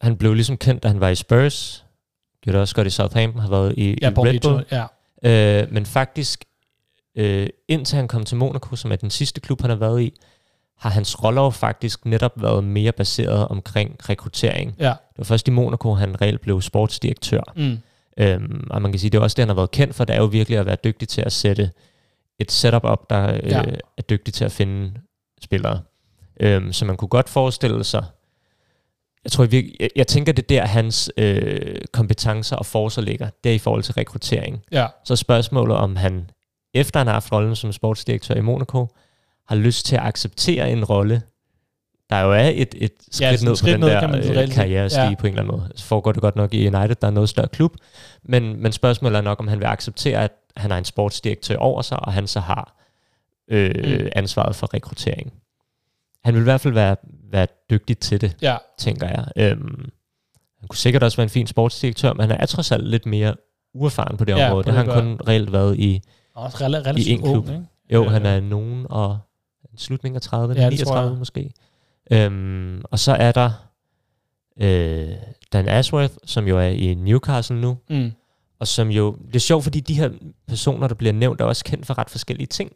[0.00, 1.84] han blev ligesom kendt, da han var i Spurs,
[2.42, 4.64] gjorde det også godt i Southampton, har været i, ja, i Red Bull.
[4.72, 5.62] Ja.
[5.62, 6.44] Øh, men faktisk
[7.18, 10.12] øh, indtil han kom til Monaco, som er den sidste klub, han har været i,
[10.78, 14.74] har hans roller faktisk netop været mere baseret omkring rekruttering.
[14.78, 14.88] Ja.
[14.88, 17.42] Det var først i Monaco, han reelt blev sportsdirektør.
[17.56, 17.78] Mm.
[18.18, 20.16] Øhm, og man kan sige, det er også det, han har været kendt for, det
[20.16, 21.70] er jo virkelig at være dygtig til at sætte
[22.38, 23.62] et setup op, der øh, ja.
[23.96, 24.92] er dygtig til at finde
[25.42, 25.80] spillere.
[26.40, 28.04] Øhm, så man kunne godt forestille sig,
[29.24, 33.30] jeg tror, jeg, jeg, jeg tænker, det er der, hans øh, kompetencer og forser ligger,
[33.44, 34.62] det er i forhold til rekruttering.
[34.72, 34.86] Ja.
[35.04, 36.30] Så spørgsmålet, om han
[36.80, 38.86] efter han har haft rollen som sportsdirektør i Monaco,
[39.48, 41.22] har lyst til at acceptere en rolle,
[42.10, 45.04] der jo er et, et skridt ja, ned skridt på den ned, der øh, karrierestige
[45.04, 45.14] ja.
[45.14, 45.72] på en eller anden måde.
[45.74, 47.76] Så foregår det godt nok i United, der er noget større klub,
[48.22, 51.82] men, men spørgsmålet er nok, om han vil acceptere, at han har en sportsdirektør over
[51.82, 52.76] sig, og han så har
[53.50, 54.08] øh, mm.
[54.12, 55.32] ansvaret for rekruttering.
[56.24, 56.96] Han vil i hvert fald være,
[57.30, 58.56] være dygtig til det, ja.
[58.78, 59.26] tænker jeg.
[59.36, 59.90] Øhm,
[60.60, 63.34] han kunne sikkert også være en fin sportsdirektør, men han er trods alt lidt mere
[63.74, 64.64] uerfaren på det ja, område.
[64.64, 66.02] På det, det har han kun reelt været i
[66.38, 67.48] også relativt i en klub.
[67.48, 67.66] Ung, ikke?
[67.92, 69.18] Jo, øh, han er nogen og
[69.76, 71.50] slutningen af 30, ja, 39 måske.
[72.10, 73.50] Øhm, og så er der
[74.60, 75.08] øh,
[75.52, 78.12] Dan Ashworth, som jo er i Newcastle nu, mm.
[78.60, 80.10] og som jo, det er sjovt, fordi de her
[80.48, 82.72] personer, der bliver nævnt, er også kendt for ret forskellige ting.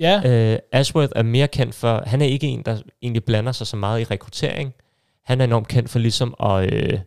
[0.00, 0.52] Ja.
[0.52, 3.76] Øh, Ashworth er mere kendt for, han er ikke en, der egentlig blander sig så
[3.76, 4.74] meget i rekruttering.
[5.24, 6.98] Han er enormt kendt for ligesom at øh,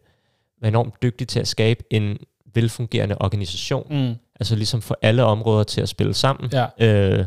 [0.62, 2.18] være enormt dygtig til at skabe en
[2.54, 3.88] velfungerende organisation.
[3.90, 4.16] Mm.
[4.40, 6.52] Altså ligesom få alle områder til at spille sammen.
[6.54, 6.66] Ja.
[6.80, 7.26] Øh,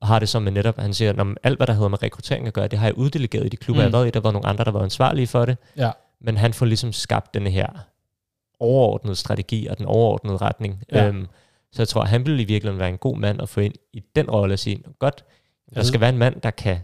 [0.00, 2.46] og har det som med netop, han siger, at alt hvad der hedder med rekruttering
[2.46, 3.84] at gøre, det har jeg uddelegeret i de klubber, mm.
[3.84, 4.10] jeg har været i.
[4.10, 5.58] Der var nogle andre, der var ansvarlige for det.
[5.76, 5.90] Ja.
[6.20, 7.66] Men han får ligesom skabt den her
[8.60, 10.82] overordnede strategi og den overordnede retning.
[10.92, 11.06] Ja.
[11.06, 11.26] Øhm,
[11.72, 13.74] så jeg tror, at han ville i virkeligheden være en god mand at få ind
[13.92, 15.24] i den rolle og sige, godt,
[15.74, 16.78] der skal være en mand, der kan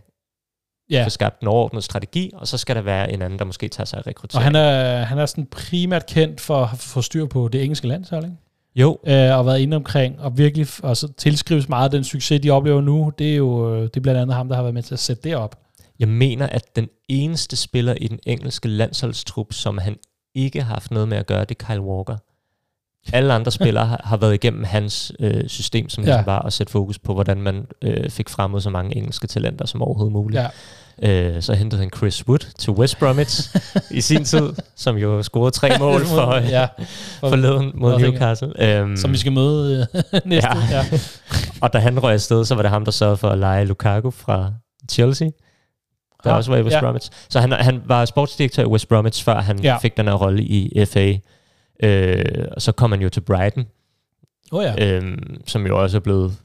[0.90, 1.04] ja.
[1.04, 3.84] få skabt en overordnet strategi, og så skal der være en anden, der måske tager
[3.84, 4.38] sig af rekruttering.
[4.38, 7.86] Og han er, han er sådan primært kendt for at få styr på det engelske
[7.86, 8.36] landshold, ikke?
[8.76, 8.98] Jo.
[9.06, 12.50] Øh, og været inde omkring, og virkelig og så tilskrives meget af den succes, de
[12.50, 13.12] oplever nu.
[13.18, 15.22] Det er jo det er blandt andet ham, der har været med til at sætte
[15.22, 15.58] det op.
[15.98, 19.96] Jeg mener, at den eneste spiller i den engelske landsholdstrup, som han
[20.34, 22.16] ikke har haft noget med at gøre, det er Kyle Walker.
[23.12, 26.24] alle andre spillere har, har været igennem hans øh, system, som ligesom ja.
[26.24, 29.82] var at sætte fokus på, hvordan man øh, fik fremmet så mange engelske talenter som
[29.82, 30.40] overhovedet muligt.
[30.40, 30.48] Ja.
[31.02, 33.56] Øh, så hentede han Chris Wood til West Bromwich
[33.90, 36.66] i sin tid, som jo scorede tre mål for, ja,
[37.20, 38.82] for forleden mod Newcastle.
[38.82, 40.50] Um, som vi skal møde øh, næste.
[40.70, 40.76] Ja.
[40.76, 40.84] ja.
[41.60, 44.10] og da han røg afsted, så var det ham, der sørgede for at lege Lukaku
[44.10, 44.52] fra
[44.90, 45.28] Chelsea
[46.24, 46.80] der ja, også var i West ja.
[46.80, 47.10] Bromwich.
[47.28, 49.76] Så han, han var sportsdirektør i West Bromwich, før han ja.
[49.76, 51.18] fik den her rolle i FA.
[51.82, 53.66] Øh, og så kom han jo til Brighton,
[54.52, 54.98] oh ja.
[54.98, 56.36] øh, som jo også er blevet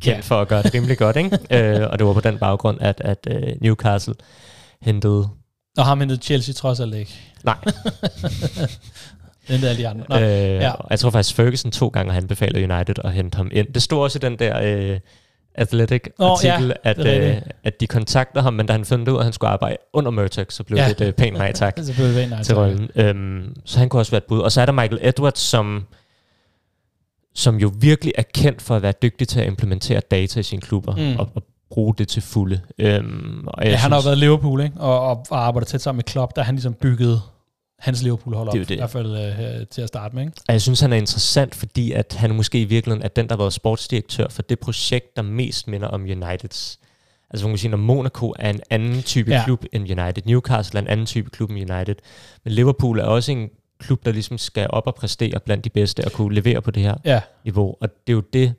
[0.00, 0.20] kendt ja.
[0.20, 1.16] for at gøre det rimelig godt.
[1.16, 1.38] Ikke?
[1.80, 4.14] øh, og det var på den baggrund, at, at uh, Newcastle
[4.82, 5.28] hentede...
[5.78, 7.14] Og ham hentede Chelsea trods alt ikke.
[7.44, 7.56] Nej.
[9.48, 10.04] Den alle de andre.
[10.08, 10.72] Nå, øh, ja.
[10.90, 13.72] Jeg tror faktisk, Ferguson to gange har anbefalet United at hente ham ind.
[13.72, 14.60] Det stod også i den der...
[14.62, 15.00] Øh,
[15.54, 19.18] Athletic-artikel, oh, ja, at, øh, at de kontakter ham, men da han fandt ud af,
[19.18, 20.88] at han skulle arbejde under Murdoch, så blev ja.
[20.88, 22.90] det et øh, pænt nej tak så blev det nej til rollen.
[22.96, 24.40] Øhm, så han kunne også være et bud.
[24.40, 25.86] Og så er der Michael Edwards, som,
[27.34, 30.62] som jo virkelig er kendt for at være dygtig til at implementere data i sine
[30.62, 31.18] klubber, mm.
[31.18, 32.60] og, og bruge det til fulde.
[32.78, 34.80] Øhm, og ja, han har været Liverpool, ikke?
[34.80, 37.22] Og, og, og arbejdet tæt sammen med Klopp, der han ligesom bygget
[37.78, 38.70] hans Liverpool holder op, det.
[38.70, 40.22] i hvert fald øh, til at starte med.
[40.22, 40.36] Ikke?
[40.48, 43.38] Jeg synes, han er interessant, fordi at han måske i virkeligheden er den, der har
[43.38, 46.78] været sportsdirektør for det projekt, der mest minder om Uniteds.
[47.30, 49.44] Altså man kan sige, at Monaco er en anden type ja.
[49.44, 50.22] klub end United.
[50.26, 51.94] Newcastle er en anden type klub end United.
[52.44, 53.48] Men Liverpool er også en
[53.80, 56.82] klub, der ligesom skal op og præstere blandt de bedste og kunne levere på det
[56.82, 57.20] her ja.
[57.44, 57.76] niveau.
[57.80, 58.54] Og det er jo det,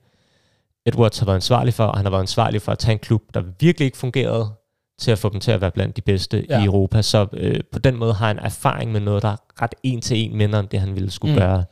[0.85, 3.21] Edwards har været ansvarlig for, og han har været ansvarlig for at tage en klub,
[3.33, 4.49] der virkelig ikke fungerede,
[4.99, 6.61] til at få dem til at være blandt de bedste ja.
[6.61, 7.01] i Europa.
[7.01, 10.17] Så øh, på den måde har han erfaring med noget, der er ret en til
[10.17, 11.39] en minder om det, han ville skulle mm.
[11.39, 11.63] gøre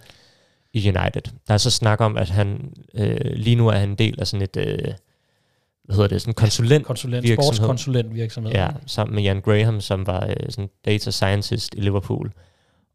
[0.74, 1.22] i United.
[1.48, 4.28] Der er så snak om, at han øh, lige nu er han en del af
[4.28, 4.58] sådan et...
[4.58, 4.94] Øh,
[5.84, 8.52] hvad hedder det, sådan konsulent, konsulent sportskonsulent virksomhed.
[8.52, 12.32] Ja, sammen med Jan Graham, som var øh, sådan data scientist i Liverpool.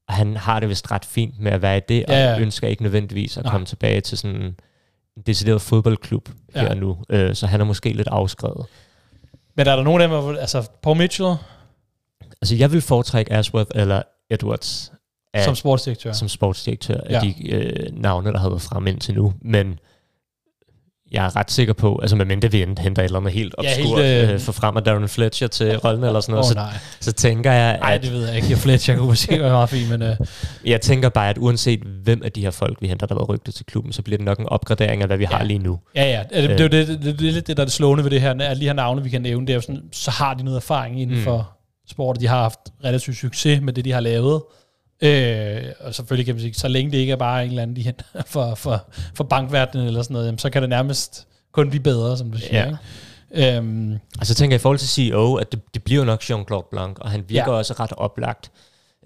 [0.09, 2.35] Og han har det vist ret fint med at være i det, ja, ja.
[2.35, 3.53] og ønsker ikke nødvendigvis at Nej.
[3.53, 4.57] komme tilbage til sådan en
[5.27, 6.61] decideret fodboldklub ja.
[6.61, 6.97] her nu.
[7.11, 8.67] Øh, så han er måske lidt afskrevet.
[9.55, 11.35] Men er der nogen af dem, altså Paul Mitchell?
[12.43, 14.93] Altså jeg vil foretrække Ashworth eller Edwards.
[15.35, 16.13] Af, som sportsdirektør?
[16.13, 17.15] Som sportsdirektør ja.
[17.15, 19.35] af de øh, navne, der har været frem indtil nu.
[19.43, 19.79] Men
[21.13, 23.99] jeg er ret sikker på, altså med mindre vi henter et eller andet helt obskurt,
[23.99, 26.49] ja, helt, øh, øh, for frem af Darren Fletcher til rollen eller sådan noget, oh,
[26.49, 26.73] så, nej.
[27.01, 28.51] så tænker jeg, Nej, det ved jeg ikke.
[28.51, 30.03] Jeg Fletcher kunne måske være meget fint, men...
[30.03, 30.17] Øh.
[30.65, 33.55] Jeg tænker bare, at uanset hvem af de her folk, vi henter, der været rygtet
[33.55, 35.37] til klubben, så bliver det nok en opgradering af, hvad vi ja.
[35.37, 35.79] har lige nu.
[35.95, 36.41] Ja, ja.
[36.41, 38.11] Det, det, det, det, det, det, det er lidt det, der er det slående ved
[38.11, 40.35] det her, at lige her navne, vi kan nævne, det er jo sådan, så har
[40.35, 41.23] de noget erfaring inden mm.
[41.23, 41.51] for
[41.91, 44.43] sport, de har haft relativt succes med det, de har lavet.
[45.03, 47.77] Øh, og selvfølgelig kan man sige, så længe det ikke er bare en eller anden,
[47.77, 51.71] de henter for, for, for bankverdenen eller sådan noget, jamen, så kan det nærmest kun
[51.71, 52.61] blive bedre, som du siger.
[52.61, 52.67] Ja.
[52.67, 53.57] Ikke?
[53.57, 56.99] Øhm, altså tænker jeg i forhold til CEO, at det, det bliver nok Jean-Claude Blanc,
[56.99, 57.59] og han virker ja.
[57.59, 58.51] også ret oplagt,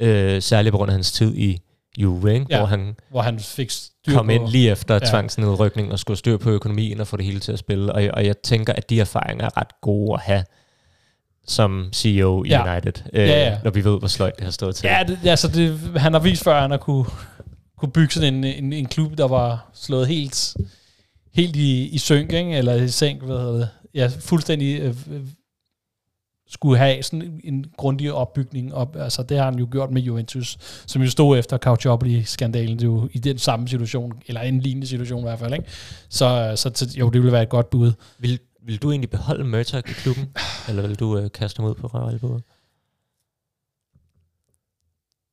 [0.01, 1.61] øh, særligt på grund af hans tid i
[1.99, 2.47] Juve, ikke?
[2.51, 5.11] Ja, hvor, han hvor han fik styr kom på, ind lige efter ja.
[5.11, 7.93] tvangsnedrykning og skulle styr på økonomien og få det hele til at spille.
[7.93, 10.45] Og, og jeg tænker, at de erfaringer er ret gode at have
[11.49, 12.73] som CEO i ja.
[12.73, 13.59] United, øh, ja, ja.
[13.65, 14.87] når vi ved, hvor sløjt det har stået til.
[14.87, 17.05] Ja, det, altså det, han har vist før, at han har kunne,
[17.79, 20.57] kunne bygge sådan en, en, en klub, der var slået helt
[21.39, 22.57] helt i, i synk, ikke?
[22.57, 23.69] eller i sænk, hvad hedder det?
[23.95, 25.21] Ja, fuldstændig øh, øh,
[26.49, 28.97] skulle have sådan en grundig opbygning op.
[28.97, 33.19] Altså, det har han jo gjort med Juventus, som jo stod efter Couchopoli-skandalen jo, i
[33.19, 35.53] den samme situation, eller en lignende situation i hvert fald.
[35.53, 35.65] Ikke?
[36.09, 37.93] Så, så jo, det ville være et godt bud.
[38.19, 40.37] Vil, vil du egentlig beholde Murdoch i klubben,
[40.69, 42.43] eller vil du øh, kaste ham ud på røvalbuet?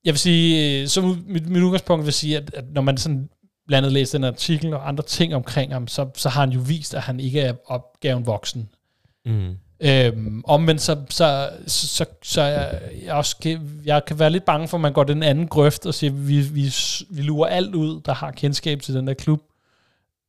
[0.06, 3.30] Jeg vil sige, øh, som mit, mit udgangspunkt vil sige, at, at når man sådan
[3.68, 6.60] blandt andet læst den artikel og andre ting omkring ham, så, så har han jo
[6.60, 8.70] vist, at han ikke er opgaven voksen.
[9.26, 9.58] Mm.
[9.80, 14.46] Øhm, omvendt så, så, så, så, så jeg, jeg, også kan, jeg kan være lidt
[14.46, 16.74] bange for, at man går den anden grøft og siger, at vi, vi,
[17.10, 19.42] vi lurer alt ud, der har kendskab til den der klub.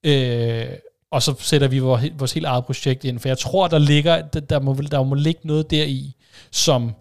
[0.04, 0.66] Øh,
[1.10, 3.18] og så sætter vi vores, vores helt eget projekt ind.
[3.18, 6.16] For jeg tror, der ligger, der, der, må, der må ligge noget deri,
[6.50, 6.94] som,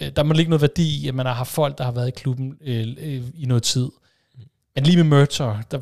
[0.00, 2.08] øh, der må ligge noget værdi i, at man har haft folk, der har været
[2.08, 3.88] i klubben øh, øh, i noget tid.
[4.74, 5.26] Men lige med
[5.70, 5.80] der,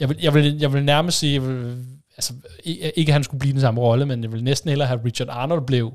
[0.00, 1.84] jeg, vil, jeg, vil, jeg vil nærmest sige, jeg vil,
[2.16, 2.32] altså,
[2.64, 5.28] ikke at han skulle blive den samme rolle, men jeg vil næsten hellere have Richard
[5.28, 5.92] Arnold blev,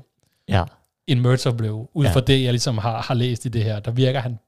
[0.48, 0.64] ja.
[1.06, 2.12] end Murtaugh blev, ud ja.
[2.12, 3.80] fra det, jeg ligesom har, har læst i det her.
[3.80, 4.38] Der virker han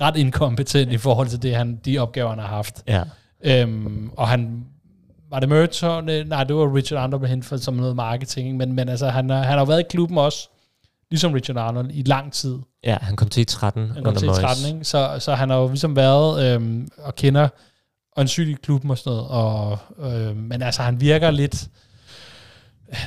[0.00, 2.82] ret inkompetent i forhold til det, han, de opgaver, han har haft.
[2.88, 3.02] Ja.
[3.44, 4.64] Øhm, og han,
[5.32, 6.04] var det Murtaugh?
[6.04, 9.58] Nej, det var Richard Arnold, blev hentet som noget marketing, men, men altså, han, han
[9.58, 10.48] har været i klubben også,
[11.10, 12.58] ligesom Richard Arnold, i lang tid.
[12.84, 14.84] Ja, han kom til i 13 Han kom til i 13, ikke?
[14.84, 17.48] Så, så han har jo ligesom været øhm, og kender
[18.16, 19.28] øjensynligt klubben og sådan noget.
[19.30, 19.78] Og,
[20.12, 21.68] øh, men altså, han virker lidt...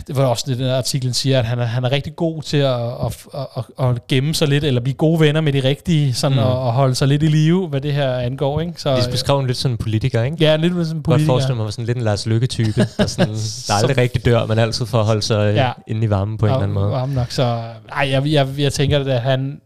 [0.08, 2.58] det var også det, den artiklen siger, at han er, han er rigtig god til
[2.58, 3.26] at, at,
[3.58, 6.44] at, at, gemme sig lidt, eller blive gode venner med de rigtige, sådan mm.
[6.44, 8.62] at, at holde sig lidt i live, hvad det her angår.
[8.62, 8.74] Ikke?
[8.78, 10.38] Så, det beskrev en lidt sådan en politiker, ikke?
[10.40, 11.28] Ja, lidt sådan en politiker.
[11.28, 13.34] Godt forestille mig, sådan lidt en Lars Lykke-type, der, sådan,
[13.68, 15.72] der aldrig rigtig dør, men altid får holde sig ja.
[15.88, 16.92] inde i varmen på en ja, eller anden måde.
[16.92, 17.44] Varme nok, så
[17.92, 19.62] ej, jeg, jeg, jeg tænker, at han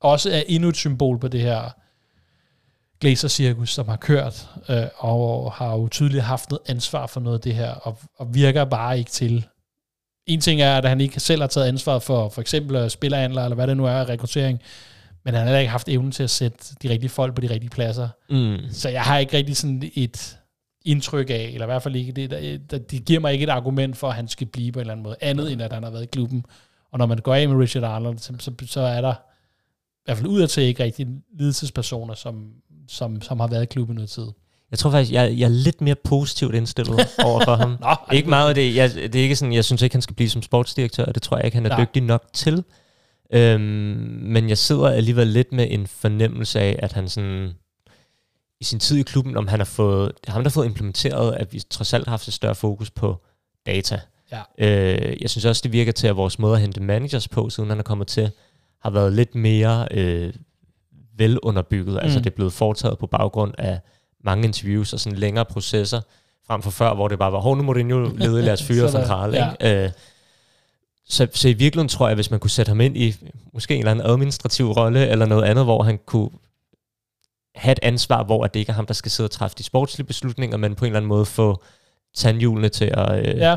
[0.00, 1.74] også er endnu et symbol på det her
[3.00, 7.40] Glazer-cirkus, som har kørt, øh, og har jo tydeligt haft noget ansvar for noget af
[7.40, 9.46] det her, og, og virker bare ikke til.
[10.26, 13.54] En ting er, at han ikke selv har taget ansvar for for eksempel spillerhandler, eller
[13.54, 14.60] hvad det nu er, rekruttering,
[15.24, 17.50] men han har heller ikke haft evnen til at sætte de rigtige folk på de
[17.50, 18.08] rigtige pladser.
[18.30, 18.58] Mm.
[18.72, 20.38] Så jeg har ikke rigtig sådan et
[20.84, 22.30] indtryk af, eller i hvert fald ikke, det,
[22.70, 24.92] der, det giver mig ikke et argument for, at han skal blive på en eller
[24.92, 26.44] anden måde, andet end at han har været i klubben.
[26.92, 30.16] Og når man går af med Richard Arnold, så, så, så er der i hvert
[30.16, 31.06] fald udadtil ikke rigtig
[31.38, 32.52] ledelsespersoner, som,
[32.88, 34.26] som, som har været i klubben noget tid.
[34.70, 37.76] Jeg tror faktisk, jeg, jeg er lidt mere positivt indstillet over for ham.
[37.80, 38.74] Nå, ikke meget af det.
[38.74, 41.22] Jeg, det er ikke sådan, jeg synes ikke, han skal blive som sportsdirektør, og det
[41.22, 41.80] tror jeg ikke, han er Nej.
[41.80, 42.64] dygtig nok til.
[43.32, 43.60] Øhm,
[44.22, 47.50] men jeg sidder alligevel lidt med en fornemmelse af, at han sådan
[48.60, 51.52] i sin tid i klubben, om han har fået, ham der har fået implementeret, at
[51.52, 53.16] vi trods alt har haft et større fokus på
[53.66, 54.00] data.
[54.32, 54.40] Ja.
[54.58, 57.68] Øh, jeg synes også, det virker til, at vores måde at hente managers på, siden
[57.68, 58.30] han er kommet til,
[58.82, 60.32] har været lidt mere øh,
[61.18, 61.94] velunderbygget.
[61.94, 62.04] Altså, mm.
[62.04, 63.80] Altså det er blevet foretaget på baggrund af
[64.24, 66.00] mange interviews og sådan længere processer,
[66.46, 68.62] frem for før, hvor det bare var, hov, nu må det jo lede lade os
[68.62, 69.34] fyre fra Karl.
[69.34, 69.84] Ja.
[69.84, 69.90] Øh,
[71.08, 73.14] så, så i virkeligheden tror jeg, hvis man kunne sætte ham ind i
[73.52, 76.30] måske en eller anden administrativ rolle, eller noget andet, hvor han kunne
[77.54, 80.06] have et ansvar, hvor det ikke er ham, der skal sidde og træffe de sportslige
[80.06, 81.62] beslutninger, men på en eller anden måde få
[82.14, 83.56] tandhjulene til at, øh, ja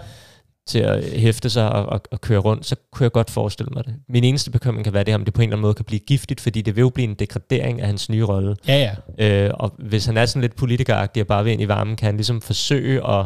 [0.67, 3.85] til at hæfte sig og, og, og køre rundt, så kunne jeg godt forestille mig
[3.85, 3.95] det.
[4.09, 5.99] Min eneste bekymring kan være det, om det på en eller anden måde kan blive
[5.99, 8.55] giftigt, fordi det vil jo blive en degradering af hans nye rolle.
[8.67, 9.45] Ja, ja.
[9.45, 12.05] Øh, og hvis han er sådan lidt politikeragtig og bare vil ind i varmen, kan
[12.05, 13.25] han ligesom forsøge at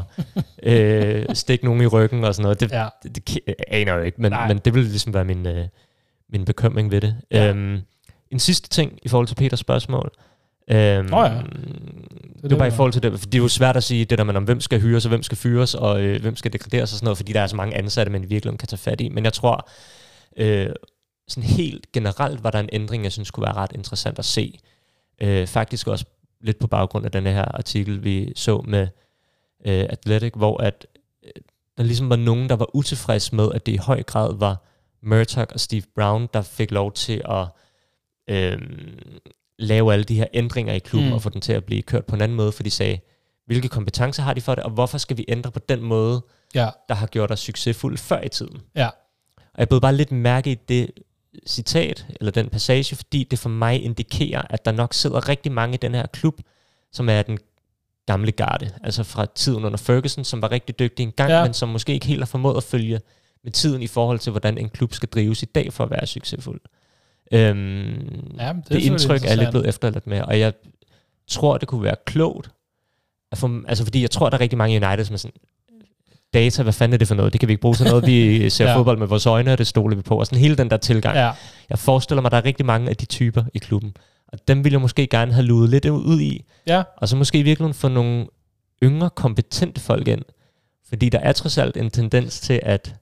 [0.73, 2.59] øh, stikke nogen i ryggen og sådan noget.
[2.59, 2.87] Det, ja.
[3.03, 5.65] det, det, det aner jeg ikke, men, men det vil ligesom være min, øh,
[6.29, 7.15] min bekymring ved det.
[7.31, 7.49] Ja.
[7.49, 7.79] Øhm,
[8.31, 10.11] en sidste ting i forhold til Peters spørgsmål.
[10.71, 11.41] Øhm, oh ja.
[12.43, 14.17] Det, er bare i forhold til det, for det er jo svært at sige det
[14.17, 16.91] der med, om hvem skal hyres og hvem skal fyres, og øh, hvem skal degraderes
[16.91, 19.01] og sådan noget, fordi der er så mange ansatte, man i virkeligheden kan tage fat
[19.01, 19.09] i.
[19.09, 19.69] Men jeg tror,
[20.37, 20.69] øh,
[21.27, 24.59] sådan helt generelt var der en ændring, jeg synes kunne være ret interessant at se.
[25.21, 26.05] Øh, faktisk også
[26.41, 28.87] lidt på baggrund af den her artikel, vi så med
[29.65, 30.87] øh, Athletic, hvor at
[31.23, 31.31] øh,
[31.77, 34.63] der ligesom var nogen, der var utilfredse med, at det i høj grad var
[35.03, 37.47] Murdoch og Steve Brown, der fik lov til at
[38.29, 38.61] øh,
[39.59, 41.15] lave alle de her ændringer i klubben mm.
[41.15, 42.99] og få den til at blive kørt på en anden måde, for de sagde,
[43.45, 46.21] hvilke kompetencer har de for det, og hvorfor skal vi ændre på den måde,
[46.55, 46.69] ja.
[46.89, 48.61] der har gjort os succesfulde før i tiden.
[48.75, 48.87] Ja.
[49.37, 50.91] Og jeg blev bare lidt mærke i det
[51.47, 55.73] citat, eller den passage, fordi det for mig indikerer, at der nok sidder rigtig mange
[55.73, 56.39] i den her klub,
[56.91, 57.37] som er den
[58.05, 61.43] gamle garde, altså fra tiden under Ferguson, som var rigtig dygtig engang, ja.
[61.43, 62.99] men som måske ikke helt har formået at følge
[63.43, 66.07] med tiden i forhold til, hvordan en klub skal drives i dag for at være
[66.07, 66.61] succesfuld.
[67.31, 70.53] Øhm, ja, det, det indtryk er lidt blevet efterladt med, og jeg
[71.27, 72.49] tror, det kunne være klogt,
[73.31, 75.31] at få, altså fordi jeg tror, der er rigtig mange United, som er sådan,
[76.35, 77.33] data, hvad fanden er det for noget?
[77.33, 78.05] Det kan vi ikke bruge til noget.
[78.05, 78.17] Vi
[78.49, 78.77] ser ja.
[78.77, 80.19] fodbold med vores øjne, og det stoler vi på.
[80.19, 81.15] Og sådan hele den der tilgang.
[81.15, 81.31] Ja.
[81.69, 83.97] Jeg forestiller mig, der er rigtig mange af de typer i klubben.
[84.27, 86.45] Og dem vil jeg måske gerne have luet lidt ud i.
[86.67, 86.83] Ja.
[86.97, 88.27] Og så måske i virkeligheden få nogle
[88.83, 90.21] yngre, kompetente folk ind.
[90.89, 92.95] Fordi der er trods alt en tendens til, at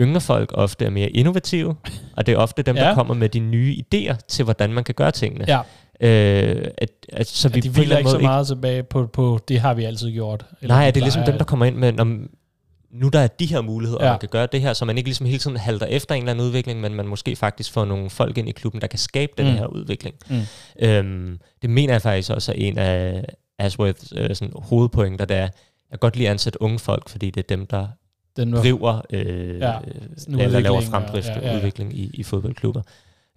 [0.00, 1.76] yngre folk ofte er mere innovative,
[2.16, 2.84] og det er ofte dem, ja.
[2.84, 5.44] der kommer med de nye idéer til, hvordan man kan gøre tingene.
[5.48, 5.60] Ja.
[6.00, 9.38] Øh, at, at, så ja, vi de vil ikke så meget ikke, tilbage på, på,
[9.48, 10.46] det har vi altid gjort.
[10.60, 12.18] Eller nej, det er ligesom dem, der kommer ind med, når,
[12.94, 14.08] nu der er de her muligheder, ja.
[14.08, 16.22] og man kan gøre det her, så man ikke ligesom hele tiden halter efter en
[16.22, 18.98] eller anden udvikling, men man måske faktisk får nogle folk ind i klubben, der kan
[18.98, 19.52] skabe den mm.
[19.52, 20.16] her udvikling.
[20.28, 20.40] Mm.
[20.78, 23.24] Øhm, det mener jeg faktisk også er en af
[23.58, 25.48] Ashworths øh, sådan, hovedpointer, der er,
[25.90, 27.86] jeg godt lide at ansætte unge folk, fordi det er dem, der
[28.36, 29.74] den var, driver, øh, ja,
[30.28, 31.56] eller laver fremdrift og ja, ja, ja.
[31.56, 32.82] udvikling i, i fodboldklubber.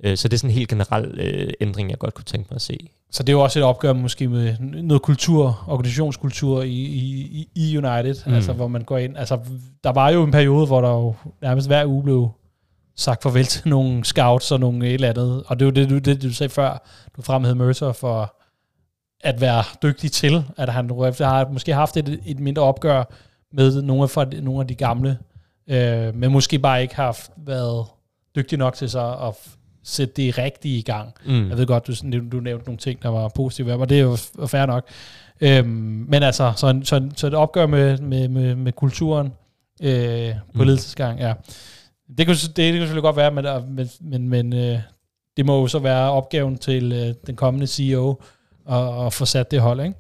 [0.03, 2.55] Øh, så det er sådan en helt generel øh, ændring, jeg godt kunne tænke mig
[2.55, 2.89] at se.
[3.11, 7.77] Så det er jo også et opgør måske med noget kultur, organisationskultur i, i, i
[7.77, 8.33] United, mm.
[8.33, 9.17] altså hvor man går ind.
[9.17, 9.39] Altså,
[9.83, 12.29] der var jo en periode, hvor der jo nærmest hver uge blev
[12.95, 15.43] sagt farvel til nogle scouts og nogle et eller andet.
[15.47, 16.87] Og det er jo det, du, det, du sagde før.
[17.15, 18.35] Du fremhævede Mercer for
[19.21, 23.03] at være dygtig til, at han har måske haft et, et mindre opgør
[23.53, 25.17] med nogle af, for, nogle af de gamle,
[25.69, 27.85] øh, men måske bare ikke har været
[28.35, 29.33] dygtig nok til sig at
[29.83, 31.13] sætte det rigtige i gang.
[31.25, 31.49] Mm.
[31.49, 31.93] Jeg ved godt, du,
[32.31, 34.15] du nævnte nogle ting, der var positive, og det er jo
[34.47, 34.87] fair nok.
[35.41, 39.33] Øhm, men altså, så, så, så et opgør med, med, med, med kulturen
[39.81, 40.61] øh, på mm.
[40.61, 41.33] ledelsesgang, ja.
[42.17, 43.45] Det kan, det, det kan selvfølgelig godt være, men,
[43.75, 44.79] men, men, men øh,
[45.37, 48.21] det må jo så være opgaven til øh, den kommende CEO
[48.69, 49.95] at, at få sat det hold, ikke?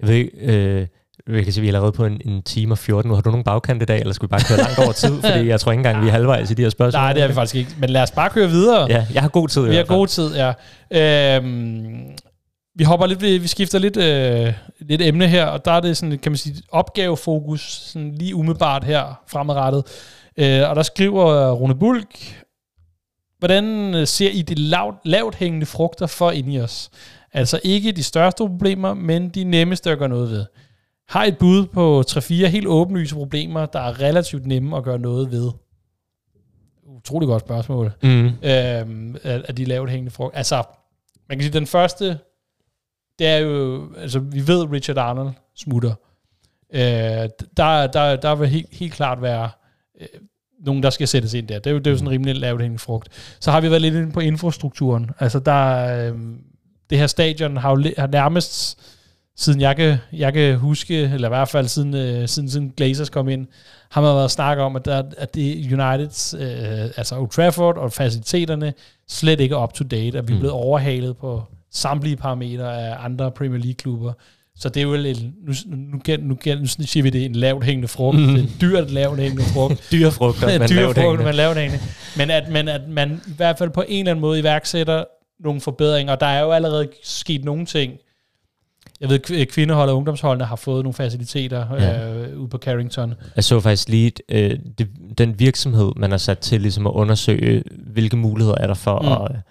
[0.00, 0.86] Jeg ved øh,
[1.32, 3.14] vi kan sige, vi er allerede på en, en time og 14 nu.
[3.14, 5.22] Har du nogen bagkant i dag, eller skal vi bare køre langt over tid?
[5.22, 7.00] Fordi jeg tror ikke engang, vi er halvvejs i de her spørgsmål.
[7.00, 7.70] Nej, det er vi faktisk ikke.
[7.78, 8.86] Men lad os bare køre videre.
[8.90, 10.52] Ja, jeg har god tid Vi har god tid, ja.
[11.36, 12.10] Øhm,
[12.74, 15.96] vi hopper lidt, vi, vi skifter lidt, øh, lidt emne her, og der er det
[15.96, 19.84] sådan, kan man sige, opgavefokus, sådan lige umiddelbart her fremadrettet.
[20.36, 22.42] Øh, og der skriver Rune Bulk,
[23.38, 26.90] hvordan ser I de lavt, lavt hængende frugter for ind i os?
[27.32, 30.44] Altså ikke de største problemer, men de nemmeste at gøre noget ved.
[31.10, 35.30] Har et bud på 3-4 helt åbenlyse problemer, der er relativt nemme at gøre noget
[35.30, 35.50] ved?
[36.82, 37.92] Utrolig godt spørgsmål.
[38.02, 38.26] Mm.
[38.26, 40.38] Øhm, af, de lavt hængende frugter.
[40.38, 40.62] Altså,
[41.28, 42.18] man kan sige, den første,
[43.18, 45.94] det er jo, altså vi ved, Richard Arnold smutter.
[46.74, 46.80] Øh,
[47.56, 49.50] der, der, der vil helt, helt klart være
[50.00, 50.06] øh,
[50.64, 51.58] nogen, der skal sættes ind der.
[51.58, 53.08] Det er jo, det er jo sådan rimelig lavt hængende frugt.
[53.40, 55.10] Så har vi været lidt inde på infrastrukturen.
[55.18, 56.18] Altså der, øh,
[56.90, 58.80] det her stadion har jo har nærmest,
[59.40, 63.10] siden jeg kan, jeg kan huske, eller i hvert fald siden, øh, siden, siden Glazers
[63.10, 63.46] kom ind,
[63.90, 67.92] har man været snakket om, at, der, at det Uniteds, øh, altså Old Trafford og
[67.92, 68.72] faciliteterne,
[69.08, 70.40] slet ikke er up to date, at vi er mm.
[70.40, 71.42] blevet overhalet på
[71.72, 74.12] samtlige parametre af andre Premier League-klubber.
[74.56, 77.64] Så det er jo en, nu, nu, nu, nu, nu siger vi det, en lavt
[77.64, 78.18] hængende frugt.
[78.18, 78.26] Mm.
[78.26, 79.88] Det er en dyrt lavt hængende frugt.
[79.92, 81.84] dyre frugter, men dyre lavt frugt, men lavt hængende.
[82.16, 85.04] Men at, men at man i hvert fald på en eller anden måde iværksætter
[85.44, 87.92] nogle forbedringer, og der er jo allerede sket nogle ting.
[89.00, 92.12] Jeg ved, kvindehold og ungdomsholdene har fået nogle faciliteter ja.
[92.12, 93.14] øh, ude på Carrington.
[93.36, 97.62] Jeg så faktisk lige øh, det, den virksomhed, man har sat til ligesom at undersøge,
[97.86, 99.08] hvilke muligheder er der for, mm.
[99.08, 99.42] at,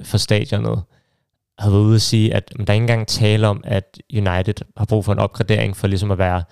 [0.00, 0.82] øh, for stadionet
[1.58, 4.84] har været ude at sige, at der er ikke engang tale om, at United har
[4.84, 6.42] brug for en opgradering for ligesom at være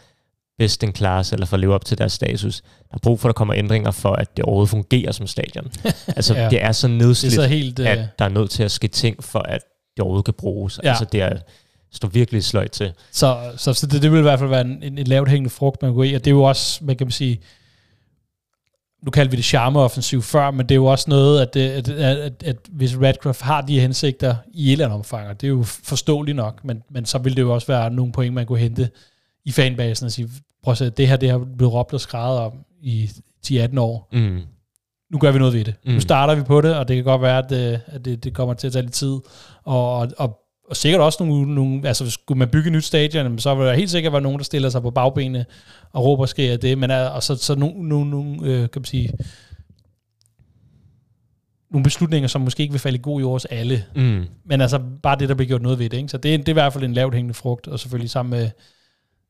[0.59, 2.61] best in class, eller for at leve op til deres status.
[2.61, 5.73] Der er brug for, at der kommer ændringer for, at det overhovedet fungerer som stadion.
[6.17, 6.49] altså, ja.
[6.49, 8.71] det er så nedslidt, det er så helt, at øh, der er nødt til at
[8.71, 9.61] ske ting, for at
[9.97, 10.81] det overhovedet kan bruges.
[10.83, 10.89] Ja.
[10.89, 11.39] Altså, det er
[11.97, 12.93] står virkelig sløjt til.
[13.13, 15.51] Så, så, så det, det vil i hvert fald være en, en, en lavt hængende
[15.51, 17.41] frugt, man kan gå i, og det er jo også, man kan sige,
[19.03, 21.89] nu kaldte vi det charmeoffensiv før, men det er jo også noget, at, det, at,
[21.89, 25.51] at, at, at hvis Radcliffe har de hensigter i et eller andet omfang, det er
[25.51, 28.59] jo forståeligt nok, men, men så vil det jo også være nogle point, man kunne
[28.59, 28.91] hente
[29.45, 30.29] i fanbasen og sige,
[30.63, 32.53] prøv at se, det her det har blevet råbt og skrevet om
[32.83, 33.11] i
[33.47, 34.09] 10-18 år.
[34.13, 34.41] Mm.
[35.11, 35.75] Nu gør vi noget ved det.
[35.85, 35.93] Mm.
[35.93, 38.25] Nu starter vi på det, og det kan godt være, at, det, øh, at det,
[38.25, 39.19] det kommer til at tage lidt tid,
[39.65, 40.39] og, og, og
[40.71, 43.75] og sikkert også nogle, nogle, altså skulle man bygge et nyt stadion, så vil der
[43.75, 45.47] helt sikkert være nogen, der stiller sig på bagbenene
[45.93, 48.81] og råber sker af det, men er, og så, så nogle, nogle, nogle øh, kan
[48.81, 49.13] man sige,
[51.71, 53.85] nogle beslutninger, som måske ikke vil falde i god jord hos alle.
[53.97, 54.25] Mm.
[54.45, 55.97] Men altså bare det, der bliver gjort noget ved det.
[55.97, 56.09] Ikke?
[56.09, 58.51] Så det, det er i hvert fald en lavt hængende frugt, og selvfølgelig sammen med,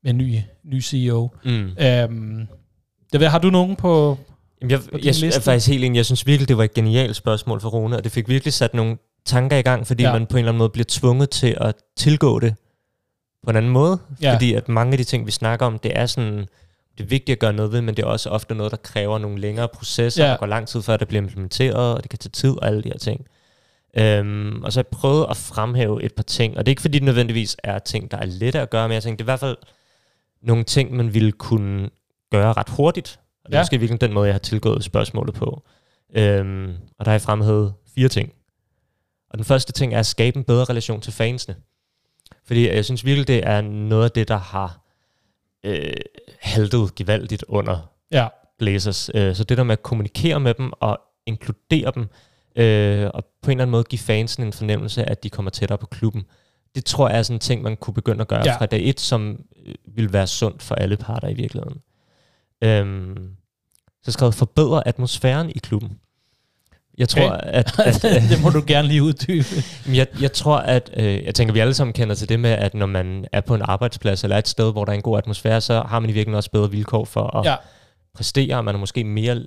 [0.03, 1.31] med en ny, ny CEO.
[1.45, 1.71] Mm.
[1.81, 2.47] Øhm,
[3.13, 4.19] det ved, har du nogen på,
[4.61, 5.97] Jamen jeg, jeg, jeg er faktisk helt enig.
[5.97, 8.75] Jeg synes virkelig, det var et genialt spørgsmål for Rune, og det fik virkelig sat
[8.75, 8.97] nogle
[9.27, 10.13] tanker i gang, fordi ja.
[10.13, 12.55] man på en eller anden måde bliver tvunget til at tilgå det
[13.45, 13.99] på en anden måde.
[14.23, 14.35] Ja.
[14.35, 16.39] Fordi at mange af de ting, vi snakker om, det er sådan,
[16.99, 19.19] det er vigtigt at gøre noget ved, men det er også ofte noget, der kræver
[19.19, 20.33] nogle længere processer, ja.
[20.33, 22.83] og går lang tid før det bliver implementeret, og det kan tage tid og alle
[22.83, 23.27] de her ting.
[23.99, 26.83] Øhm, og så har jeg prøvet at fremhæve et par ting, og det er ikke
[26.83, 29.33] fordi det nødvendigvis er ting, der er lette at gøre, men jeg tænkte, det er
[29.33, 29.57] i hvert fald
[30.43, 31.91] nogle ting, man ville kunne
[32.31, 33.21] gøre ret hurtigt.
[33.45, 33.63] Og det er ja.
[33.63, 35.63] måske virkelig den måde, jeg har tilgået spørgsmålet på.
[36.17, 38.33] Øhm, og der har jeg fremhævet fire ting.
[39.31, 41.57] Og den første ting er at skabe en bedre relation til fansene.
[42.45, 44.81] Fordi jeg synes virkelig, det er noget af det, der har
[45.65, 45.93] øh,
[46.41, 48.29] haltet gevaldigt under ja.
[48.59, 49.11] Blazers.
[49.15, 52.09] Øh, så det der med at kommunikere med dem og inkludere dem,
[52.57, 55.51] øh, og på en eller anden måde give fansen en fornemmelse af, at de kommer
[55.51, 56.25] tættere på klubben.
[56.75, 58.57] Det tror jeg er sådan en ting, man kunne begynde at gøre ja.
[58.57, 61.81] fra dag et, som øh, vil være sundt for alle parter i virkeligheden.
[62.65, 63.37] Øhm,
[64.03, 66.01] så skrevet forbedre atmosfæren i klubben.
[66.99, 67.41] Jeg tror, okay.
[67.45, 69.47] at, at det må du gerne lige uddybe.
[69.95, 72.75] jeg, jeg tror, at øh, jeg tænker, vi alle sammen kender til det med, at
[72.75, 75.61] når man er på en arbejdsplads eller et sted, hvor der er en god atmosfære,
[75.61, 77.57] så har man i virkeligheden også bedre vilkår for at ja.
[78.15, 79.45] præstere, og man har måske mere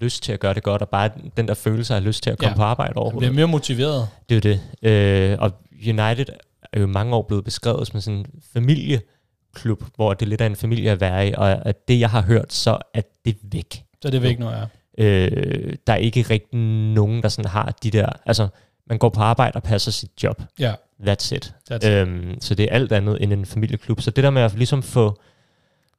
[0.00, 2.38] lyst til at gøre det godt, og bare den der følelse af lyst til at
[2.38, 2.56] komme ja.
[2.56, 3.28] på arbejde overhovedet.
[3.28, 4.08] Det bliver mere motiveret.
[4.28, 5.32] Det er jo det.
[5.32, 5.52] Øh, og
[5.88, 6.26] United
[6.72, 10.46] er jo mange år blevet beskrevet som sådan en familieklub, hvor det er lidt af
[10.46, 13.82] en familie at være i, og at det, jeg har hørt, så er det væk.
[14.02, 14.64] Så er det væk nu, ja.
[14.98, 16.58] Øh, der er ikke rigtig
[16.94, 18.08] nogen, der sådan har de der...
[18.26, 18.48] Altså,
[18.86, 20.42] man går på arbejde og passer sit job.
[20.58, 20.74] Ja.
[21.00, 21.54] That's it.
[21.72, 22.44] That's øhm, it.
[22.44, 24.00] Så det er alt andet end en familieklub.
[24.00, 25.20] Så det der med at ligesom få,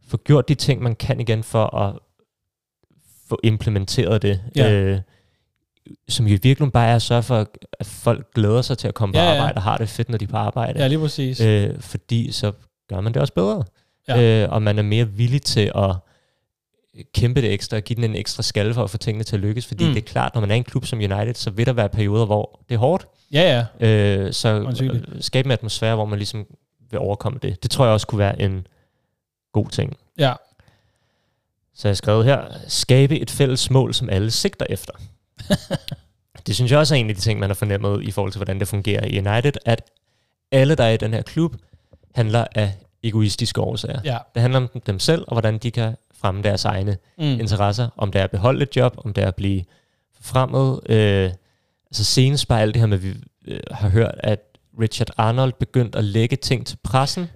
[0.07, 1.95] få gjort de ting, man kan igen for at
[3.27, 4.71] få implementeret det, ja.
[4.71, 4.99] øh,
[6.09, 7.47] som jo virkelig bare er at sørge for,
[7.79, 9.55] at folk glæder sig til at komme ja, på arbejde, ja.
[9.55, 10.79] og har det fedt, når de er på arbejde.
[10.79, 11.41] Ja, lige præcis.
[11.41, 12.51] Øh, fordi så
[12.89, 13.63] gør man det også bedre.
[14.07, 14.43] Ja.
[14.43, 15.95] Øh, og man er mere villig til at
[17.13, 19.41] kæmpe det ekstra, og give den en ekstra skal for at få tingene til at
[19.41, 19.93] lykkes, fordi mm.
[19.93, 22.25] det er klart, når man er en klub som United, så vil der være perioder,
[22.25, 23.07] hvor det er hårdt.
[23.33, 23.87] Ja, ja.
[23.87, 24.75] Øh, så
[25.19, 26.45] skabe en atmosfære, hvor man ligesom
[26.89, 27.63] vil overkomme det.
[27.63, 28.67] Det tror jeg også kunne være en
[29.53, 29.97] god ting.
[30.17, 30.33] Ja.
[31.75, 34.93] Så jeg har skrevet her, skabe et fælles mål, som alle sigter efter.
[36.47, 38.39] det synes jeg også er en af de ting, man har fornemmet i forhold til,
[38.39, 39.81] hvordan det fungerer i United, at
[40.51, 41.55] alle, der er i den her klub,
[42.15, 42.73] handler af
[43.03, 44.01] egoistiske årsager.
[44.05, 44.17] Ja.
[44.33, 47.23] Det handler om dem selv, og hvordan de kan fremme deres egne mm.
[47.23, 47.89] interesser.
[47.97, 49.63] Om det er at beholde et job, om det er at blive
[50.21, 50.79] fremmed.
[50.89, 51.31] Øh,
[51.85, 53.13] altså senest bare alt det her med, at vi
[53.47, 54.39] øh, har hørt, at
[54.79, 57.27] Richard Arnold begyndte at lægge ting til pressen,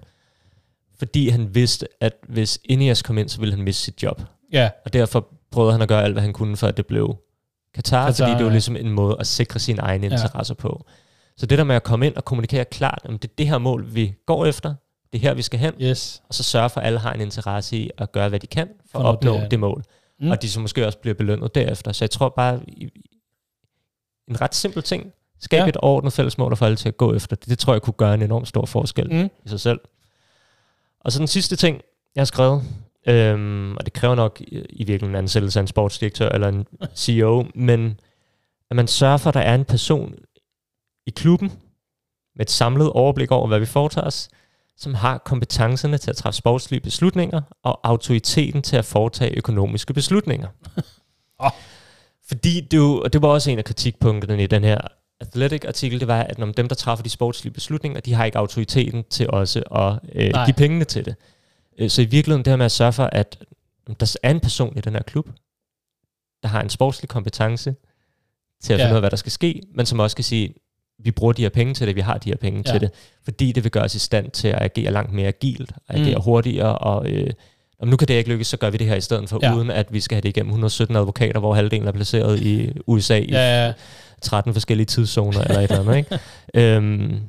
[0.98, 4.22] fordi han vidste, at hvis Ineos kom ind, så ville han miste sit job.
[4.52, 4.70] Ja.
[4.84, 7.16] Og derfor prøvede han at gøre alt, hvad han kunne, for at det blev
[7.74, 10.62] Qatar, Qatar fordi det var ligesom en måde at sikre sine egne interesser ja.
[10.62, 10.84] på.
[11.36, 13.58] Så det der med at komme ind og kommunikere klart, at det er det her
[13.58, 14.74] mål, vi går efter,
[15.14, 16.22] det er her, vi skal hen, yes.
[16.28, 18.68] og så sørge for, at alle har en interesse i at gøre, hvad de kan
[18.68, 19.84] for, for at opnå det, det mål.
[20.20, 20.30] Mm.
[20.30, 21.92] Og de så måske også bliver belønnet derefter.
[21.92, 22.60] Så jeg tror bare,
[24.28, 25.68] en ret simpel ting, skabe ja.
[25.68, 27.36] et ordnet fælles mål for alle til at gå efter.
[27.36, 29.30] Det, det tror jeg kunne gøre en enorm stor forskel mm.
[29.44, 29.80] i sig selv.
[31.00, 31.80] Og så den sidste ting,
[32.14, 32.62] jeg har skrevet,
[33.08, 36.66] øhm, og det kræver nok i, i virkeligheden en ansættelse af en sportsdirektør eller en
[36.94, 38.00] CEO, men
[38.70, 40.14] at man sørger for, at der er en person
[41.06, 41.52] i klubben
[42.36, 44.28] med et samlet overblik over, hvad vi foretager os,
[44.76, 50.48] som har kompetencerne til at træffe sportslige beslutninger og autoriteten til at foretage økonomiske beslutninger.
[51.38, 51.50] oh.
[52.28, 54.78] Fordi det, jo, og det var også en af kritikpunkterne i den her
[55.20, 59.04] Athletic-artikel, det var, at når dem, der træffer de sportslige beslutninger, de har ikke autoriteten
[59.10, 61.14] til også at øh, give pengene til det.
[61.78, 63.44] Øh, så i virkeligheden det her med at sørge for, at
[64.00, 65.28] der er en person i den her klub,
[66.42, 67.74] der har en sportslig kompetence
[68.62, 68.84] til at ja.
[68.84, 70.54] finde ud af, hvad der skal ske, men som også kan sige,
[71.04, 72.72] vi bruger de her penge til det, vi har de her penge ja.
[72.72, 72.90] til det,
[73.24, 76.16] fordi det vil gøre os i stand til at agere langt mere agilt, at agere
[76.16, 76.22] mm.
[76.22, 77.30] hurtigere, og øh,
[77.78, 79.54] om nu kan det ikke lykkes, så gør vi det her i stedet for, ja.
[79.54, 83.18] uden at vi skal have det igennem 117 advokater, hvor halvdelen er placeret i USA
[83.18, 83.70] ja, ja.
[83.70, 85.96] i 13 forskellige tidszoner eller et eller andet.
[85.96, 86.18] Ikke?
[86.76, 87.20] øhm,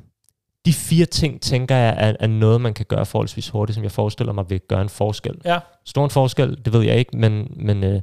[0.66, 3.92] de fire ting, tænker jeg, er, er noget, man kan gøre forholdsvis hurtigt, som jeg
[3.92, 5.34] forestiller mig vil gøre en forskel.
[5.44, 5.58] Ja.
[5.84, 8.00] Stor en forskel, det ved jeg ikke, men, men øh,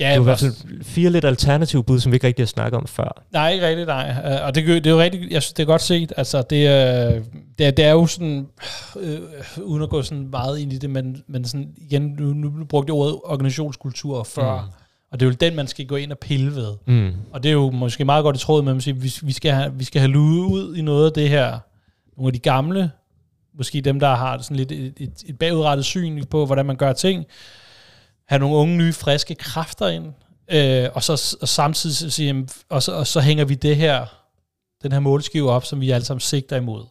[0.00, 2.46] Ja, det er i hvert fald fire lidt alternative bud, som vi ikke rigtig har
[2.46, 3.22] snakket om før.
[3.32, 4.14] Nej, ikke rigtigt, nej.
[4.24, 6.12] Uh, og det, det er jo rigtigt, jeg synes, det er godt set.
[6.16, 7.20] Altså, det, er,
[7.58, 8.46] det, er, det er jo sådan,
[9.00, 9.18] øh,
[9.62, 12.90] uden at gå sådan meget ind i det, men, men sådan, igen, nu, nu brugte
[12.90, 14.68] jeg ordet organisationskultur før, mm.
[15.12, 16.74] og det er jo den, man skal gå ind og pille ved.
[16.86, 17.12] Mm.
[17.32, 19.52] Og det er jo måske meget godt i tråd med, at sige, vi, vi, skal
[19.52, 21.58] have, vi skal have luet ud i noget af det her,
[22.16, 22.90] nogle af de gamle,
[23.58, 26.92] måske dem, der har sådan lidt et, et, et bagudrettet syn på, hvordan man gør
[26.92, 27.24] ting,
[28.30, 30.06] have nogle unge, nye, friske kræfter ind,
[30.52, 34.06] øh, og så og samtidig sige, og så, og så hænger vi det her,
[34.82, 36.84] den her målskive op, som vi alle sammen sigter imod.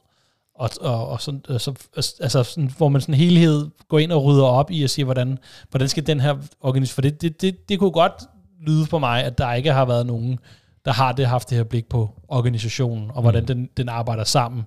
[0.56, 4.24] Og, og, og sådan, og så, altså sådan, hvor man sådan helhed går ind og
[4.24, 5.38] rydder op i at sige, hvordan,
[5.70, 8.24] hvordan skal den her organisation, for det, det, det, det kunne godt
[8.68, 10.40] lyde på mig, at der ikke har været nogen,
[10.86, 13.48] der har det haft det her blik på organisationen, og hvordan mm.
[13.48, 14.64] den, den arbejder sammen.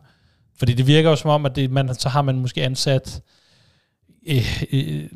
[0.58, 3.22] Fordi det virker jo som om, at det, man, så har man måske ansat
[4.26, 5.08] øh, øh,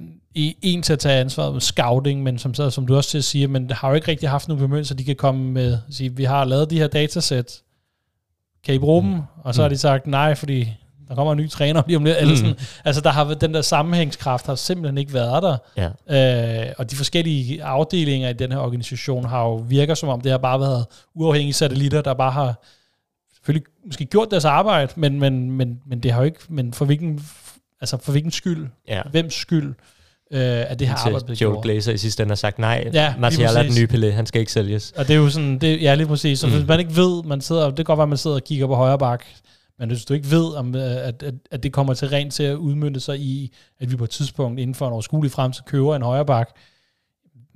[0.63, 3.49] en til at tage ansvaret med scouting, men som, som du også til at sige,
[3.49, 6.25] men har jo ikke rigtig haft nogen bemyndigelse, så de kan komme med, sige, vi
[6.25, 7.63] har lavet de her datasæt,
[8.65, 9.09] kan I bruge mm.
[9.09, 9.23] dem?
[9.43, 9.63] Og så mm.
[9.63, 10.73] har de sagt nej, fordi
[11.09, 12.29] der kommer en ny træner lige om lidt.
[12.29, 12.37] Mm.
[12.37, 12.55] sådan.
[12.85, 15.57] Altså der har den der sammenhængskraft har simpelthen ikke været der.
[16.09, 16.67] Ja.
[16.67, 20.31] Øh, og de forskellige afdelinger i den her organisation har jo virker som om, det
[20.31, 22.55] har bare været uafhængige satellitter, der bare har
[23.35, 26.85] selvfølgelig måske gjort deres arbejde, men, men, men, men det har jo ikke, men for
[26.85, 27.21] hvilken,
[27.81, 28.69] altså for hvilken skyld?
[28.89, 29.03] Ja.
[29.11, 29.75] Hvems skyld?
[30.33, 33.57] Øh, at det her arbejde Joe Glazer i sidste ende har sagt, nej, ja, Martial
[33.57, 34.93] er den nye Pelé, han skal ikke sælges.
[34.97, 36.53] Og det er jo sådan, det, ja lige præcis, så mm.
[36.53, 38.67] hvis man ikke ved, man sidder, det kan godt være, at man sidder og kigger
[38.67, 39.25] på højre bak,
[39.79, 42.43] men hvis du ikke ved, om, øh, at, at, at det kommer til rent til
[42.43, 45.97] at udmynde sig i, at vi på et tidspunkt inden for en overskuelig fremtid køber
[45.97, 46.51] en højre bak,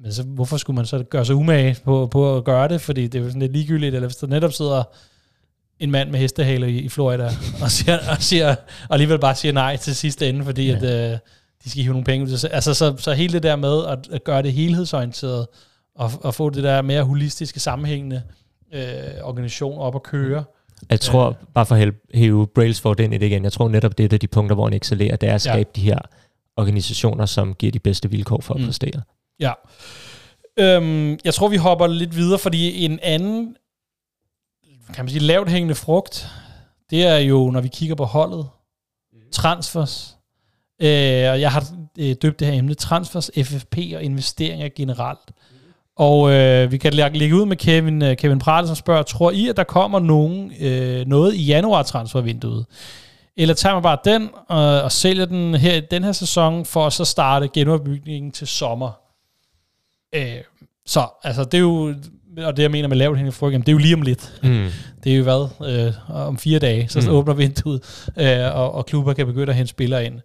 [0.02, 2.80] men så, hvorfor skulle man så gøre sig umage på, på at gøre det?
[2.80, 4.82] Fordi det er jo sådan lidt ligegyldigt, eller hvis der netop sidder
[5.80, 7.30] en mand med hestehale i, i Florida,
[7.62, 8.48] og, siger, og, siger,
[8.88, 10.76] og alligevel bare siger nej til sidste ende, fordi ja.
[10.76, 11.18] at, øh,
[11.64, 12.48] de skal hive nogle penge ud.
[12.52, 15.46] Altså, så, så hele det der med at, at gøre det helhedsorienteret,
[15.94, 18.22] og, og få det der mere holistiske, sammenhængende
[18.72, 18.82] øh,
[19.22, 20.44] organisation op at køre.
[20.90, 23.98] Jeg tror, øh, bare for at hæve Brailsford ind i det igen, jeg tror netop,
[23.98, 25.80] det er de punkter, hvor han excellerer, det er at skabe ja.
[25.80, 25.98] de her
[26.56, 28.66] organisationer, som giver de bedste vilkår for at mm.
[28.66, 29.02] præstere.
[29.40, 29.52] Ja.
[30.56, 33.56] Øhm, jeg tror, vi hopper lidt videre, fordi en anden,
[34.94, 36.28] kan man sige, lavt hængende frugt,
[36.90, 38.48] det er jo, når vi kigger på holdet,
[39.12, 39.18] mm.
[39.32, 40.16] transfers,
[40.80, 41.66] Øh, og jeg har
[41.98, 45.30] øh, døbt det her emne transfers, FFP og investeringer generelt.
[45.96, 49.48] Og øh, vi kan lægge ud med Kevin, øh, Kevin Prale, som spørger, tror I,
[49.48, 52.66] at der kommer nogen, øh, noget i januar transfervinduet?
[53.36, 56.86] Eller tager man bare den øh, og sælger den her i den her sæson, for
[56.86, 58.90] at så starte genopbygningen til sommer?
[60.14, 60.36] Øh,
[60.86, 61.94] så altså, det er jo
[62.36, 64.40] og det jeg mener med lavt hængende frugt, det er jo lige om lidt.
[64.42, 64.66] Mm.
[65.04, 65.48] Det er jo hvad,
[65.86, 67.08] øh, om fire dage, så, mm.
[67.08, 70.20] åbner vinduet, øh, og, og klubber kan begynde at hente spillere ind.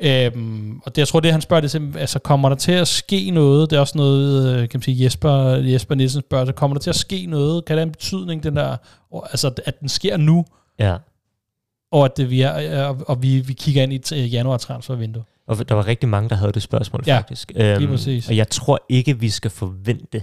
[0.00, 2.88] Øhm, og det, jeg tror, det han spørger, det er altså kommer der til at
[2.88, 3.70] ske noget?
[3.70, 6.80] Det er også noget, øh, kan man sige, Jesper, Jesper Nielsen spørger, så kommer der
[6.80, 7.64] til at ske noget?
[7.64, 8.76] Kan det have en betydning, den der,
[9.30, 10.44] altså at den sker nu?
[10.78, 10.96] Ja.
[11.92, 14.56] Og at det, vi er, og, og vi, vi kigger ind i et øh, januar
[14.56, 15.24] transfervindue.
[15.46, 17.52] Og der var rigtig mange, der havde det spørgsmål, ja, faktisk.
[17.56, 18.28] Øhm, lige præcis.
[18.28, 20.22] Og jeg tror ikke, vi skal forvente,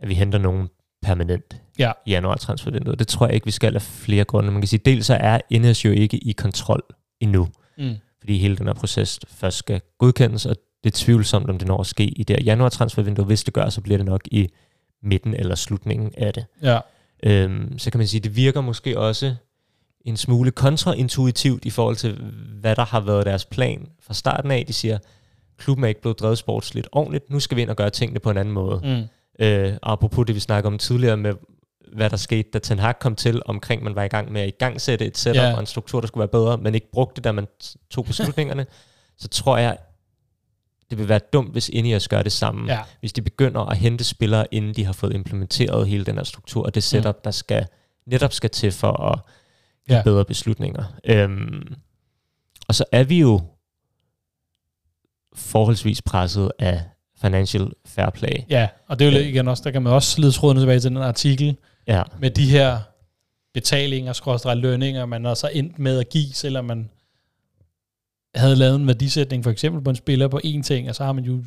[0.00, 0.68] at vi henter nogen
[1.02, 1.92] permanent ja.
[2.06, 2.98] i januar transfervinduet.
[2.98, 4.50] Det tror jeg ikke, vi skal af flere grunde.
[4.50, 6.82] Man kan sige, dels så er Indes jo ikke i kontrol
[7.20, 7.48] endnu.
[7.78, 7.94] Mm
[8.28, 11.80] fordi hele den her proces først skal godkendes, og det er tvivlsomt, om det når
[11.80, 13.24] at ske i det januar transfervindue.
[13.24, 14.48] Hvis det gør, så bliver det nok i
[15.02, 16.46] midten eller slutningen af det.
[16.62, 16.78] Ja.
[17.22, 19.34] Øhm, så kan man sige, det virker måske også
[20.00, 22.12] en smule kontraintuitivt i forhold til,
[22.60, 24.64] hvad der har været deres plan fra starten af.
[24.66, 24.98] De siger,
[25.58, 28.30] klubben er ikke blevet drevet sportsligt ordentligt, nu skal vi ind og gøre tingene på
[28.30, 28.80] en anden måde.
[28.84, 29.08] Mm.
[29.38, 31.34] Øh, apropos det, vi snakkede om tidligere med,
[31.92, 34.48] hvad der skete, da Ten Hag kom til, omkring man var i gang med at
[34.48, 35.54] igangsætte et setup yeah.
[35.54, 37.46] og en struktur, der skulle være bedre, men ikke brugte det, da man
[37.90, 38.66] tog beslutningerne,
[39.22, 39.78] så tror jeg,
[40.90, 42.72] det vil være dumt, hvis Ineos gør det samme.
[42.72, 42.80] Ja.
[43.00, 46.64] Hvis de begynder at hente spillere, inden de har fået implementeret hele den her struktur,
[46.64, 47.20] og det setup, mm.
[47.24, 47.66] der skal
[48.06, 49.20] netop skal til for at
[49.86, 50.02] give ja.
[50.02, 50.84] bedre beslutninger.
[51.04, 51.74] Øhm,
[52.68, 53.40] og så er vi jo
[55.34, 56.82] forholdsvis presset af
[57.20, 58.44] financial fair play.
[58.50, 60.90] Ja, og det er jo igen også, der kan man også slide tråden tilbage til
[60.90, 62.02] den artikel, ja.
[62.20, 62.78] med de her
[63.54, 66.90] betalinger, skråstrej lønninger, man har så endt med at give, selvom man
[68.34, 71.12] havde lavet en værdisætning for eksempel på en spiller på én ting, og så har
[71.12, 71.44] man jo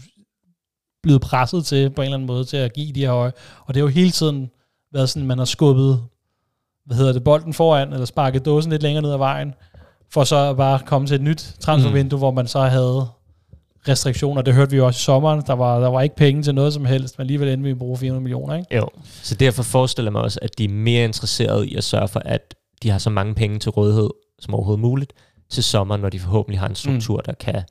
[1.04, 3.32] blevet presset til på en eller anden måde til at give de her høje.
[3.66, 4.52] Og det har jo hele tiden
[4.94, 6.04] været sådan, man har skubbet
[6.86, 9.54] hvad hedder det, bolden foran, eller sparket dåsen lidt længere ned ad vejen,
[10.10, 12.20] for så at bare komme til et nyt transfervindue, mm.
[12.20, 13.08] hvor man så havde
[13.88, 14.42] restriktioner.
[14.42, 15.44] Det hørte vi jo også i sommeren.
[15.48, 17.78] Der var, der var ikke penge til noget som helst, men alligevel endte vi at
[17.78, 18.56] bruge 400 millioner.
[18.56, 18.76] Ikke?
[18.76, 18.90] Jo,
[19.24, 22.22] så derfor forestiller jeg mig også, at de er mere interesserede i at sørge for,
[22.26, 24.10] at de har så mange penge til rådighed
[24.40, 25.14] som overhovedet muligt
[25.50, 27.24] til sommer, når de forhåbentlig har en struktur, mm.
[27.26, 27.64] der kan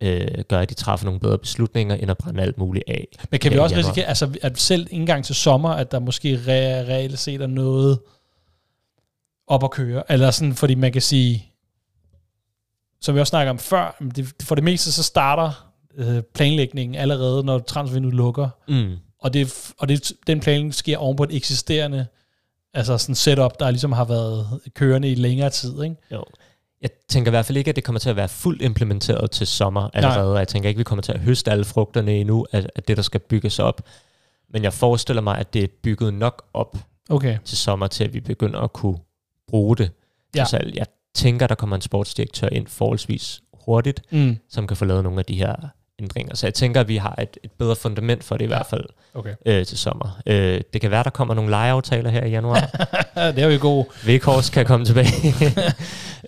[0.00, 3.06] øh, gøre, at de træffer nogle bedre beslutninger, end at brænde alt muligt af.
[3.30, 6.90] Men kan vi også risikere, altså, at selv engang til sommer, at der måske re-
[6.90, 7.98] reelt set er noget
[9.46, 10.12] op at køre?
[10.12, 11.47] Eller sådan, fordi man kan sige,
[13.00, 17.44] som vi også snakker om før, det, for det meste så starter øh, planlægningen allerede,
[17.44, 18.48] når transfervinduet lukker.
[18.68, 18.96] Mm.
[19.18, 22.06] Og, det, og det, den planlægning sker oven på et eksisterende
[22.74, 25.82] altså sådan setup, der ligesom har været kørende i længere tid.
[25.82, 25.96] Ikke?
[26.12, 26.24] Jo.
[26.82, 29.46] Jeg tænker i hvert fald ikke, at det kommer til at være fuldt implementeret til
[29.46, 30.28] sommer allerede.
[30.28, 30.38] Nej.
[30.38, 32.96] Jeg tænker ikke, at vi kommer til at høste alle frugterne endnu af, af det,
[32.96, 33.82] der skal bygges op.
[34.50, 36.76] Men jeg forestiller mig, at det er bygget nok op
[37.10, 37.38] okay.
[37.44, 38.98] til sommer, til at vi begynder at kunne
[39.48, 39.90] bruge det.
[40.36, 40.44] Ja.
[40.44, 40.86] Så jeg
[41.18, 44.36] tænker, der kommer en sportsdirektør ind forholdsvis hurtigt, mm.
[44.50, 45.54] som kan få lavet nogle af de her
[45.98, 46.34] ændringer.
[46.34, 48.84] Så jeg tænker, at vi har et, et bedre fundament for det i hvert fald
[49.14, 49.34] okay.
[49.46, 50.20] øh, til sommer.
[50.26, 52.60] Øh, det kan være, der kommer nogle lejeaftaler her i januar.
[53.34, 53.86] det er jo gode.
[54.06, 55.34] Vikhors kan komme tilbage.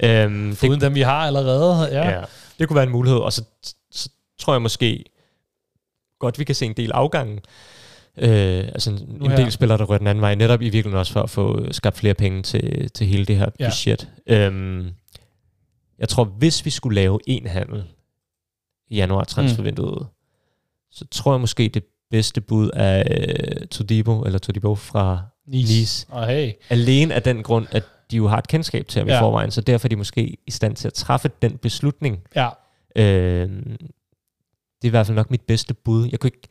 [0.24, 1.88] øhm, Uden det, dem, vi har allerede.
[1.92, 2.10] Ja.
[2.10, 2.20] ja.
[2.58, 3.18] Det kunne være en mulighed.
[3.18, 3.44] Og så,
[3.90, 4.08] så
[4.38, 5.04] tror jeg måske
[6.18, 7.40] godt, vi kan se en del afgange.
[8.20, 11.12] Øh, altså en, en del spillere, der rører den anden vej, netop i virkeligheden også
[11.12, 13.68] for at få skabt flere penge til, til hele det her ja.
[13.68, 14.08] budget.
[14.26, 14.90] Øhm,
[15.98, 17.84] jeg tror, hvis vi skulle lave en handel
[18.88, 20.06] i januar transfervinduet, mm.
[20.90, 23.02] så tror jeg måske det bedste bud er
[23.60, 25.72] uh, Todibo, eller Todibo fra Nice.
[25.72, 26.06] nice.
[26.10, 26.52] Oh, hey.
[26.70, 29.16] Alene af den grund, at de jo har et kendskab til ham ja.
[29.16, 32.18] i forvejen, så derfor er de måske i stand til at træffe den beslutning.
[32.36, 32.48] Ja.
[32.96, 33.48] Øh,
[34.82, 36.08] det er i hvert fald nok mit bedste bud.
[36.10, 36.48] Jeg kunne ikke,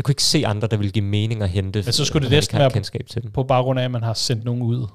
[0.00, 1.82] jeg kunne ikke se andre, der ville give mening at hente.
[1.84, 3.30] Men så skulle det næsten være kendskab til dem.
[3.30, 4.86] på baggrund af, at man har sendt nogen ud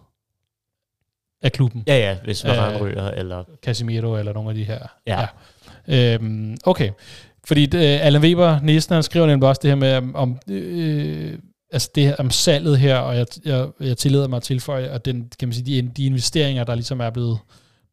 [1.42, 1.84] af klubben.
[1.88, 3.44] Ja, ja, hvis Varane øh, ryger, eller...
[3.64, 4.80] Casemiro, eller nogle af de her.
[5.08, 5.26] Ja.
[5.88, 6.14] ja.
[6.14, 6.92] Øhm, okay.
[7.44, 11.40] Fordi uh, Allan Weber, Nielsen, han skriver nemlig også det her med, om, øh,
[11.72, 15.06] altså det her, om salget her, og jeg, jeg, jeg tillader mig at tilføje, at
[15.06, 17.40] den, kan man sige, de, de investeringer, der ligesom er blevet,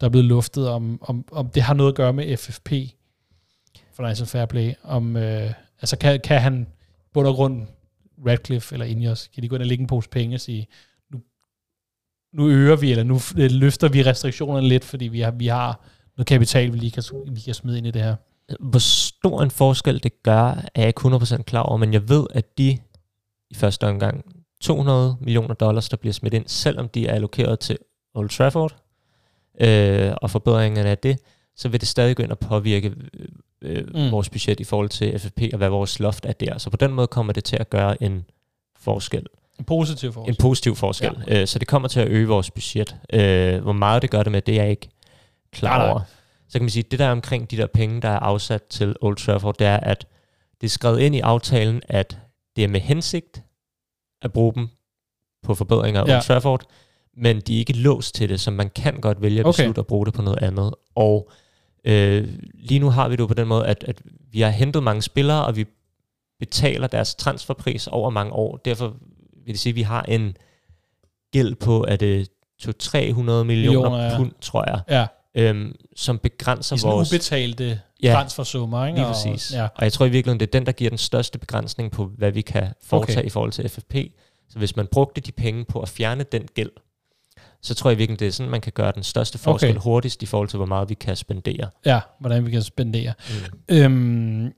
[0.01, 2.73] der er blevet luftet, om, om, om det har noget at gøre med FFP,
[3.97, 6.67] Financial Fair Play, om, øh, altså kan, kan han
[7.15, 7.67] bund og grund
[8.27, 10.67] Radcliffe eller Ineos, kan de gå ind og lægge en pose penge og sige,
[11.13, 11.21] nu,
[12.33, 15.85] nu øger vi, eller nu øh, løfter vi restriktionerne lidt, fordi vi har, vi har
[16.17, 18.17] noget kapital, vi lige kan, vi kan smide ind i det her.
[18.61, 20.45] Hvor stor en forskel det gør,
[20.75, 22.79] er jeg ikke 100% klar over, men jeg ved, at de
[23.51, 24.25] i første omgang
[24.61, 27.79] 200 millioner dollars, der bliver smidt ind, selvom de er allokeret til
[28.15, 28.77] Old Trafford,
[29.61, 31.19] øh, og forbedringerne af det,
[31.57, 33.29] så vil det stadig gå ind og påvirke øh,
[33.63, 34.11] øh, mm.
[34.11, 36.59] vores budget i forhold til FFP, og hvad vores loft er der.
[36.59, 38.25] Så på den måde kommer det til at gøre en
[38.77, 39.27] forskel.
[39.59, 40.33] En positiv forskel.
[40.33, 41.25] En positiv forskel.
[41.29, 41.41] Ja.
[41.41, 42.97] Øh, så det kommer til at øge vores budget.
[43.13, 44.89] Øh, hvor meget det gør det med, det er jeg ikke
[45.53, 45.99] klar over.
[45.99, 46.07] Nej.
[46.49, 48.97] Så kan man sige, at det der omkring de der penge, der er afsat til
[49.01, 50.07] Old Trafford, det er, at
[50.61, 52.19] det er skrevet ind i aftalen, at
[52.57, 53.43] det er med hensigt,
[54.23, 54.69] at bruge dem
[55.43, 56.21] på forbedringer af ja.
[56.21, 56.65] Trafford,
[57.17, 59.63] men de er ikke låst til det, så man kan godt vælge at okay.
[59.63, 60.75] beslutte at bruge det på noget andet.
[60.95, 61.31] Og
[61.85, 64.03] øh, lige nu har vi det på den måde, at, at
[64.33, 65.67] vi har hentet mange spillere, og vi
[66.39, 68.57] betaler deres transferpris over mange år.
[68.57, 68.97] Derfor
[69.45, 70.37] vil det sige, at vi har en
[71.33, 72.29] gæld på, at det
[72.63, 74.17] 200-300 millioner, millioner ja.
[74.17, 74.81] pund, tror jeg.
[74.89, 77.13] Ja øhm, som begrænser I vores...
[77.13, 78.99] ubetalte ja, transfersummer, ikke?
[78.99, 79.51] lige præcis.
[79.51, 79.69] Og, ja.
[79.75, 82.31] og jeg tror i virkeligheden, det er den, der giver den største begrænsning på, hvad
[82.31, 83.27] vi kan foretage okay.
[83.27, 83.95] i forhold til FFP.
[84.49, 86.71] Så hvis man brugte de penge på at fjerne den gæld,
[87.63, 89.81] så tror jeg virkelig, det er sådan, man kan gøre den største forskel okay.
[89.81, 91.69] hurtigst i forhold til, hvor meget vi kan spendere.
[91.87, 93.13] Ja, hvordan vi kan spendere.
[93.69, 93.77] Mm.
[93.77, 94.53] Øhm,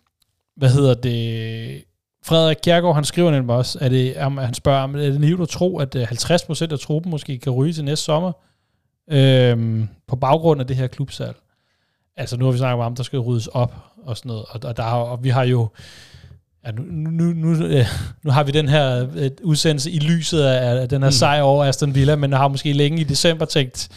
[0.56, 1.84] hvad hedder det?
[2.26, 5.78] Frederik Kjærgaard, han skriver nemlig også, at det, han spørger, er det livet at tro,
[5.78, 8.32] at 50% øh, af truppen måske kan ryge til næste sommer?
[9.10, 11.36] øhm, på baggrund af det her klubsalg.
[12.16, 14.76] Altså nu har vi snakket om, der skal ryddes op og sådan noget, og, og,
[14.76, 15.68] der og vi har jo,
[16.66, 17.86] ja, nu, nu, nu, øh,
[18.22, 21.12] nu har vi den her øh, udsendelse i lyset af, af den her mm.
[21.12, 23.88] sejr over Aston Villa, men har måske længe i december tænkt,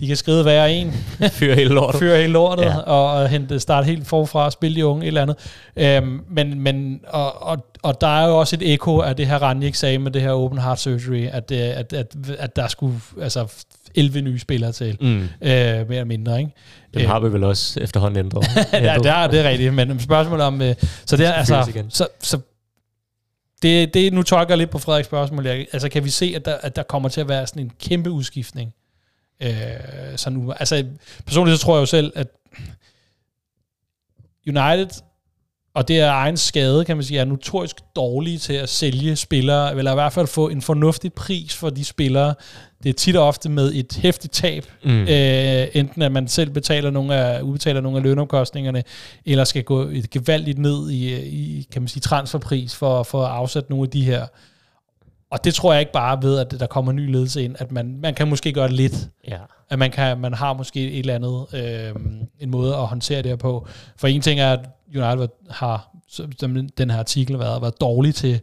[0.00, 0.92] de kan skrive hver en.
[1.32, 1.98] Fyre hele lortet.
[1.98, 2.78] Fyre hele lortet, ja.
[2.78, 5.36] og, hente, starte helt forfra og spille de unge, et eller andet.
[5.76, 9.42] Øhm, men, men, og, og, og der er jo også et eko af det her
[9.42, 13.00] Ranjik sagde med det her open heart surgery, at, øh, at, at, at der skulle
[13.22, 13.64] altså
[13.98, 15.20] 11 nye spillere til, mm.
[15.20, 16.38] øh, mere eller mindre.
[16.38, 16.52] Ikke?
[16.94, 18.46] Dem har vi vel også efterhånden ændret.
[18.72, 20.62] ja, det er, det er rigtigt, men spørgsmålet om...
[20.62, 20.74] Øh,
[21.06, 21.86] så det er altså...
[21.88, 22.38] Så, så
[23.62, 25.46] det, det, nu tolker jeg lidt på Frederiks spørgsmål.
[25.46, 28.10] Altså, kan vi se, at der, at der kommer til at være sådan en kæmpe
[28.10, 28.74] udskiftning?
[29.42, 29.50] Øh,
[30.16, 30.84] så nu, altså,
[31.26, 32.28] personligt så tror jeg jo selv, at
[34.46, 35.02] United
[35.74, 39.76] og det er egen skade, kan man sige, er notorisk dårlige til at sælge spillere,
[39.76, 42.34] eller i hvert fald få en fornuftig pris for de spillere.
[42.82, 45.02] Det er tit og ofte med et hæftigt tab, mm.
[45.02, 48.82] øh, enten at man selv betaler nogle af, udbetaler nogle af lønomkostningerne,
[49.26, 53.30] eller skal gå et gevaldigt ned i, i kan man sige, transferpris for, for at
[53.30, 54.26] afsætte nogle af de her.
[55.30, 57.98] Og det tror jeg ikke bare ved, at der kommer ny ledelse ind, at man,
[58.00, 59.08] man kan måske gøre lidt.
[59.28, 59.38] Ja.
[59.70, 61.94] At man, kan, man har måske et eller andet, øh,
[62.40, 63.66] en måde at håndtere det her på.
[63.96, 64.60] For en ting er, at
[64.94, 65.90] United har,
[66.38, 68.40] som den her artikel været, været dårlig til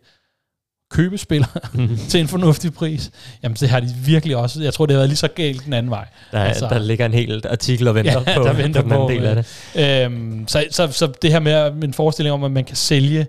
[0.91, 1.98] købe spillere mm.
[2.10, 3.12] til en fornuftig pris.
[3.44, 4.64] Jamen det har de virkelig også.
[4.64, 6.06] Jeg tror, det har været lige så galt den anden vej.
[6.32, 8.95] Der, altså, der ligger en hel artikel og venter ja, på, der venter på, på
[8.95, 10.03] den del af det.
[10.03, 13.28] Øhm, så, så, så det her med en forestilling om, at man kan sælge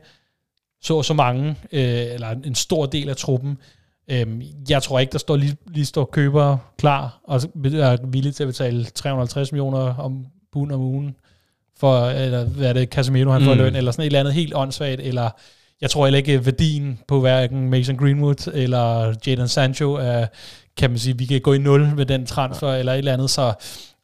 [0.87, 3.59] så så mange, øh, eller en stor del af truppen,
[4.11, 8.43] Øhm, jeg tror ikke, der står lige, lige står købere klar og er villige til
[8.43, 11.17] at betale 350 millioner om pund om ugen
[11.79, 13.61] for, eller hvad er det, Casemiro han får mm.
[13.61, 15.31] løn, eller sådan et eller andet helt åndssvagt, eller
[15.81, 20.27] jeg tror heller ikke værdien på hverken Mason Greenwood eller Jadon Sancho er,
[20.77, 22.79] kan man sige, vi kan gå i nul med den transfer ja.
[22.79, 23.53] eller et eller andet, så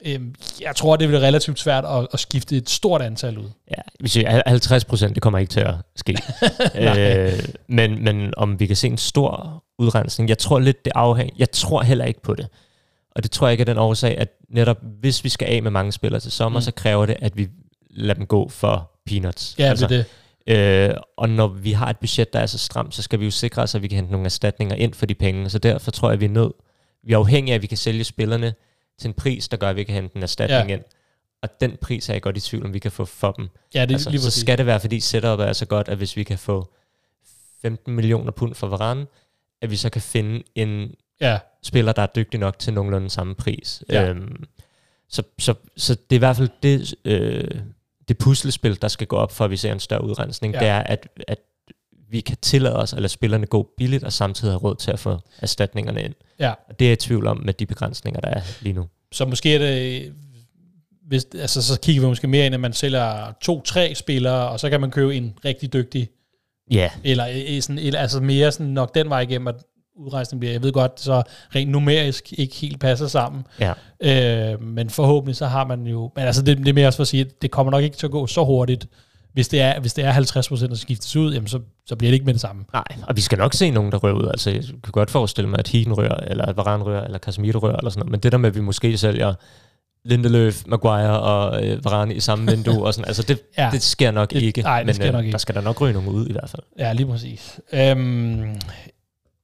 [0.06, 3.50] øhm, jeg tror, det bliver relativt svært at, at skifte et stort antal ud.
[3.70, 6.18] Ja, hvis 50 procent, det kommer ikke til at ske.
[6.80, 7.32] øh,
[7.68, 11.50] men, men om vi kan se en stor udrensning, jeg tror lidt, det afhænger, jeg
[11.50, 12.48] tror heller ikke på det.
[13.10, 15.70] Og det tror jeg ikke er den årsag, at netop hvis vi skal af med
[15.70, 16.62] mange spillere til sommer, mm.
[16.62, 17.48] så kræver det, at vi
[17.90, 19.54] lader dem gå for peanuts.
[19.58, 20.04] Ja, altså, det
[20.46, 23.30] Øh, og når vi har et budget, der er så stramt, så skal vi jo
[23.30, 25.50] sikre os, at vi kan hente nogle erstatninger ind for de penge.
[25.50, 26.52] Så derfor tror jeg, vi er nødt.
[27.04, 28.54] Vi er afhængige af, at vi kan sælge spillerne
[29.02, 30.74] til en pris, der gør, at vi kan hente en erstatning ja.
[30.74, 30.84] ind.
[31.42, 33.48] Og den pris er jeg godt i tvivl, om vi kan få for dem.
[33.74, 36.16] Ja, det altså, lige Så skal det være, fordi setupet er så godt, at hvis
[36.16, 36.72] vi kan få
[37.62, 39.06] 15 millioner pund for Varane,
[39.62, 41.38] at vi så kan finde en ja.
[41.62, 43.82] spiller, der er dygtig nok til nogenlunde samme pris.
[43.88, 44.08] Ja.
[44.08, 44.44] Øhm,
[45.08, 47.60] så, så, så det er i hvert fald det, øh,
[48.08, 50.54] det puslespil, der skal gå op, for at vi ser en større udrensning.
[50.54, 50.60] Ja.
[50.60, 51.38] Det er, at, at
[52.12, 54.98] vi kan tillade os at lade spillerne gå billigt, og samtidig have råd til at
[54.98, 56.14] få erstatningerne ind.
[56.38, 56.50] Ja.
[56.68, 58.86] Og det er jeg i tvivl om med de begrænsninger, der er lige nu.
[59.12, 60.12] Så måske er det,
[61.06, 64.70] hvis, altså, så kigger vi måske mere ind, at man sælger to-tre spillere, og så
[64.70, 66.08] kan man købe en rigtig dygtig
[66.70, 66.90] Ja.
[67.04, 69.54] Eller sådan, eller, altså mere sådan nok den vej igennem, at
[69.96, 70.52] udrejsning bliver.
[70.52, 71.22] Jeg ved godt, så
[71.54, 73.46] rent numerisk ikke helt passer sammen.
[73.60, 73.72] Ja.
[74.52, 76.10] Øh, men forhåbentlig så har man jo...
[76.16, 77.96] Men altså det, det er mere også for at sige, at det kommer nok ikke
[77.96, 78.86] til at gå så hurtigt.
[79.32, 82.10] Hvis det er, hvis det er 50 procent, der skiftes ud, jamen så, så bliver
[82.10, 82.64] det ikke med det samme.
[82.72, 84.28] Nej, og vi skal nok se nogen, der rører ud.
[84.28, 87.58] Altså, jeg kan godt forestille mig, at Higen rører, eller at Varane rører, eller Casemiro
[87.58, 88.10] rører, eller sådan noget.
[88.10, 89.34] Men det der med, at vi måske sælger
[90.04, 94.10] Lindeløf, Maguire og øh, Varane i samme vindue, og sådan, altså det, ja, det sker
[94.10, 95.32] nok det, ikke, nej, men øh, nok ikke.
[95.32, 96.62] der skal der nok ryge nogen ud i hvert fald.
[96.78, 97.60] Ja, lige præcis.
[97.72, 98.60] Øhm,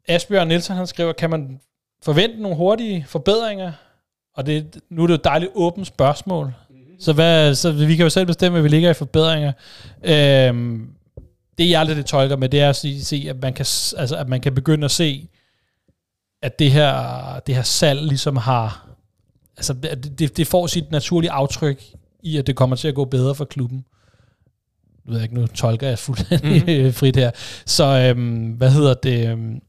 [0.09, 1.61] Asbjørn Nielsen, han skriver, kan man
[2.05, 3.73] forvente nogle hurtige forbedringer?
[4.37, 6.55] Og det, nu er det jo et dejligt åbent spørgsmål.
[7.01, 9.53] Så, hvad, så vi kan jo selv bestemme, at vi ligger i forbedringer.
[10.05, 10.89] Øhm,
[11.59, 13.67] det jeg aldrig det tolker med, det er at se, at man kan,
[13.97, 15.29] altså, at man kan begynde at se,
[16.43, 18.89] at det her, det her salg ligesom har,
[19.57, 19.73] altså
[20.19, 21.83] det, det får sit naturlige aftryk
[22.23, 23.85] i, at det kommer til at gå bedre for klubben.
[25.05, 26.93] Nu ved jeg ikke, nu tolker jeg fuldstændig mm.
[27.01, 27.31] frit her.
[27.67, 29.29] Så øhm, hvad hedder det?
[29.29, 29.61] Øhm,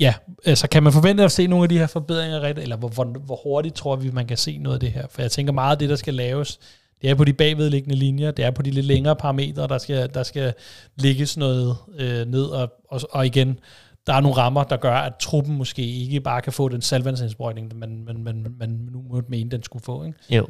[0.00, 0.14] ja,
[0.44, 3.04] altså kan man forvente at se nogle af de her forbedringer rigtigt, eller hvor, hvor,
[3.04, 5.06] hvor hurtigt tror vi, man kan se noget af det her?
[5.10, 6.58] For jeg tænker meget af det, der skal laves,
[7.02, 10.14] det er på de bagvedliggende linjer, det er på de lidt længere parametre, der skal,
[10.14, 10.54] der skal
[10.96, 13.58] ligges noget øh, ned, og, og, og igen,
[14.06, 17.76] der er nogle rammer, der gør, at truppen måske ikke bare kan få den salvandsindsprøjtning,
[17.76, 20.04] men, men, men, men nu måtte mene, den skulle få.
[20.04, 20.18] Ikke?
[20.30, 20.46] Jo.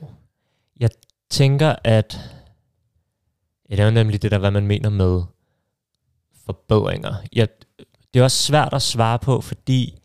[0.80, 0.90] Jeg
[1.30, 2.20] tænker, at
[3.70, 5.22] ja, det er jo nemlig det der, hvad man mener med
[6.46, 7.14] forbedringer.
[7.32, 7.48] Jeg,
[8.14, 9.98] det er også svært at svare på, fordi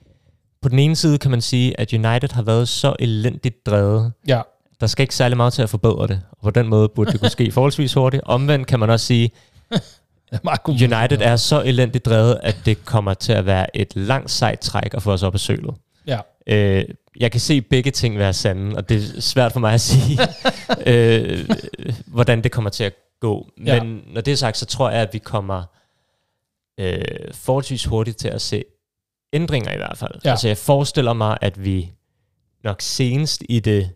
[0.61, 4.13] på den ene side kan man sige, at United har været så elendigt drevet.
[4.27, 4.41] Ja.
[4.81, 7.19] Der skal ikke særlig meget til at forbedre det, og på den måde burde det
[7.19, 8.23] kunne ske forholdsvis hurtigt.
[8.25, 9.31] Omvendt kan man også sige,
[10.67, 14.93] United er så elendigt drevet, at det kommer til at være et langt sejt træk
[14.93, 15.75] at få os op af sølet.
[16.07, 16.19] Ja.
[16.47, 16.85] Øh,
[17.19, 20.19] jeg kan se begge ting være sande, og det er svært for mig at sige,
[20.93, 21.49] øh,
[22.07, 23.47] hvordan det kommer til at gå.
[23.57, 24.13] Men ja.
[24.13, 25.63] når det er sagt, så tror jeg, at vi kommer
[26.77, 28.63] øh, forholdsvis hurtigt til at se
[29.33, 30.11] ændringer i hvert fald.
[30.25, 30.29] Ja.
[30.29, 31.91] Altså jeg forestiller mig, at vi
[32.63, 33.89] nok senest i det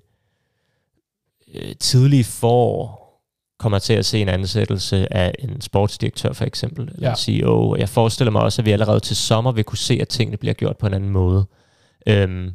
[1.54, 3.08] øh, tidlige forår
[3.60, 7.10] kommer til at se en ansættelse af en sportsdirektør for eksempel, eller ja.
[7.10, 7.76] en CEO.
[7.76, 10.54] Jeg forestiller mig også, at vi allerede til sommer vil kunne se, at tingene bliver
[10.54, 11.46] gjort på en anden måde.
[12.08, 12.54] Øhm,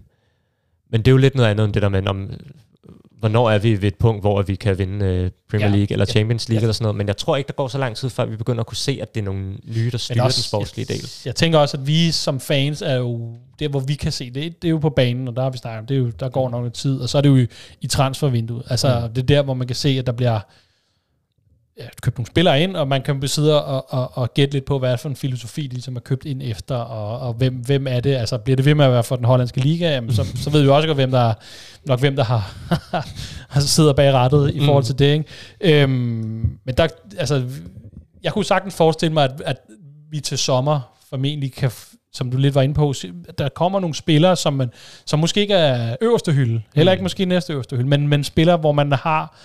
[0.90, 2.30] men det er jo lidt noget andet end det der med, om,
[3.22, 5.76] hvornår er vi ved et punkt, hvor vi kan vinde uh, Premier ja.
[5.76, 6.64] League eller Champions League ja.
[6.64, 6.96] eller sådan noget.
[6.96, 8.98] Men jeg tror ikke, der går så lang tid, før vi begynder at kunne se,
[9.02, 11.00] at det er nogle nye, der styrer også, den sportslige del.
[11.02, 14.30] Jeg, jeg tænker også, at vi som fans er jo, det hvor vi kan se
[14.30, 16.10] det, det er jo på banen, og der har vi snakket om, det er jo,
[16.10, 17.46] der går nok tid, og så er det jo i,
[17.80, 18.62] i transfervinduet.
[18.70, 19.14] Altså mm.
[19.14, 20.40] det er der, hvor man kan se, at der bliver
[21.78, 24.78] ja, købt nogle spillere ind, og man kan sidde og, og, og gætte lidt på,
[24.78, 28.00] hvad for en filosofi, de ligesom er købt ind efter, og, og hvem, hvem er
[28.00, 28.14] det?
[28.14, 29.94] Altså, bliver det ved med at være for den hollandske liga?
[29.94, 31.34] Jamen, så, så ved vi også godt, hvem der,
[31.86, 32.54] nok hvem der har,
[33.52, 34.64] har sidder bag rettet i mm.
[34.64, 35.12] forhold til det.
[35.12, 35.82] Ikke?
[35.82, 36.88] Øhm, men der,
[37.18, 37.44] altså,
[38.22, 39.56] jeg kunne sagtens forestille mig, at, at
[40.10, 40.80] vi til sommer
[41.10, 41.70] formentlig kan,
[42.12, 42.94] som du lidt var inde på,
[43.38, 44.70] der kommer nogle spillere, som, man,
[45.06, 47.04] som måske ikke er øverste hylde, heller ikke mm.
[47.04, 49.36] måske næste øverste hylde, men, men spillere, hvor man har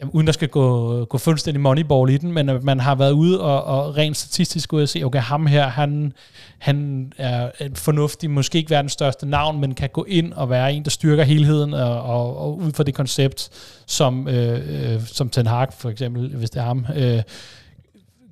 [0.00, 3.40] jamen, uden der skal gå, gå fuldstændig moneyball i den, men man har været ude
[3.40, 6.12] og, og rent statistisk ud og se, okay, ham her, han,
[6.58, 10.84] han er fornuftig, måske ikke verdens største navn, men kan gå ind og være en,
[10.84, 13.48] der styrker helheden, og, og, og ud fra det koncept,
[13.86, 17.22] som, øh, øh, som Ten Hag for eksempel, hvis det er ham, øh,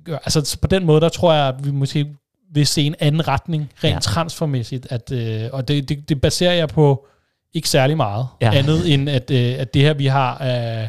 [0.05, 0.17] gør.
[0.17, 2.07] Altså på den måde, der tror jeg, at vi måske
[2.53, 3.99] vil se en anden retning, rent ja.
[3.99, 7.07] transfermæssigt, at, øh, og det, det, det baserer jeg på
[7.53, 8.51] ikke særlig meget, ja.
[8.53, 10.43] andet end at, øh, at det her, vi har...
[10.81, 10.87] Øh,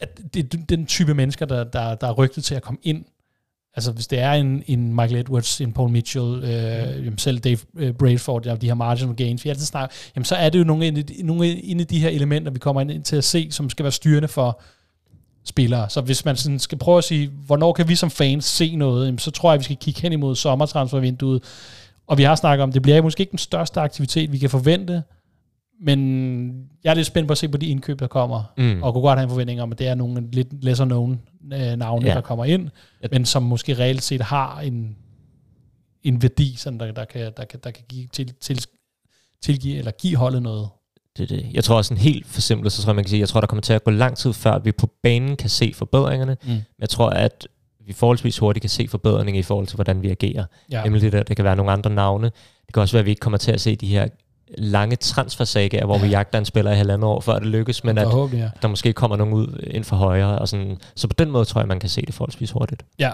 [0.00, 3.04] at det er den type mennesker, der, der, der er rygtet til at komme ind.
[3.74, 7.58] Altså hvis det er en, en Michael Edwards, en Paul Mitchell, øh, jamen selv Dave
[7.76, 10.64] øh, Bradford, ja, de her marginal gains, vi altid snakker, jamen så er det jo
[10.64, 13.70] nogle af, de, nogle af de her elementer, vi kommer ind til at se, som
[13.70, 14.60] skal være styrende for
[15.44, 15.90] spillere.
[15.90, 19.06] Så hvis man sådan skal prøve at sige, hvornår kan vi som fans se noget,
[19.06, 21.42] jamen så tror jeg, at vi skal kigge hen imod sommertransfervinduet.
[22.06, 25.02] Og vi har snakket om, det bliver måske ikke den største aktivitet, vi kan forvente,
[25.80, 28.82] men jeg er lidt spændt på at se på de indkøb, der kommer, mm.
[28.82, 31.20] og kunne godt have en forventning om, at det er nogle lidt lesser known
[31.52, 32.14] øh, navne, ja.
[32.14, 32.68] der kommer ind,
[33.12, 34.96] men som måske reelt set har en,
[36.02, 38.66] en værdi, sådan der, der, kan, der, kan, der kan give, til, til,
[39.42, 40.68] tilgive eller give holdet noget.
[41.16, 41.46] Det er det.
[41.52, 43.46] Jeg tror også en helt forsimplet, så tror jeg, man kan sige, jeg tror, der
[43.46, 46.36] kommer til at gå lang tid, før vi på banen kan se forbedringerne.
[46.44, 46.60] Mm.
[46.78, 47.48] Jeg tror, at
[47.86, 50.44] vi forholdsvis hurtigt kan se forbedringer i forhold til, hvordan vi agerer.
[50.70, 50.84] Ja.
[50.84, 52.30] Nemlig det der, det kan være nogle andre navne.
[52.66, 54.08] Det kan også være, at vi ikke kommer til at se de her
[54.58, 56.04] lange transfersager, hvor ja.
[56.04, 58.50] vi jagter en spiller i halvandet år, før det lykkes, men at håber, ja.
[58.62, 60.38] der måske kommer nogen ud ind for højre.
[60.38, 60.76] Og sådan.
[60.96, 62.84] Så på den måde tror jeg, man kan se det forholdsvis hurtigt.
[62.98, 63.10] Ja.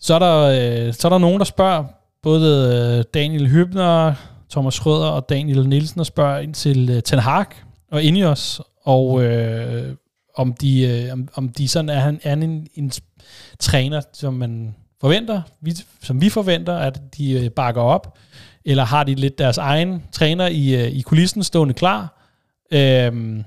[0.00, 1.84] Så er der, øh, så er der nogen, der spørger,
[2.22, 4.14] både øh, Daniel Hybner,
[4.50, 7.46] Thomas Schrøder og Daniel Nielsen, der spørger ind til øh, Ten Hag
[7.92, 9.94] og Ineos, og øh,
[10.34, 12.92] om, de, øh, om, om de sådan er, han, er en, en
[13.58, 18.18] træner, som man forventer, vi, som vi forventer, at de øh, bakker op,
[18.64, 22.20] eller har de lidt deres egen træner i, øh, i kulissen stående klar?
[22.72, 23.44] Øhm,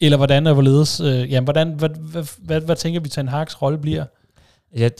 [0.00, 1.00] eller hvordan er hvorledes?
[1.00, 4.04] Øh, jamen, hvordan, hvad, hvad, hvad, hvad tænker vi, Ten Hag's rolle bliver?
[4.76, 4.90] Jeg,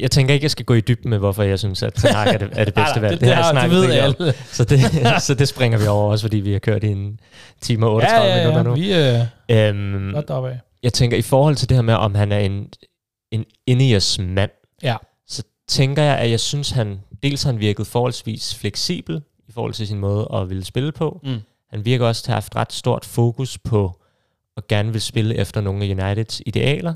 [0.00, 2.34] jeg tænker ikke, jeg skal gå i dybden med, hvorfor jeg synes, at Ten Hag
[2.34, 3.12] er det, er det bedste valg.
[3.12, 4.34] det, det, det, har jeg snakket det ved alle.
[4.52, 4.80] Så det,
[5.26, 7.20] så det springer vi over også, fordi vi har kørt i en
[7.60, 8.74] time og 38 ja, ja, ja, minutter nu.
[8.74, 12.32] Vi er øhm, godt deroppe Jeg tænker, i forhold til det her med, om han
[12.32, 12.68] er en,
[13.32, 14.50] en Ineos mand,
[14.82, 14.96] ja.
[15.28, 19.72] så tænker jeg, at jeg synes, han dels har han virket forholdsvis fleksibel i forhold
[19.72, 21.20] til sin måde at ville spille på.
[21.24, 21.38] Mm.
[21.70, 24.00] Han virker også til at have haft ret stort fokus på
[24.56, 26.94] at gerne vil spille efter nogle af Uniteds idealer.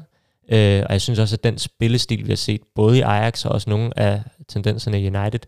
[0.48, 3.52] Øh, og jeg synes også, at den spillestil, vi har set både i Ajax og
[3.52, 5.40] også nogle af tendenserne i United,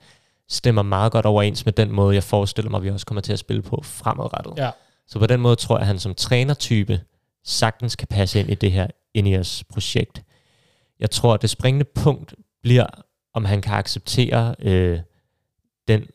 [0.49, 3.39] stemmer meget godt overens med den måde, jeg forestiller mig, vi også kommer til at
[3.39, 4.55] spille på fremadrettet.
[4.57, 4.71] Ja.
[5.07, 7.01] Så på den måde tror jeg, at han som trænertype
[7.45, 10.23] sagtens kan passe ind i det her Ineos-projekt.
[11.01, 12.87] Jeg tror, at det springende punkt bliver,
[13.35, 14.99] om han kan acceptere øh,
[15.89, 16.07] den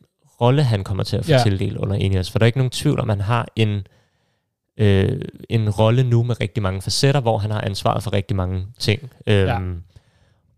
[0.41, 1.43] rolle, han kommer til at få ja.
[1.43, 2.31] tildelt under Ineos.
[2.31, 3.87] For der er ikke nogen tvivl om, at han har en,
[4.77, 8.67] øh, en rolle nu med rigtig mange facetter, hvor han har ansvaret for rigtig mange
[8.79, 9.11] ting.
[9.27, 9.59] Øhm, ja.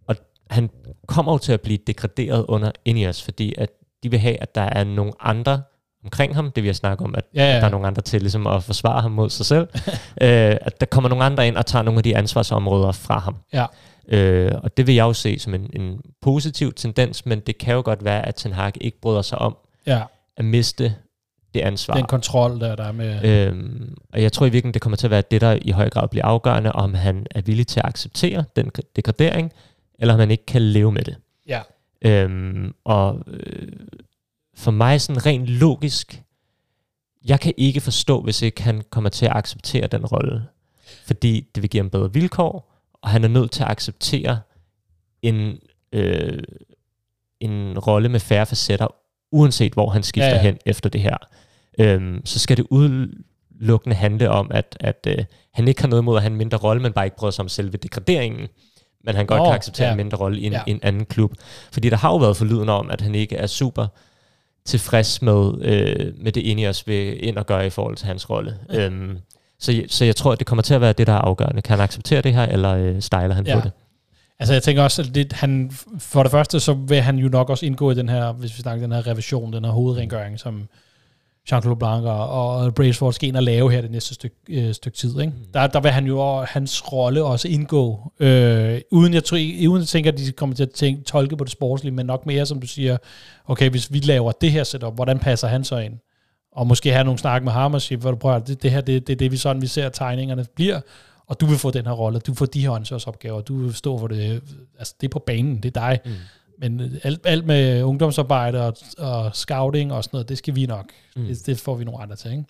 [0.08, 0.16] Og
[0.50, 0.70] han
[1.08, 3.70] kommer jo til at blive degraderet under Ineos, fordi at
[4.04, 5.62] de vil have, at der er nogle andre
[6.04, 7.60] omkring ham, det vi har snakket om, at, ja, ja.
[7.60, 9.68] der er nogle andre til ligesom at forsvare ham mod sig selv,
[10.22, 13.36] øh, at der kommer nogle andre ind og tager nogle af de ansvarsområder fra ham.
[13.54, 13.66] Ja.
[14.12, 17.74] Øh, og det vil jeg jo se som en, en positiv tendens, men det kan
[17.74, 20.04] jo godt være, at Ten Hag ikke bryder sig om ja.
[20.38, 20.96] at miste
[21.54, 21.94] det ansvar.
[21.94, 23.26] Den kontrol, der, der er med...
[23.26, 25.90] Øhm, og jeg tror i virkeligheden, det kommer til at være det, der i høj
[25.90, 29.52] grad bliver afgørende, om han er villig til at acceptere den degradering,
[30.00, 31.16] eller om han ikke kan leve med det.
[31.48, 31.62] Ja.
[32.06, 33.72] Øhm, og øh,
[34.56, 36.24] for mig sådan rent logisk,
[37.26, 40.44] jeg kan ikke forstå, hvis ikke han kommer til at acceptere den rolle.
[41.06, 42.71] Fordi det vil give ham bedre vilkår,
[43.02, 44.40] og han er nødt til at acceptere
[45.22, 45.58] en,
[45.94, 46.44] øh,
[47.40, 48.88] en rolle med færre facetter,
[49.32, 50.42] uanset hvor han skifter ja, ja.
[50.42, 51.18] hen efter det her.
[51.80, 56.16] Øhm, så skal det udelukkende handle om, at, at øh, han ikke har noget mod
[56.16, 58.48] at have en mindre rolle, men bare ikke bryder sig om selve degraderingen.
[59.04, 59.92] Men han godt oh, kan acceptere ja.
[59.92, 60.64] en mindre rolle i en, ja.
[60.68, 61.34] en anden klub.
[61.72, 63.88] Fordi der har jo været forlyden om, at han ikke er super
[64.66, 68.60] tilfreds med, øh, med det Ineos vil ind og gøre i forhold til hans rolle.
[68.74, 68.86] Ja.
[68.86, 69.18] Øhm,
[69.62, 71.62] så, så jeg tror, at det kommer til at være det, der er afgørende.
[71.62, 73.56] Kan han acceptere det her, eller øh, stejler han ja.
[73.56, 73.72] på det?
[74.40, 77.50] Altså jeg tænker også, at det, han, for det første, så vil han jo nok
[77.50, 80.68] også indgå i den her, hvis vi snakker den her revision, den her hovedrengøring, som
[81.52, 85.20] Jean-Claude Blanc og Braceford skal ind og lave her det næste stykke, øh, stykke tid.
[85.20, 85.34] Ikke?
[85.38, 85.46] Mm.
[85.54, 89.38] Der, der vil han jo hans rolle også indgå, øh, uden, jeg tror,
[89.70, 92.26] uden at tænke, at de kommer til at tænke, tolke på det sportslige, men nok
[92.26, 92.98] mere, som du siger,
[93.48, 95.94] okay, hvis vi laver det her setup, hvordan passer han så ind?
[96.52, 98.82] Og måske have nogle snak med ham og sige, hvor du prøver, det, det her,
[98.82, 100.82] det, det, det vi sådan, vi ser, at tegningerne bliver,
[101.28, 104.00] og du vil få den her rolle, du får de her ansvarsopgaver, du vil stå
[104.00, 104.42] for det,
[104.80, 106.00] altså det er på banen, det er dig.
[106.06, 106.12] Mm.
[106.60, 110.86] Men alt, alt med ungdomsarbejde og, og scouting og sådan noget, det skal vi nok.
[111.16, 111.26] Mm.
[111.26, 112.44] Det, det får vi nogle andre til, ikke?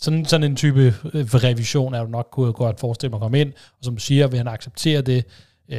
[0.00, 3.20] Sådan, sådan en type øh, revision er jo nok kunne jeg godt forestille mig at
[3.20, 5.24] komme ind, og som du siger, vil han acceptere det,
[5.68, 5.78] øh,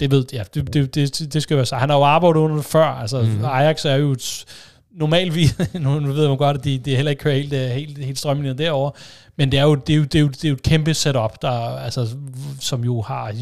[0.00, 1.76] det ved, ja, det, det, det, det skal være så.
[1.76, 3.44] Han har jo arbejdet under det før, altså mm.
[3.44, 4.44] Ajax er jo et,
[4.98, 8.18] normalvis, nu ved man godt, at de, de heller ikke kører helt, øh, helt, helt
[8.18, 8.90] strømlinjen derover,
[9.36, 10.94] men det er, jo, det, er jo, det, er jo, det er jo et kæmpe
[10.94, 12.16] setup, der, altså,
[12.60, 13.32] som jo har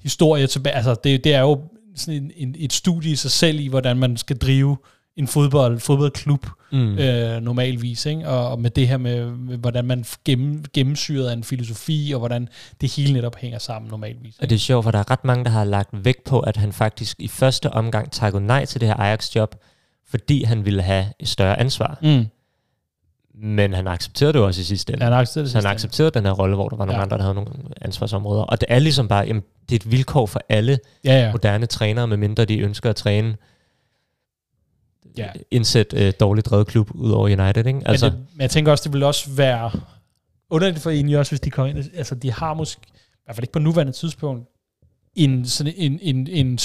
[0.00, 0.74] historie tilbage.
[0.74, 1.60] Altså, det, det er jo
[1.96, 4.76] sådan en, en, et studie i sig selv i, hvordan man skal drive
[5.16, 6.98] en fodbold, fodboldklub mm.
[6.98, 8.28] øh, normalvis, ikke?
[8.28, 12.18] Og, og med det her med, med hvordan man gennem, gennemsyret af en filosofi, og
[12.18, 12.48] hvordan
[12.80, 14.34] det hele netop hænger sammen normalvis.
[14.34, 14.42] Ikke?
[14.42, 16.56] Og det er sjovt, for der er ret mange, der har lagt vægt på, at
[16.56, 19.54] han faktisk i første omgang takkede nej til det her Ajax-job,
[20.14, 21.98] fordi han ville have et større ansvar.
[22.02, 22.26] Mm.
[23.34, 25.04] Men han accepterede det også i sidste ende.
[25.04, 27.02] Han accepterede, han accepterede den her rolle, hvor der var nogle ja.
[27.02, 27.50] andre, der havde nogle
[27.80, 28.42] ansvarsområder.
[28.42, 31.32] Og det er ligesom bare, jamen, det er et vilkår for alle ja, ja.
[31.32, 33.36] moderne trænere, medmindre de ønsker at træne
[35.18, 35.28] ja.
[35.50, 37.66] indsæt øh, dårligt drevet klub ud over United.
[37.66, 37.80] Ikke?
[37.86, 39.70] Altså, men, det, men jeg tænker også, det vil også være
[40.50, 41.90] underligt for en også, hvis de kommer ind.
[41.94, 44.48] Altså, de har måske, i hvert fald ikke på nuværende tidspunkt,
[45.14, 46.58] en, sådan en, en, en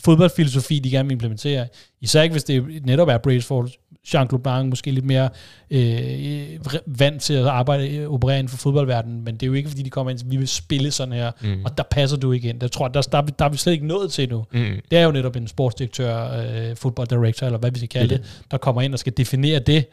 [0.00, 1.66] fodboldfilosofi, de gerne vil implementere.
[2.00, 3.70] Især ikke, hvis det netop er Braceford,
[4.08, 5.28] Jean-Claude Blanc måske lidt mere
[5.70, 9.82] øh, vant til at arbejde, operere inden for fodboldverdenen, men det er jo ikke, fordi
[9.82, 11.64] de kommer ind, vi vil spille sådan her, mm.
[11.64, 12.60] og der passer du ikke ind.
[12.60, 14.44] Der tror der, der, der er vi slet ikke nået til nu.
[14.52, 14.80] Mm.
[14.90, 18.58] Det er jo netop en sportsdirektør, øh, fodbolddirektør, eller hvad vi skal kalde det, der
[18.58, 19.86] kommer ind og skal definere det,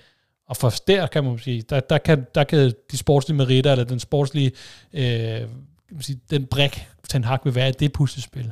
[0.49, 3.85] og for der kan man sige, der, der, kan, der kan de sportslige meritter, eller
[3.85, 4.51] den sportslige,
[4.93, 5.41] øh,
[5.99, 8.51] sige, den brik, Ten Hag vil være i det puslespil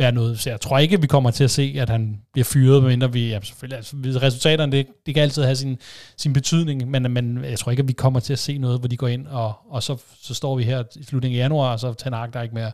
[0.00, 0.40] være noget.
[0.40, 3.28] Så jeg tror ikke, vi kommer til at se, at han bliver fyret, medmindre vi,
[3.28, 5.78] ja, selvfølgelig, altså, resultaterne, det, det kan altid have sin,
[6.16, 8.88] sin betydning, men, men jeg tror ikke, at vi kommer til at se noget, hvor
[8.88, 11.80] de går ind, og, og så, så står vi her i slutningen af januar, og
[11.80, 12.72] så tager der ikke mere,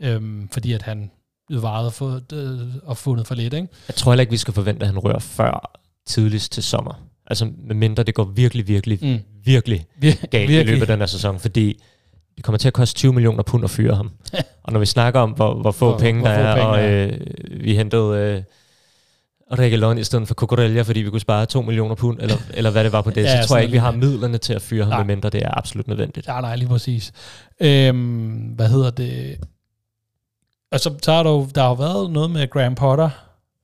[0.00, 1.10] øhm, fordi at han
[1.50, 3.54] varet for, øh, og fundet for lidt.
[3.54, 3.68] Ikke?
[3.88, 7.02] Jeg tror heller ikke, vi skal forvente, at han rører før tidligst til sommer.
[7.26, 9.18] Altså medmindre det går virkelig, virkelig, mm.
[9.44, 10.60] virkelig galt virkelig.
[10.60, 11.80] i løbet af den her sæson, fordi
[12.36, 14.10] det kommer til at koste 20 millioner pund at fyre ham.
[14.62, 16.84] og når vi snakker om, hvor, hvor få hvor, penge hvor der er, penge og
[16.84, 17.20] øh,
[17.64, 18.42] vi hentede øh,
[19.58, 22.84] Regalon i stedet for Cucurella, fordi vi kunne spare 2 millioner pund, eller, eller hvad
[22.84, 24.84] det var på det, ja, så tror jeg ikke, vi har midlerne til at fyre
[24.84, 26.26] ham, medmindre det er absolut nødvendigt.
[26.26, 27.12] Ja, nej, lige præcis.
[27.60, 29.38] Øhm, hvad hedder det?
[30.72, 33.10] Og så, så har der jo, der har været noget med Graham Potter,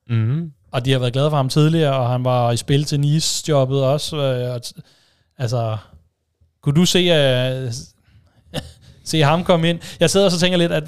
[0.09, 0.51] mm-hmm.
[0.71, 3.83] og de har været glade for ham tidligere, og han var i spil til Nice-jobbet
[3.83, 4.17] også.
[4.17, 4.61] Øh, og,
[5.37, 5.77] altså,
[6.61, 7.75] kunne du se, at
[9.03, 9.79] se ham komme ind.
[9.99, 10.83] Jeg sidder og så tænker lidt, at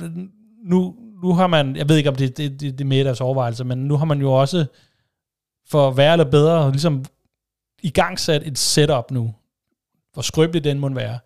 [0.65, 3.03] nu, nu har man, jeg ved ikke om det, det, det, det er med i
[3.03, 4.65] deres overvejelse, men nu har man jo også,
[5.69, 7.05] for at være eller bedre, ligesom
[7.83, 9.33] i gang sat et setup nu,
[10.13, 11.19] hvor skrøbeligt den må være,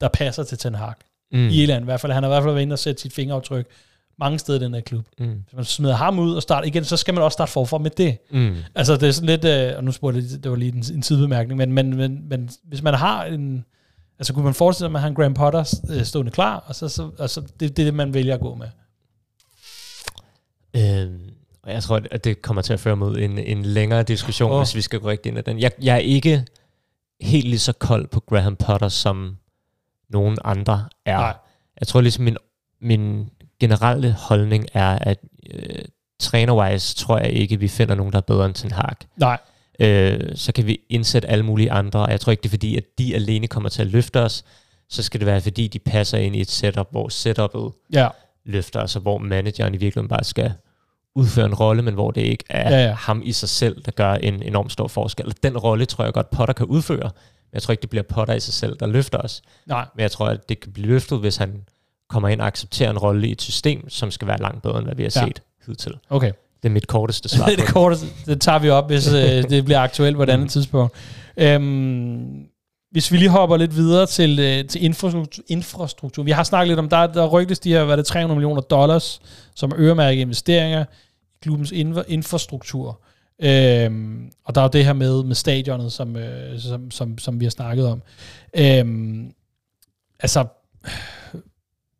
[0.00, 0.94] der passer til Ten Hag.
[1.32, 1.48] Mm.
[1.48, 2.12] I Irland i hvert fald.
[2.12, 3.66] Han har i hvert fald været inde og sætte sit fingeraftryk
[4.18, 5.06] mange steder i den her klub.
[5.18, 5.42] Mm.
[5.44, 7.90] Hvis man smider ham ud og starter igen, så skal man også starte forfra med
[7.90, 8.18] det.
[8.30, 8.56] Mm.
[8.74, 11.02] Altså det er sådan lidt, øh, og nu spurgte jeg, det var lige en, en
[11.02, 13.64] sidebemærkning, men, men, men, men hvis man har en,
[14.20, 16.74] altså kunne man forestille sig, at man har en Graham Potter øh, stående klar, og
[16.74, 18.68] så, så altså, det, det er det, man vælger at gå med.
[20.76, 21.30] Øhm,
[21.62, 24.58] og jeg tror, at det kommer til at føre mod en, en længere diskussion, oh.
[24.58, 25.60] hvis vi skal gå rigtig ind i den.
[25.60, 26.44] Jeg, jeg er ikke
[27.20, 29.36] helt lige så kold på Graham Potter, som
[30.08, 31.18] nogen andre er.
[31.18, 31.36] Nej.
[31.80, 32.36] Jeg tror ligesom, min,
[32.80, 33.30] min
[33.60, 35.18] generelle holdning er, at
[35.54, 35.84] øh,
[36.20, 38.96] trænerwise tror jeg ikke, vi finder nogen, der er bedre end Ten Hag.
[39.16, 39.38] Nej.
[39.80, 42.76] Øh, så kan vi indsætte alle mulige andre, og jeg tror ikke, det er fordi,
[42.76, 44.44] at de alene kommer til at løfte os,
[44.88, 48.08] så skal det være, fordi de passer ind i et setup, hvor setupet ja.
[48.44, 50.52] løfter os, og hvor manageren i virkeligheden bare skal
[51.14, 52.92] udføre en rolle, men hvor det ikke er ja, ja.
[52.92, 55.34] ham i sig selv, der gør en enorm stor forskel.
[55.42, 57.10] Den rolle tror jeg godt, Potter kan udføre,
[57.50, 59.42] men jeg tror ikke, det bliver Potter i sig selv, der løfter os.
[59.66, 59.86] Nej.
[59.94, 61.64] Men jeg tror, at det kan blive løftet, hvis han
[62.08, 64.86] kommer ind og accepterer en rolle i et system, som skal være langt bedre, end
[64.86, 65.26] hvad vi har ja.
[65.26, 65.94] set hidtil.
[66.10, 66.32] Okay.
[66.62, 69.64] Det er mit korteste svar det, det korteste, det tager vi op, hvis øh, det
[69.64, 70.94] bliver aktuelt på et andet tidspunkt.
[71.36, 72.46] Øhm,
[72.90, 76.22] hvis vi lige hopper lidt videre til, øh, til infrastruktur, infrastruktur.
[76.22, 79.20] Vi har snakket lidt om, der, der rygtes de her, hvad det 300 millioner dollars,
[79.54, 80.84] som øremærket investeringer
[81.34, 81.72] i klubbens
[82.08, 83.00] infrastruktur.
[83.42, 87.40] Øhm, og der er jo det her med, med stadionet, som, øh, som, som, som
[87.40, 88.02] vi har snakket om.
[88.56, 89.32] Øhm,
[90.20, 90.46] altså,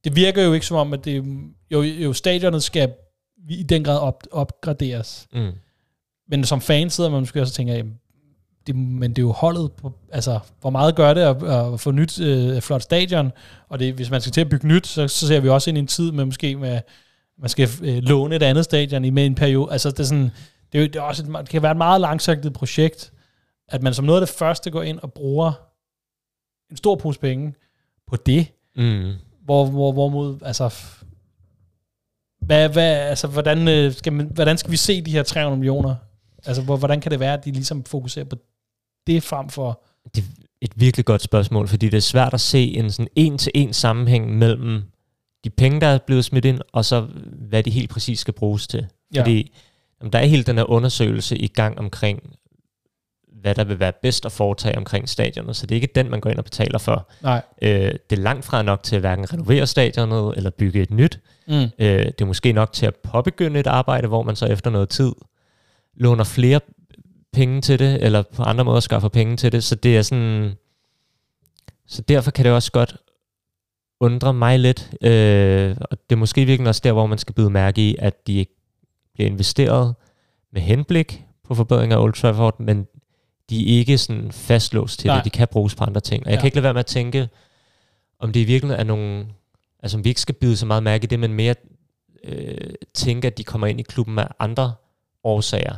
[0.05, 1.25] det virker jo ikke som om, at det,
[1.71, 2.93] jo, jo stadionet skal
[3.49, 5.29] i den grad op, opgraderes.
[5.33, 5.53] Mm.
[6.29, 7.99] Men som fan sidder man måske også og tænker, jamen,
[8.67, 11.91] det, men det er jo holdet på, altså, hvor meget gør det at, at få
[11.91, 13.33] nyt øh, flot stadion,
[13.69, 15.79] og det, hvis man skal til at bygge nyt, så, så ser vi også ind
[15.79, 16.81] i en tid med måske med,
[17.39, 20.31] man skal øh, låne et andet stadion i med en periode, altså det er sådan,
[20.73, 23.13] det, er jo, det, er også et, det kan være et meget langsigtet projekt,
[23.69, 25.53] at man som noget af det første går ind og bruger
[26.71, 27.55] en stor pose penge
[28.07, 28.47] på det,
[28.77, 29.13] mm.
[29.45, 30.75] hvor, hvor, hvorimod, altså,
[32.51, 35.95] hvad, hvad, altså, hvordan, øh, skal man, hvordan skal vi se de her 300 millioner?
[36.47, 38.37] Altså, hvordan kan det være, at de ligesom fokuserer på
[39.07, 39.83] det frem for...
[40.15, 43.73] Det er et virkelig godt spørgsmål, fordi det er svært at se en sådan en-til-en
[43.73, 44.83] sammenhæng mellem
[45.45, 47.07] de penge, der er blevet smidt ind, og så
[47.49, 48.87] hvad de helt præcis skal bruges til.
[49.15, 49.21] Ja.
[49.21, 49.53] Fordi
[50.01, 52.37] jamen, der er helt den her undersøgelse i gang omkring,
[53.41, 56.21] hvad der vil være bedst at foretage omkring stadionet, så det er ikke den, man
[56.21, 57.11] går ind og betaler for.
[57.23, 57.43] Nej.
[57.63, 61.21] Øh, det er langt fra nok til at hverken renovere stadionet eller bygge et nyt.
[61.51, 61.85] Mm.
[61.85, 64.89] Øh, det er måske nok til at påbegynde et arbejde, hvor man så efter noget
[64.89, 65.13] tid
[65.95, 66.61] låner flere
[67.33, 69.65] penge til det, eller på andre måder skaffer penge til det.
[69.65, 70.53] Så det er sådan...
[71.87, 72.97] Så derfor kan det også godt
[74.01, 77.51] undre mig lidt, øh, og det er måske virkelig også der, hvor man skal byde
[77.51, 78.57] mærke i, at de ikke
[79.15, 79.95] bliver investeret
[80.53, 82.87] med henblik på forbedring af Old Trafford, men
[83.51, 85.17] de er ikke sådan fastlåst til Nej.
[85.17, 85.25] det.
[85.25, 86.27] De kan bruges på andre ting.
[86.27, 86.41] Og jeg ja.
[86.41, 87.29] kan ikke lade være med at tænke,
[88.19, 89.27] om det i virkeligheden er nogle...
[89.83, 91.55] Altså om vi ikke skal byde så meget mærke i det, men mere
[92.25, 94.73] øh, tænke, at de kommer ind i klubben af andre
[95.25, 95.75] årsager.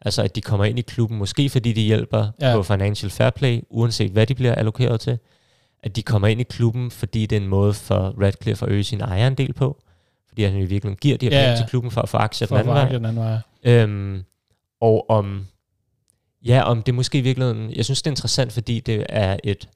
[0.00, 2.54] Altså at de kommer ind i klubben, måske fordi de hjælper ja.
[2.54, 5.18] på financial fair play, uanset hvad de bliver allokeret til.
[5.82, 8.84] At de kommer ind i klubben, fordi det er en måde for Radcliffe at øge
[8.84, 9.82] sin ejerandel på.
[10.28, 12.48] Fordi han i virkeligheden giver de her ja, penge til klubben for at få aktier
[12.48, 12.88] den anden vej.
[12.88, 13.38] Den anden vej.
[13.64, 14.24] Øhm,
[14.80, 15.46] og om,
[16.44, 19.68] ja, om det måske i virkeligheden, jeg synes det er interessant, fordi det er et,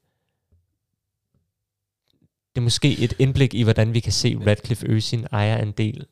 [2.55, 6.05] det er måske et indblik i, hvordan vi kan se Radcliffe øge sin ejerandel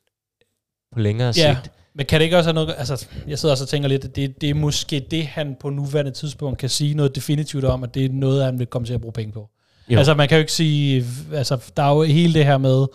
[0.94, 1.56] på længere ja.
[1.56, 1.72] sigt.
[1.96, 4.16] Men kan det ikke også have noget, altså jeg sidder også og tænker lidt, at
[4.16, 7.94] det, det er måske det, han på nuværende tidspunkt kan sige noget definitivt om, at
[7.94, 9.50] det er noget, han vil komme til at bruge penge på.
[9.90, 9.98] Jo.
[9.98, 12.86] Altså man kan jo ikke sige, altså der er jo hele det her med,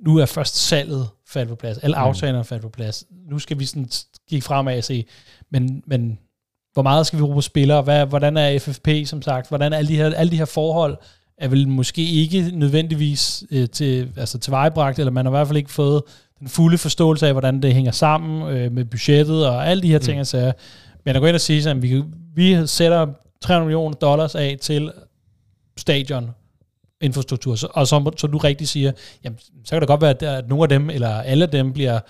[0.00, 2.02] nu er først salget faldt på plads, alle mm.
[2.02, 3.04] aftalerne faldt på plads.
[3.30, 3.88] Nu skal vi sådan
[4.28, 5.06] kigge fremad og se,
[5.50, 6.18] men, men
[6.72, 9.76] hvor meget skal vi bruge på spillere, Hvad, hvordan er FFP som sagt, hvordan er
[9.76, 10.96] alle de her, alle de her forhold,
[11.42, 15.56] er vel måske ikke nødvendigvis øh, til, altså tilvejebragt, eller man har i hvert fald
[15.56, 16.02] ikke fået
[16.40, 19.98] den fulde forståelse af, hvordan det hænger sammen øh, med budgettet og alle de her
[19.98, 20.24] ting, mm.
[20.24, 20.52] så
[21.04, 22.02] men at gå ind og sige, at vi,
[22.34, 23.06] vi sætter
[23.40, 24.92] 300 millioner dollars af til
[25.76, 26.30] stadion
[27.00, 28.92] infrastruktur, så, og så, så du rigtig siger,
[29.24, 32.00] jamen, så kan det godt være, at nogle af dem, eller alle af dem, bliver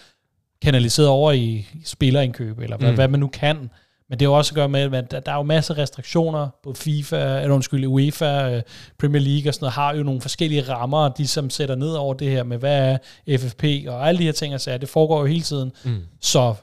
[0.62, 2.94] kanaliseret over i spillerindkøb, eller hvad, mm.
[2.94, 3.70] hvad man nu kan.
[4.12, 6.48] Men det er jo også at gøre med, at der er jo masser af restriktioner
[6.62, 8.62] på FIFA, eller undskyld, UEFA, øh,
[8.98, 12.14] Premier League og sådan noget, har jo nogle forskellige rammer, de som sætter ned over
[12.14, 15.26] det her med, hvad er FFP, og alle de her ting, altså, det foregår jo
[15.26, 15.72] hele tiden.
[15.84, 16.00] Mm.
[16.20, 16.54] Så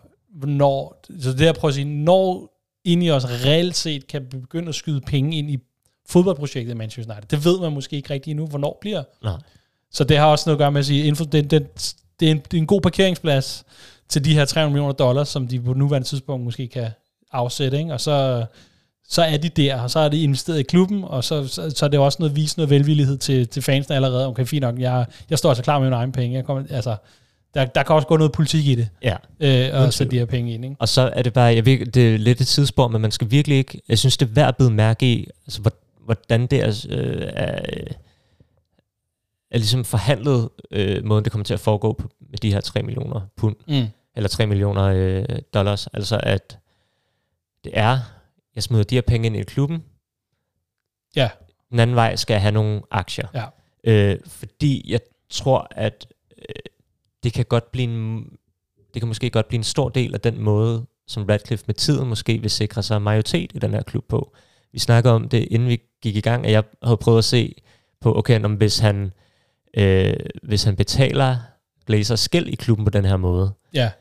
[0.44, 2.54] når, så det er at prøve at sige, når
[2.86, 5.58] ind i os reelt set kan begynde at skyde penge ind i
[6.10, 9.04] fodboldprojektet i Manchester United, det ved man måske ikke rigtig endnu, hvornår bliver.
[9.24, 9.38] Nej.
[9.92, 12.32] Så det har også noget at gøre med at sige, info, det, det, det, er
[12.32, 13.66] en, det er en god parkeringsplads
[14.10, 16.90] til de her 300 millioner dollars, som de på nuværende tidspunkt måske kan,
[17.32, 17.94] afsæt, ikke?
[17.94, 18.46] og så,
[19.10, 21.86] så er de der, og så er de investeret i klubben, og så, så, så
[21.86, 24.28] er det også noget vise noget velvillighed til, til fansene allerede.
[24.28, 26.36] Okay, fint nok, jeg, jeg står altså klar med mine egne penge.
[26.36, 26.96] Jeg kommer, altså,
[27.54, 28.90] der, der kan også gå noget politik i det.
[29.04, 29.16] Ja.
[29.40, 30.66] Øh, og sætte de her penge ind.
[30.66, 30.76] Ikke?
[30.80, 33.32] Og så er det bare, jeg ved, det er lidt et tidsspor, men man skal
[33.32, 35.72] virkelig ikke, jeg synes, det er værd at bide mærke i, altså,
[36.06, 37.60] hvordan det er, øh, er,
[39.52, 42.82] er ligesom forhandlet, øh, måden det kommer til at foregå på, med de her 3
[42.84, 43.88] millioner pund, mm.
[44.16, 45.88] eller 3 millioner øh, dollars.
[45.88, 46.58] Altså at
[47.64, 48.00] det er,
[48.56, 49.84] jeg smider de her penge ind i klubben,
[51.16, 51.30] ja.
[51.70, 53.28] den anden vej skal jeg have nogle aktier.
[53.34, 53.46] Ja.
[53.84, 55.00] Øh, fordi jeg
[55.30, 56.08] tror, at
[56.38, 56.56] øh,
[57.24, 58.30] det kan godt blive en,
[58.94, 62.10] det kan måske godt blive en stor del af den måde, som Radcliffe med tiden
[62.10, 64.36] måske vil sikre sig majoritet i den her klub på.
[64.72, 67.56] Vi snakker om det, inden vi gik i gang, at jeg havde prøvet at se
[68.02, 69.14] på, okay, om hvis han,
[69.78, 70.14] øh,
[70.44, 71.38] hvis han betaler
[71.86, 73.92] Glazers skæld i klubben på den her måde, ja.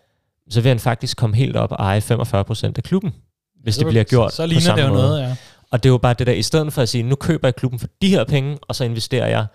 [0.48, 3.14] så vil han faktisk komme helt op og eje 45% af klubben,
[3.62, 5.02] hvis ja, det bliver gjort så, så ligner på samme det jo måde.
[5.08, 5.36] noget, ja.
[5.70, 7.56] Og det er jo bare det der, i stedet for at sige, nu køber jeg
[7.56, 9.46] klubben for de her penge, og så investerer jeg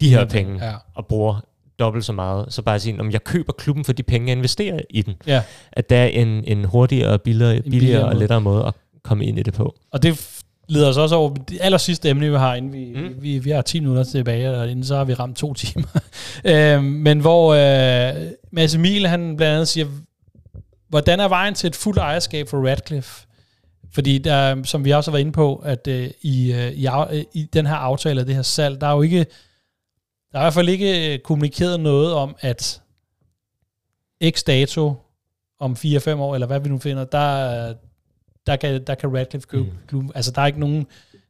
[0.00, 0.74] de her penge, ja.
[0.94, 1.40] og bruger
[1.78, 4.36] dobbelt så meget, så bare at sige, om jeg køber klubben for de penge, jeg
[4.36, 5.14] investerer i den.
[5.26, 5.42] Ja.
[5.72, 8.74] At der er en, en hurtigere, billigere, en billigere, billigere og lettere måde at
[9.04, 9.74] komme ind i det på.
[9.92, 13.22] Og det leder os også over det aller sidste emne, vi har, inden vi, mm.
[13.22, 16.00] vi, vi har 10 minutter tilbage, og inden så har vi ramt to timer.
[16.44, 19.86] øh, men hvor øh, Mads Emil, han blandt andet siger,
[20.88, 23.27] hvordan er vejen til et fuldt ejerskab for Radcliffe?
[23.92, 27.24] Fordi der, som vi også har været inde på, at øh, i, øh, i, øh,
[27.32, 29.26] i den her aftale, det her salg, der er jo ikke,
[30.32, 32.82] der er i hvert fald ikke øh, kommunikeret noget om, at
[34.30, 34.94] x dato
[35.60, 37.74] om 4-5 år, eller hvad vi nu finder, der,
[38.46, 39.78] der kan, der kan Radcliffe købe mm.
[39.88, 40.12] klubben.
[40.14, 40.86] Altså, der er ikke nogen,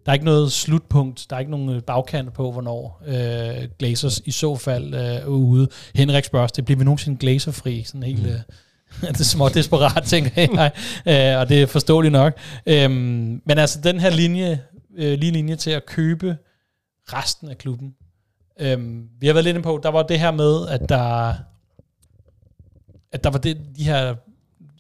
[0.07, 4.19] der er ikke noget slutpunkt, der er ikke nogen øh, bagkant på, hvornår øh, Glazers
[4.19, 5.69] i så fald øh, er ude.
[5.95, 7.83] Henrik spørger det bliver vi nogensinde Glazer-fri?
[7.83, 8.23] Sådan helt...
[8.23, 8.55] Mm.
[9.01, 10.73] Det er små desperat, tænker jeg,
[11.07, 12.39] øh, og det er forståeligt nok.
[12.67, 14.63] Øhm, men altså, den her linje,
[14.97, 16.37] øh, lige linje til at købe
[17.13, 17.95] resten af klubben.
[18.61, 21.35] Øhm, vi har været lidt inde på, der var det her med, at der,
[23.13, 24.15] at der var det, de her,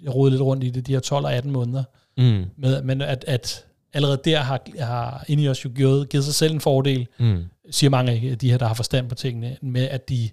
[0.02, 1.84] jeg rodede lidt rundt i det, de her 12 og 18 måneder,
[2.18, 2.44] Mm.
[2.56, 6.60] Med, men at, at allerede der har, har Ineos jo givet, givet sig selv en
[6.60, 7.44] fordel, mm.
[7.70, 10.30] siger mange af de her, der har forstand på tingene, med at de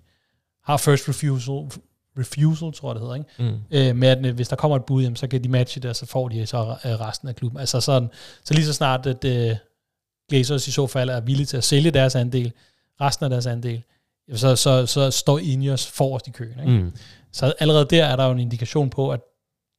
[0.63, 1.81] har first refusal,
[2.17, 3.53] refusal tror jeg det hedder, ikke?
[3.53, 3.59] Mm.
[3.71, 5.95] Øh, med at hvis der kommer et bud, jamen, så kan de matche det, og
[5.95, 7.59] så får de så resten af klubben.
[7.59, 8.09] Altså sådan,
[8.43, 9.57] så lige så snart, at uh,
[10.29, 12.51] Glazers i så fald er villige til at sælge deres andel,
[13.01, 13.83] resten af deres andel,
[14.35, 16.59] så, så, så står Ineos forrest i køen.
[16.59, 16.71] Ikke?
[16.71, 16.91] Mm.
[17.31, 19.19] Så allerede der er der jo en indikation på, at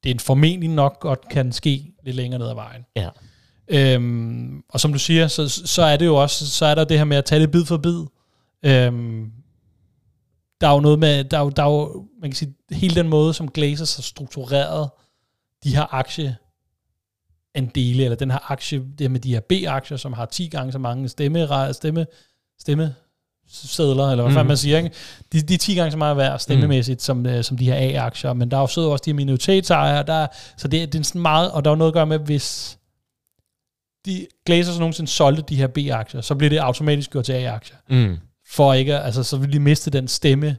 [0.05, 2.87] det er formentlig nok godt kan ske lidt længere ned ad vejen.
[2.97, 3.09] Ja.
[3.69, 6.99] Øhm, og som du siger, så, så er det jo også, så er der det
[6.99, 8.05] her med at tage det bid for bid.
[8.63, 9.33] Øhm,
[10.61, 12.95] der er jo noget med, der er jo, der er jo, man kan sige, hele
[12.95, 14.91] den måde, som Glazers har struktureret
[15.65, 16.37] de her aktie
[17.55, 20.79] andele, eller den her aktie, det med de her B-aktier, som har 10 gange så
[20.79, 22.07] mange stemme, stemme,
[22.61, 22.95] stemme
[23.49, 24.49] sædler, eller hvad mm.
[24.49, 24.91] man siger, ikke?
[25.33, 27.01] De, de er 10 gange så meget værd stemmemæssigt, mm.
[27.01, 30.03] som, uh, som de her A-aktier, men der er jo så også de her minoritetsejere,
[30.03, 30.27] der,
[30.57, 32.79] så det, det er sådan meget, og der er noget at gøre med, hvis
[34.07, 37.77] de Glazers nogensinde solgte de her B-aktier, så bliver det automatisk gjort til A-aktier.
[37.89, 38.19] Mm.
[38.49, 40.57] For ikke, altså så vil de miste den stemme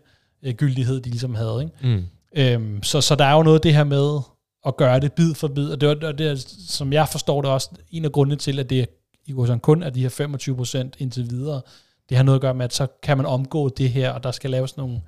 [0.54, 1.62] gyldighed, de ligesom havde.
[1.62, 1.98] Ikke?
[1.98, 2.06] Mm.
[2.36, 4.20] Øhm, så, så der er jo noget af det her med
[4.66, 6.36] at gøre det bid for bid, og det, og det er,
[6.68, 8.88] som jeg forstår det også, en af grundene til, at det
[9.26, 11.62] i sådan kun er de her 25% indtil videre,
[12.10, 14.32] det har noget at gøre med, at så kan man omgå det her, og der
[14.32, 15.02] skal laves nogle,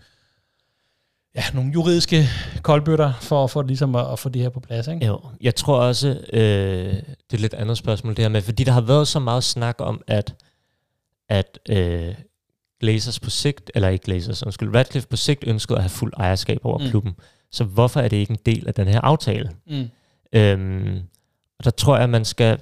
[1.35, 2.25] ja, nogle juridiske
[2.61, 4.87] koldbøtter for, for ligesom at, at få det her på plads.
[4.87, 5.05] Ikke?
[5.05, 6.39] Jo, jeg tror også, øh,
[6.93, 9.43] det er et lidt andet spørgsmål det her med, fordi der har været så meget
[9.43, 10.35] snak om, at,
[11.29, 12.15] at øh,
[12.79, 16.59] Glazers på sigt, eller ikke Glazers, undskyld, Radcliffe på sigt ønskede at have fuld ejerskab
[16.63, 16.89] over mm.
[16.89, 17.13] klubben.
[17.51, 19.51] Så hvorfor er det ikke en del af den her aftale?
[19.67, 19.89] Mm.
[20.33, 20.99] Øhm,
[21.59, 22.59] og der tror jeg, at man skal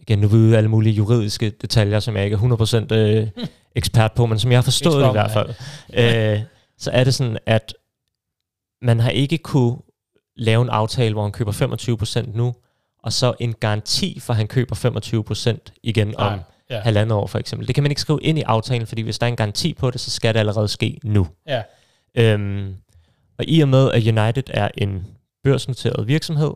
[0.00, 3.28] igen, nu ved alle mulige juridiske detaljer, som jeg ikke er 100% øh,
[3.76, 5.48] ekspert på, men som jeg har forstået det i hvert fald,
[6.34, 6.40] øh,
[6.78, 7.74] så er det sådan, at
[8.82, 9.76] man har ikke kunne
[10.36, 11.52] lave en aftale, hvor han køber
[12.26, 12.54] 25% nu,
[13.02, 16.38] og så en garanti for, at han køber 25% igen om Nej,
[16.70, 16.80] ja.
[16.80, 17.66] halvandet år for eksempel.
[17.66, 19.90] Det kan man ikke skrive ind i aftalen, fordi hvis der er en garanti på
[19.90, 21.26] det, så skal det allerede ske nu.
[21.46, 21.62] Ja.
[22.14, 22.74] Øhm,
[23.38, 25.06] og i og med, at United er en
[25.44, 26.52] børsnoteret virksomhed,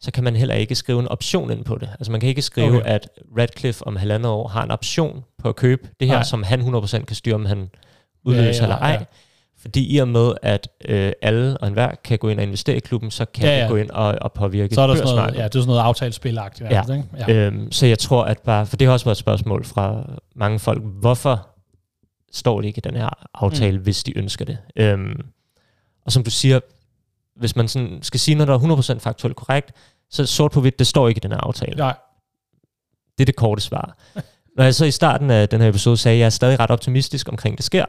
[0.00, 1.88] så kan man heller ikke skrive en option ind på det.
[1.92, 2.90] Altså man kan ikke skrive, okay.
[2.90, 3.08] at
[3.38, 6.24] Radcliffe om halvandet år har en option på at købe det her, Nej.
[6.24, 7.70] som han 100% kan styre, om han
[8.24, 8.90] udløser ja, ja, eller ej.
[8.90, 9.04] Ja.
[9.60, 12.80] Fordi i og med, at øh, alle og enhver kan gå ind og investere i
[12.80, 13.68] klubben, så kan ja, ja.
[13.68, 15.80] gå ind og, og påvirke Så er der sådan noget, ja, det er sådan noget
[15.80, 16.70] aftalespilagtigt.
[16.70, 16.82] Ja.
[16.82, 17.04] Ikke?
[17.28, 17.34] ja.
[17.34, 20.58] Øhm, så jeg tror, at bare, for det har også været et spørgsmål fra mange
[20.58, 21.48] folk, hvorfor
[22.32, 23.82] står det ikke i den her aftale, mm.
[23.82, 24.58] hvis de ønsker det?
[24.76, 25.20] Øhm,
[26.06, 26.60] og som du siger,
[27.36, 29.72] hvis man sådan skal sige noget, der er 100% faktuelt korrekt,
[30.10, 31.76] så sort på hvidt, det står ikke i den her aftale.
[31.76, 31.96] Nej.
[33.18, 33.98] Det er det korte svar.
[34.56, 36.70] Når jeg så i starten af den her episode sagde, at jeg er stadig ret
[36.70, 37.84] optimistisk omkring, det sker,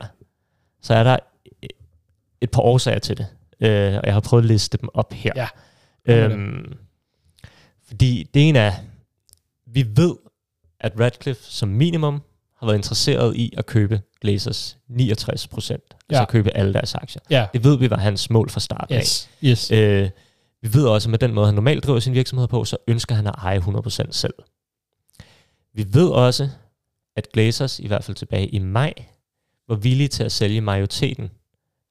[0.82, 1.18] så er der
[2.42, 3.28] et par årsager til det,
[3.60, 5.32] øh, og jeg har prøvet at liste dem op her.
[5.36, 5.48] Ja.
[6.06, 6.74] Øhm,
[7.88, 8.74] fordi det ene er,
[9.66, 10.16] vi ved,
[10.80, 12.22] at Radcliffe som minimum
[12.58, 15.84] har været interesseret i at købe Glazers 69 procent.
[15.92, 16.20] Altså ja.
[16.20, 17.22] Altså købe alle deres aktier.
[17.30, 17.48] Ja.
[17.54, 19.30] Det ved vi var hans mål fra starten yes.
[19.42, 19.48] af.
[19.48, 19.72] Yes.
[19.72, 20.10] Øh,
[20.62, 23.16] vi ved også, at med den måde, han normalt driver sin virksomhed på, så ønsker
[23.16, 24.34] han at eje 100% selv.
[25.74, 26.50] Vi ved også,
[27.16, 28.94] at Glazers, i hvert fald tilbage i maj,
[29.68, 31.30] var villige til at sælge majoriteten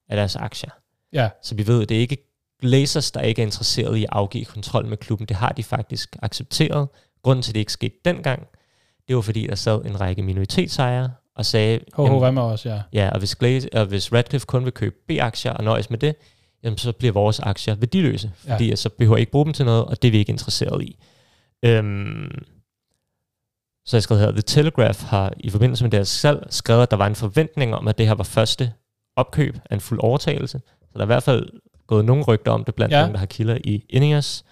[0.09, 0.71] af deres aktier.
[1.13, 1.29] Ja.
[1.43, 2.29] Så vi ved, at det er ikke
[2.61, 5.27] Glazers, der ikke er interesseret i at afgive kontrol med klubben.
[5.27, 6.89] Det har de faktisk accepteret.
[7.23, 8.49] Grunden til, at det ikke skete dengang,
[9.09, 11.81] det var fordi, der sad en række minoritetsejere og sagde...
[12.33, 12.81] Med os, ja.
[12.93, 16.17] Ja, og hvis, Glaze, og hvis Radcliffe kun vil købe B-aktier og nøjes med det,
[16.63, 18.77] jamen så bliver vores aktier værdiløse, fordi ja.
[18.77, 20.99] så behøver jeg ikke bruge dem til noget, og det er vi ikke interesseret i.
[21.65, 22.45] Øhm,
[23.87, 26.97] så jeg skrevet her, The Telegraph har i forbindelse med deres salg skrevet, at der
[26.97, 28.73] var en forventning om, at det her var første
[29.19, 30.61] opkøb af en fuld overtagelse.
[30.81, 31.49] Så der er i hvert fald
[31.87, 33.03] gået nogle rygter om det, blandt ja.
[33.03, 34.45] dem, der har kilder i Ineos.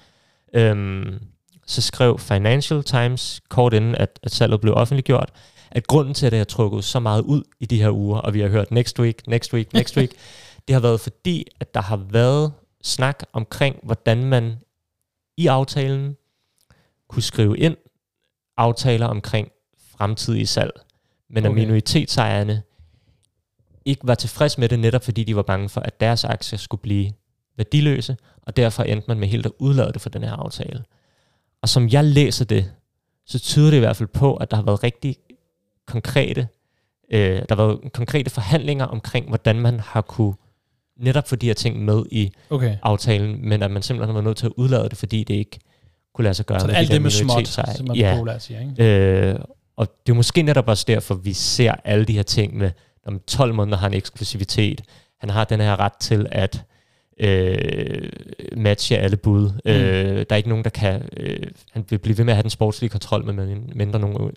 [0.54, 1.18] Øhm,
[1.66, 5.32] så skrev Financial Times kort inden, at, at salget blev offentliggjort,
[5.70, 8.34] at grunden til, at det har trukket så meget ud i de her uger, og
[8.34, 10.10] vi har hørt next week, next week, next week,
[10.68, 12.52] det har været fordi, at der har været
[12.82, 14.56] snak omkring, hvordan man
[15.36, 16.16] i aftalen
[17.08, 17.76] kunne skrive ind
[18.56, 19.48] aftaler omkring
[19.98, 20.72] fremtidige salg,
[21.30, 21.48] men okay.
[21.48, 22.62] at minoritetsejerne
[23.86, 26.80] ikke var tilfreds med det, netop fordi de var bange for, at deres aktier skulle
[26.80, 27.12] blive
[27.56, 30.84] værdiløse, og derfor endte man med helt at udlade det for den her aftale.
[31.62, 32.72] Og som jeg læser det,
[33.26, 35.16] så tyder det i hvert fald på, at der har været rigtig
[35.86, 36.48] konkrete,
[37.10, 40.34] øh, der har været konkrete forhandlinger omkring, hvordan man har kunne
[40.96, 42.76] netop få de her ting med i okay.
[42.82, 45.58] aftalen, men at man simpelthen har været nødt til at udlade det, fordi det ikke
[46.14, 46.60] kunne lade sig gøre.
[46.60, 48.38] Så med alt de det med småt, som man ja.
[48.38, 49.30] siger, ikke?
[49.30, 49.38] Øh,
[49.76, 52.70] og det er måske netop også derfor, vi ser alle de her ting med,
[53.06, 54.82] om 12 måneder har en eksklusivitet.
[55.18, 56.64] Han har den her ret til at
[57.20, 58.10] øh,
[58.56, 59.50] matche alle bud.
[59.64, 59.70] Mm.
[59.70, 61.08] Øh, der er ikke nogen, der kan...
[61.16, 64.30] Øh, han vil blive ved med at have den sportslige kontrol, men mindre nogen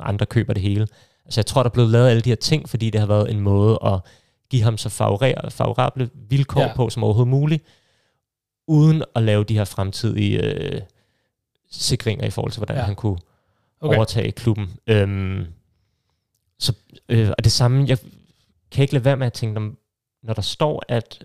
[0.00, 0.86] andre køber det hele.
[1.24, 3.30] Altså jeg tror, der er blevet lavet alle de her ting, fordi det har været
[3.30, 4.00] en måde at
[4.50, 4.88] give ham så
[5.48, 6.74] favorable vilkår ja.
[6.76, 7.64] på som overhovedet muligt,
[8.66, 10.80] uden at lave de her fremtidige øh,
[11.70, 12.82] sikringer i forhold til, hvordan ja.
[12.82, 13.18] han kunne
[13.80, 13.96] okay.
[13.96, 14.70] overtage klubben.
[14.86, 15.46] Øhm,
[16.62, 16.72] så,
[17.08, 17.98] øh, og det samme, jeg
[18.70, 19.60] kan ikke lade være med at tænke,
[20.22, 21.24] når der står, at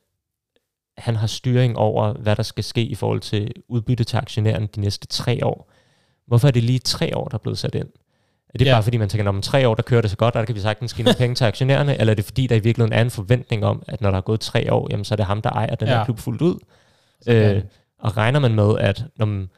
[0.98, 4.82] han har styring over, hvad der skal ske i forhold til udbytte til aktionæren de
[4.82, 5.72] næste tre år.
[6.28, 7.88] Hvorfor er det lige tre år, der er blevet sat ind?
[8.50, 8.74] Er det ja.
[8.74, 10.56] bare fordi, man tænker, om tre år, der kører det så godt, og der kan
[10.56, 13.02] vi sagtens give nogle penge til aktionærerne, eller er det fordi, der i virkeligheden er
[13.02, 15.42] en forventning om, at når der er gået tre år, jamen, så er det ham,
[15.42, 15.98] der ejer den ja.
[15.98, 16.60] her klub fuldt ud?
[17.28, 17.62] Øh,
[18.00, 19.50] og regner man med, at når man,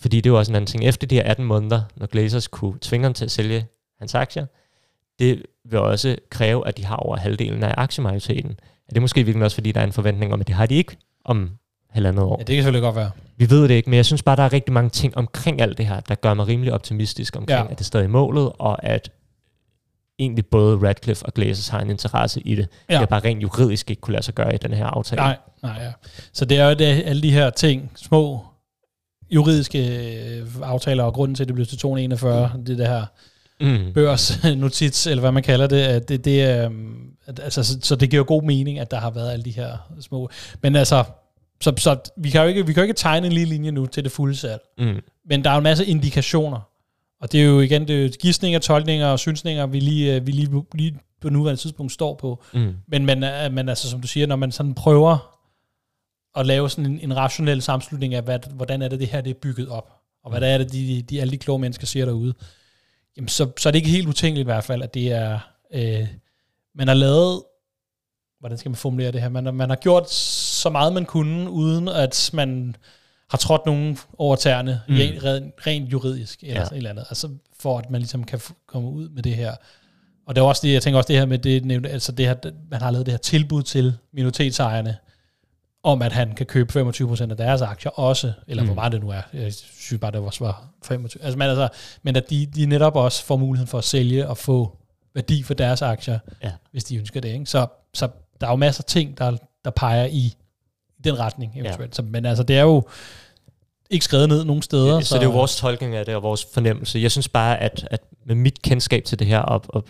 [0.00, 2.48] fordi det er jo også en anden ting, efter de her 18 måneder, når Glazers
[2.48, 3.66] kunne tvinge ham til at sælge
[3.98, 4.46] hans aktier,
[5.18, 8.50] det vil også kræve, at de har over halvdelen af aktiemajoriteten.
[8.88, 10.74] Er det måske virkelig også, fordi der er en forventning om, at det har de
[10.74, 11.50] ikke om
[11.90, 12.36] halvandet år?
[12.38, 13.10] Ja, det kan selvfølgelig godt være.
[13.36, 15.78] Vi ved det ikke, men jeg synes bare, der er rigtig mange ting omkring alt
[15.78, 17.64] det her, der gør mig rimelig optimistisk omkring, ja.
[17.64, 19.10] at det er stadig målet, og at
[20.18, 22.68] egentlig både Radcliffe og Glazers har en interesse i det.
[22.90, 22.94] Ja.
[22.94, 25.22] Det er bare rent juridisk ikke kunne lade sig gøre i den her aftale.
[25.22, 25.92] Nej, nej ja.
[26.32, 28.44] Så det er jo det, alle de her ting, små
[29.30, 29.78] juridiske
[30.38, 32.64] øh, aftaler, og grunden til, at det blev til 241, mm.
[32.64, 33.06] det, det her
[33.60, 33.92] mm.
[33.94, 36.70] børsnotits, eller hvad man kalder det, at det, det er,
[37.26, 39.76] at, altså, så, så det giver god mening, at der har været alle de her
[40.00, 40.30] små...
[40.62, 41.04] Men altså,
[41.60, 43.86] så, så vi, kan jo ikke, vi kan jo ikke tegne en lille linje nu
[43.86, 44.60] til det fulde salg.
[44.78, 45.00] Mm.
[45.28, 46.60] Men der er en masse indikationer.
[47.20, 50.32] Og det er jo igen det er gidsninger, tolkninger og synsninger, vi lige, øh, vi
[50.32, 52.42] lige, lige på nuværende tidspunkt står på.
[52.54, 52.74] Mm.
[52.88, 55.38] Men, men, øh, men altså, som du siger, når man sådan prøver
[56.36, 59.30] at lave sådan en, en rationel samslutning af, hvad, hvordan er det, det her det
[59.30, 59.92] er bygget op,
[60.24, 60.46] og hvad mm.
[60.46, 62.34] er det, de, de, alle de kloge mennesker siger derude,
[63.18, 65.38] jamen så, så er det ikke helt utænkeligt i hvert fald, at det er,
[65.74, 66.06] øh,
[66.74, 67.42] man har lavet,
[68.40, 71.88] hvordan skal man formulere det her, man, man har gjort så meget man kunne, uden
[71.88, 72.76] at man
[73.30, 74.94] har trådt nogen over tæerne, mm.
[74.94, 76.66] rent, rent juridisk, eller ja.
[76.66, 77.28] et eller andet, altså
[77.60, 79.54] for at man ligesom kan komme ud med det her.
[80.26, 82.34] Og det er også det, jeg tænker også det her med, det, altså det her,
[82.70, 84.96] man har lavet det her tilbud til minoritetsejerne,
[85.82, 88.68] om at han kan købe 25% af deres aktier også, eller mm.
[88.68, 89.22] hvor meget det nu er.
[89.32, 91.22] Jeg synes bare, det var svar 25.
[91.22, 91.68] Altså, men, altså,
[92.02, 94.76] men at de, de netop også får muligheden for at sælge og få
[95.14, 96.52] værdi for deres aktier, ja.
[96.70, 97.28] hvis de ønsker det.
[97.28, 97.46] Ikke?
[97.46, 98.08] Så, så
[98.40, 100.34] der er jo masser af ting, der, der peger i
[101.04, 101.92] den retning eventuelt.
[101.92, 101.94] Ja.
[101.94, 102.82] Så, men altså, det er jo
[103.90, 104.94] ikke skrevet ned nogen steder.
[104.94, 106.98] Ja, så, så det er jo vores tolkning af det, og vores fornemmelse.
[106.98, 109.84] Jeg synes bare, at, at med mit kendskab til det her, og, og,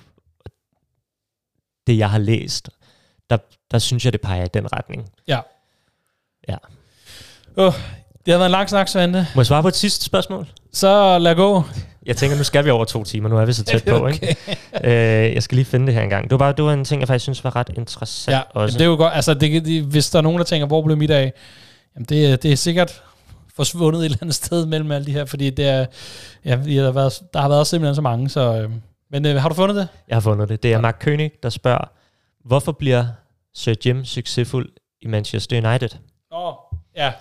[1.86, 2.70] det jeg har læst,
[3.30, 3.36] der,
[3.70, 5.10] der synes jeg, det peger i den retning.
[5.28, 5.40] Ja.
[6.48, 6.56] Ja.
[7.56, 7.72] Oh,
[8.26, 9.26] det har været en lang snak, Svante.
[9.34, 10.46] Må jeg svare på et sidste spørgsmål?
[10.72, 11.64] Så lad gå.
[12.06, 14.36] Jeg tænker, nu skal vi over to timer, nu er vi så tæt på, ikke?
[14.84, 16.24] øh, jeg skal lige finde det her engang.
[16.24, 18.78] Det var bare det var en ting, jeg faktisk synes var ret interessant ja, også.
[18.78, 20.96] Det er jo godt, altså det, det, hvis der er nogen, der tænker, hvor blev
[20.96, 21.32] mit af?
[21.94, 23.02] Jamen det, det er sikkert
[23.56, 25.86] forsvundet et eller andet sted mellem alle de her, fordi det er,
[26.44, 28.62] ja, der, har været, der har været simpelthen så mange, så...
[28.62, 28.70] Øh,
[29.10, 29.88] men øh, har du fundet det?
[30.08, 30.62] Jeg har fundet det.
[30.62, 31.90] Det er Mark König, der spørger,
[32.44, 33.06] hvorfor bliver
[33.54, 34.68] Sir Jim succesfuld
[35.02, 35.88] i Manchester United?
[36.38, 36.54] Oh,
[36.96, 37.12] ja.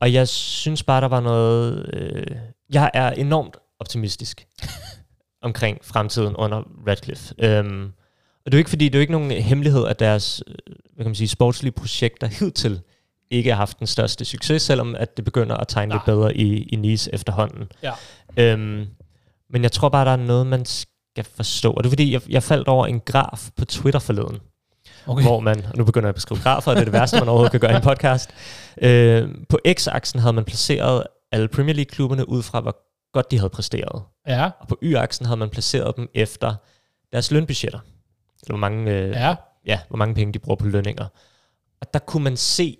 [0.00, 1.90] Og jeg synes bare, der var noget...
[1.92, 2.36] Øh,
[2.72, 4.46] jeg er enormt optimistisk
[5.42, 7.34] omkring fremtiden under Radcliffe.
[7.38, 7.92] Øhm,
[8.44, 10.54] og det er jo ikke fordi, det er jo ikke nogen hemmelighed, at deres øh,
[10.94, 12.80] hvad kan man sige, sportslige projekter hidtil
[13.30, 16.62] ikke har haft den største succes, selvom at det begynder at tegne lidt bedre i,
[16.62, 17.72] i Nice efterhånden.
[17.82, 17.92] Ja.
[18.36, 18.86] Øhm,
[19.50, 21.72] men jeg tror bare, der er noget, man skal forstå.
[21.72, 24.38] Og det er fordi, jeg, jeg faldt over en graf på Twitter forleden,
[25.12, 25.22] okay.
[25.22, 27.50] hvor man, og nu begynder jeg at beskrive grafer, det er det værste, man overhovedet
[27.50, 28.30] kan gøre i en podcast.
[28.82, 32.76] Øh, på x-aksen havde man placeret alle Premier League-klubberne ud fra, hvor
[33.12, 34.02] godt de havde præsteret.
[34.26, 34.50] Ja.
[34.60, 36.54] Og på y-aksen havde man placeret dem efter
[37.12, 37.78] deres lønbudgetter.
[38.42, 39.34] Eller hvor mange, øh, ja.
[39.66, 41.06] Ja, hvor mange penge de bruger på lønninger.
[41.80, 42.78] Og der kunne man se,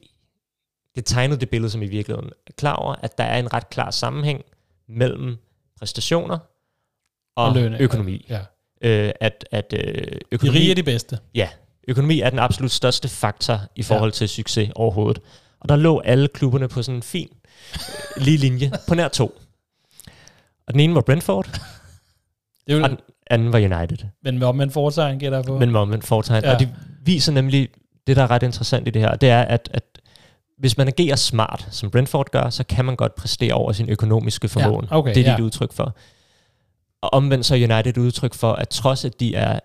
[0.94, 3.70] det tegnede det billede, som i virkeligheden er klar over, at der er en ret
[3.70, 4.42] klar sammenhæng
[4.88, 5.36] mellem
[5.78, 6.38] præstationer
[7.36, 8.26] og, og løn, økonomi.
[8.28, 8.40] Ja.
[8.82, 10.58] Øh, at, at, øh, økonomi.
[10.58, 11.18] De rige er de bedste.
[11.34, 11.48] Ja,
[11.90, 14.14] økonomi er den absolut største faktor i forhold ja.
[14.14, 15.22] til succes overhovedet.
[15.60, 17.28] Og der lå alle klubberne på sådan en fin
[18.16, 19.40] øh, lige linje på nær to.
[20.66, 21.44] Og den ene var Brentford,
[22.66, 22.98] det er og den
[23.30, 23.98] anden var United.
[24.22, 25.58] Men med omvendt foretegn gætter på.
[25.58, 26.44] Men med omvendt foretegn.
[26.44, 26.52] Ja.
[26.54, 26.68] Og det
[27.04, 27.68] viser nemlig,
[28.06, 29.84] det der er ret interessant i det her, det er, at, at
[30.58, 34.48] hvis man agerer smart, som Brentford gør, så kan man godt præstere over sin økonomiske
[34.48, 34.86] formåen.
[34.90, 35.36] Ja, okay, det er ja.
[35.36, 35.96] dit udtryk for.
[37.02, 39.60] Og omvendt så er United udtryk for, at trods at de er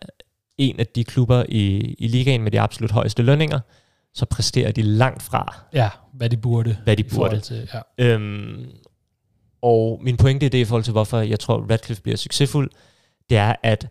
[0.57, 3.59] en af de klubber i, i ligaen med de absolut højeste lønninger,
[4.13, 5.55] så præsterer de langt fra.
[5.73, 6.77] Ja, hvad de burde.
[6.83, 7.39] Hvad de burde.
[7.39, 8.05] Til, ja.
[8.05, 8.65] øhm,
[9.61, 12.69] og min pointe i det i forhold til, hvorfor jeg tror, Radcliffe bliver succesfuld,
[13.29, 13.87] det er, at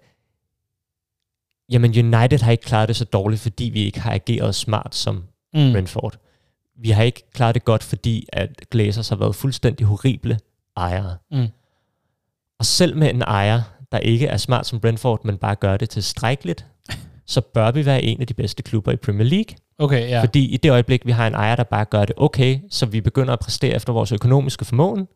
[1.70, 5.24] jamen United har ikke klaret det så dårligt, fordi vi ikke har ageret smart som
[5.54, 5.72] mm.
[5.72, 6.16] Brentford.
[6.76, 10.38] Vi har ikke klaret det godt, fordi at Glazers har været fuldstændig horrible
[10.76, 11.16] ejere.
[11.30, 11.46] Mm.
[12.58, 13.62] Og selv med en ejer,
[13.94, 16.66] der ikke er smart som Brentford, men bare gør det tilstrækkeligt,
[17.26, 19.56] så bør vi være en af de bedste klubber i Premier League.
[19.78, 20.22] Okay, ja.
[20.22, 23.00] Fordi i det øjeblik, vi har en ejer, der bare gør det okay, så vi
[23.00, 25.08] begynder at præstere efter vores økonomiske formåen,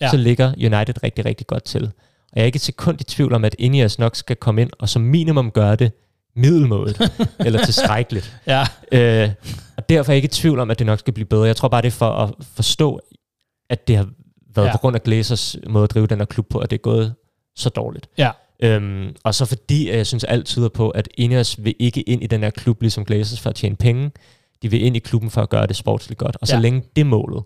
[0.00, 0.10] ja.
[0.10, 1.84] så ligger United rigtig, rigtig godt til.
[1.84, 4.70] Og jeg er ikke et sekund i tvivl om, at Ineos nok skal komme ind
[4.78, 5.92] og som minimum gøre det
[6.36, 7.12] middelmådet,
[7.46, 8.36] eller tilstrækkeligt.
[8.46, 8.62] Ja.
[8.92, 9.30] Øh,
[9.76, 11.44] og derfor er jeg ikke i tvivl om, at det nok skal blive bedre.
[11.44, 13.00] Jeg tror bare, det er for at forstå,
[13.70, 14.08] at det har
[14.54, 14.72] været ja.
[14.72, 17.14] på grund af Glazers måde at drive den her klub på, at det er gået
[17.56, 18.08] så dårligt.
[18.18, 18.30] Ja.
[18.62, 22.26] Øhm, og så fordi jeg synes alt tyder på, at Ineos vil ikke ind i
[22.26, 24.10] den her klub, ligesom Glazers, for at tjene penge.
[24.62, 26.36] De vil ind i klubben for at gøre det sportsligt godt.
[26.40, 26.60] Og så ja.
[26.60, 27.42] længe det målet,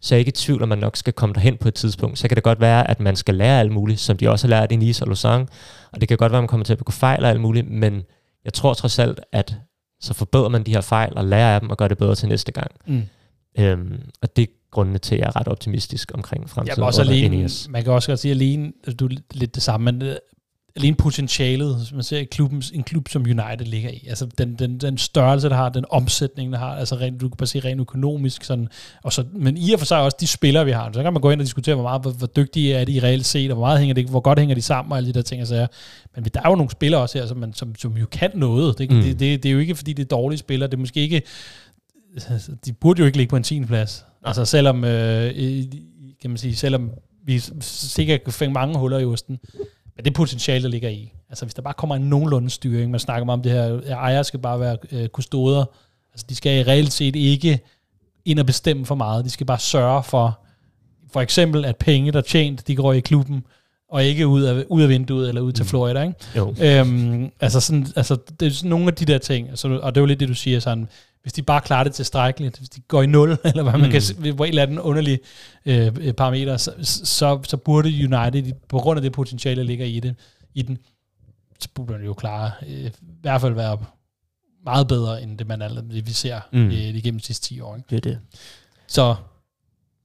[0.00, 2.18] så er jeg ikke i tvivl, om man nok skal komme derhen på et tidspunkt.
[2.18, 4.50] Så kan det godt være, at man skal lære alt muligt, som de også har
[4.50, 5.46] lært i Nice og Lausanne.
[5.92, 7.70] Og det kan godt være, at man kommer til at begå fejl og alt muligt,
[7.70, 8.02] men
[8.44, 9.56] jeg tror trods alt, at
[10.00, 12.28] så forbedrer man de her fejl og lærer af dem og gør det bedre til
[12.28, 12.70] næste gang.
[12.86, 13.02] Mm.
[13.58, 16.80] Øhm, og det er grundene til, at jeg er ret optimistisk omkring fremtiden.
[16.80, 19.92] Ja, også alene, man kan også godt sige, at alene, altså, du lidt det samme,
[19.92, 20.16] men øh,
[20.76, 24.78] alene potentialet, man ser i klubben, en klub som United ligger i, altså den, den,
[24.78, 27.80] den størrelse, der har, den omsætning, der har, altså rent, du kan bare sige rent
[27.80, 28.68] økonomisk, sådan,
[29.02, 31.22] og så, men i og for sig også de spillere, vi har, så kan man
[31.22, 33.56] gå ind og diskutere, hvor meget, hvor, hvor dygtige er de i reelt set, og
[33.56, 35.48] hvor meget hænger det, hvor godt hænger de sammen, og alle de der ting, og
[35.48, 35.66] så
[36.14, 38.78] men der er jo nogle spillere også her, som, man, som, som jo kan noget,
[38.78, 39.02] det, mm.
[39.02, 41.22] det, det, det, er jo ikke, fordi det er dårlige spillere, det er måske ikke,
[42.64, 43.64] de burde jo ikke ligge på en 10.
[43.64, 45.34] plads, altså selvom, øh,
[46.20, 46.90] kan man sige, selvom
[47.24, 49.38] vi sikkert kan finde mange huller i osten,
[49.96, 51.12] men det potentiale, der ligger i.
[51.28, 54.40] Altså hvis der bare kommer en nogenlunde styring, man snakker om det her, ejer skal
[54.40, 55.64] bare være øh, kustoder,
[56.12, 57.60] altså de skal reelt set ikke
[58.24, 60.40] ind og bestemme for meget, de skal bare sørge for,
[61.12, 63.44] for eksempel at penge, der er tjent, de går i klubben,
[63.88, 65.68] og ikke ud af, ud af vinduet eller ud til mm.
[65.68, 66.14] Florida, ikke?
[66.36, 66.54] Jo.
[66.60, 70.00] Øhm, altså, sådan, altså, det er sådan nogle af de der ting, altså, og det
[70.00, 70.88] er jo lidt det, du siger, sådan,
[71.24, 73.90] hvis de bare klarer det tilstrækkeligt, hvis de går i nul, eller hvad man mm.
[73.90, 75.20] kan på en eller anden underlig
[75.66, 79.86] øh, øh, parameter, så, så, så burde United, på grund af det potentiale, der ligger
[79.86, 80.14] i, det,
[80.54, 80.78] i den,
[81.60, 82.90] så burde de jo klare, øh, i
[83.22, 83.78] hvert fald være
[84.64, 86.66] meget bedre, end det, man det, vi ser mm.
[86.66, 87.76] øh, igennem de sidste 10 år.
[87.76, 87.86] Ikke?
[87.90, 88.18] Det er det.
[88.86, 89.14] Så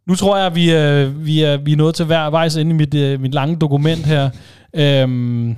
[0.06, 2.72] nu tror jeg, at vi, øh, vi, er, vi er nået til hver vejs inde
[2.72, 4.30] i mit, øh, mit lange dokument her.
[4.74, 5.56] Øhm,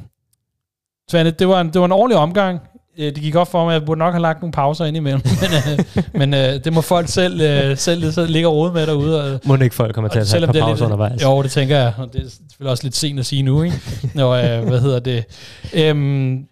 [1.09, 2.59] Svane, det var, en, det var en ordentlig omgang.
[2.97, 4.97] Øh, det gik op for mig, at jeg burde nok have lagt nogle pauser ind
[4.97, 5.21] imellem.
[5.41, 8.87] men øh, men øh, det må folk selv, øh, selv så ligge og rode med
[8.87, 9.33] derude.
[9.33, 11.23] Og, må ikke folk kommer til at tage et par pauser undervejs?
[11.23, 11.93] Jo, det tænker jeg.
[11.97, 13.61] Og det er selvfølgelig også lidt sent at sige nu.
[13.63, 13.77] Ikke?
[14.15, 15.25] Nå, øh, hvad hedder det?
[15.73, 16.43] Øhm,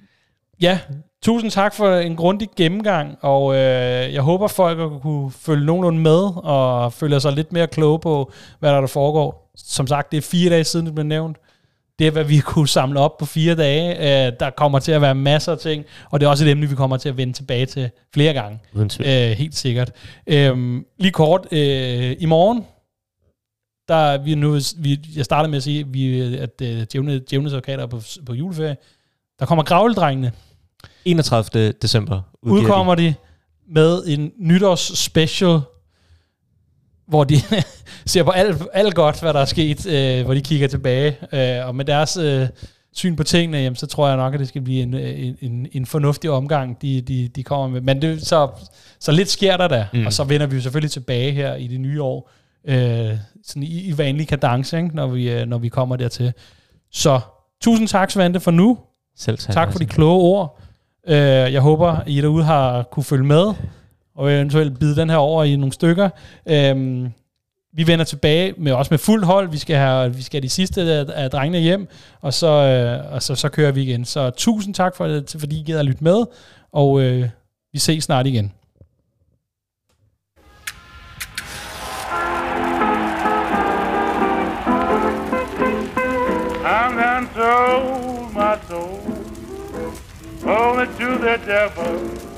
[0.61, 0.80] ja,
[1.24, 6.44] tusind tak for en grundig gennemgang, og øh, jeg håber, folk kunne følge nogenlunde med,
[6.44, 9.52] og føle sig lidt mere kloge på, hvad der, der foregår.
[9.57, 11.38] Som sagt, det er fire dage siden, det blev nævnt.
[11.99, 13.97] Det er, hvad vi kunne samle op på fire dage.
[14.27, 16.69] Øh, der kommer til at være masser af ting, og det er også et emne,
[16.69, 18.59] vi kommer til at vende tilbage til flere gange.
[19.05, 19.91] Øh, helt sikkert.
[20.27, 22.65] Øh, lige kort, øh, i morgen,
[23.88, 27.88] der vi nu, vi, jeg startede med at sige, vi, at uh, Djævnes Advokater er
[27.88, 28.77] på, på juleferie.
[29.39, 30.31] Der kommer Gravledrengene.
[31.05, 31.71] 31.
[31.71, 33.03] december udkommer de.
[33.03, 33.13] de
[33.71, 35.59] med en nytårs special,
[37.10, 37.36] hvor de
[38.06, 41.18] ser på alt, alt godt, hvad der er sket, øh, hvor de kigger tilbage.
[41.34, 42.48] Øh, og med deres øh,
[42.94, 45.68] syn på tingene, jamen, så tror jeg nok, at det skal blive en, en, en,
[45.72, 47.81] en fornuftig omgang, de, de, de kommer med.
[47.81, 48.49] Men det, så,
[48.99, 50.06] så lidt sker der da, mm.
[50.06, 52.31] og så vender vi jo selvfølgelig tilbage her i det nye år,
[52.68, 54.95] øh, sådan i, i vanlig kadence, ikke?
[54.95, 56.34] Når, vi, øh, når vi kommer dertil.
[56.91, 57.19] Så
[57.61, 58.77] tusind tak, Svante, for nu.
[59.18, 59.53] Selv tak.
[59.53, 60.60] Tak for de kloge ord.
[61.07, 61.15] Øh,
[61.53, 63.53] jeg håber, I derude har kunne følge med,
[64.20, 66.10] og eventuelt bide den her over i nogle stykker.
[66.46, 67.12] Øhm,
[67.74, 69.50] vi vender tilbage med også med fuld hold.
[69.50, 71.88] Vi skal have, vi skal have de sidste af, af drengene hjem,
[72.22, 74.06] og så, øh, og så, så kører vi igen.
[74.06, 76.26] Så tusind tak for fordi I gider at lytte med,
[76.72, 77.30] og øh,
[77.74, 78.54] vi ses snart igen.
[86.66, 89.20] I'm sold my soul
[90.46, 92.28] only to the devil,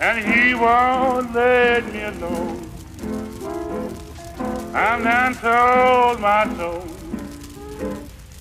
[0.00, 2.70] and he won't let me alone.
[4.74, 6.86] I'm done sold my soul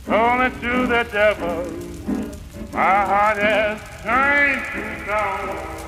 [0.07, 1.65] only to the devil.
[2.71, 5.86] My heart has turned to stone.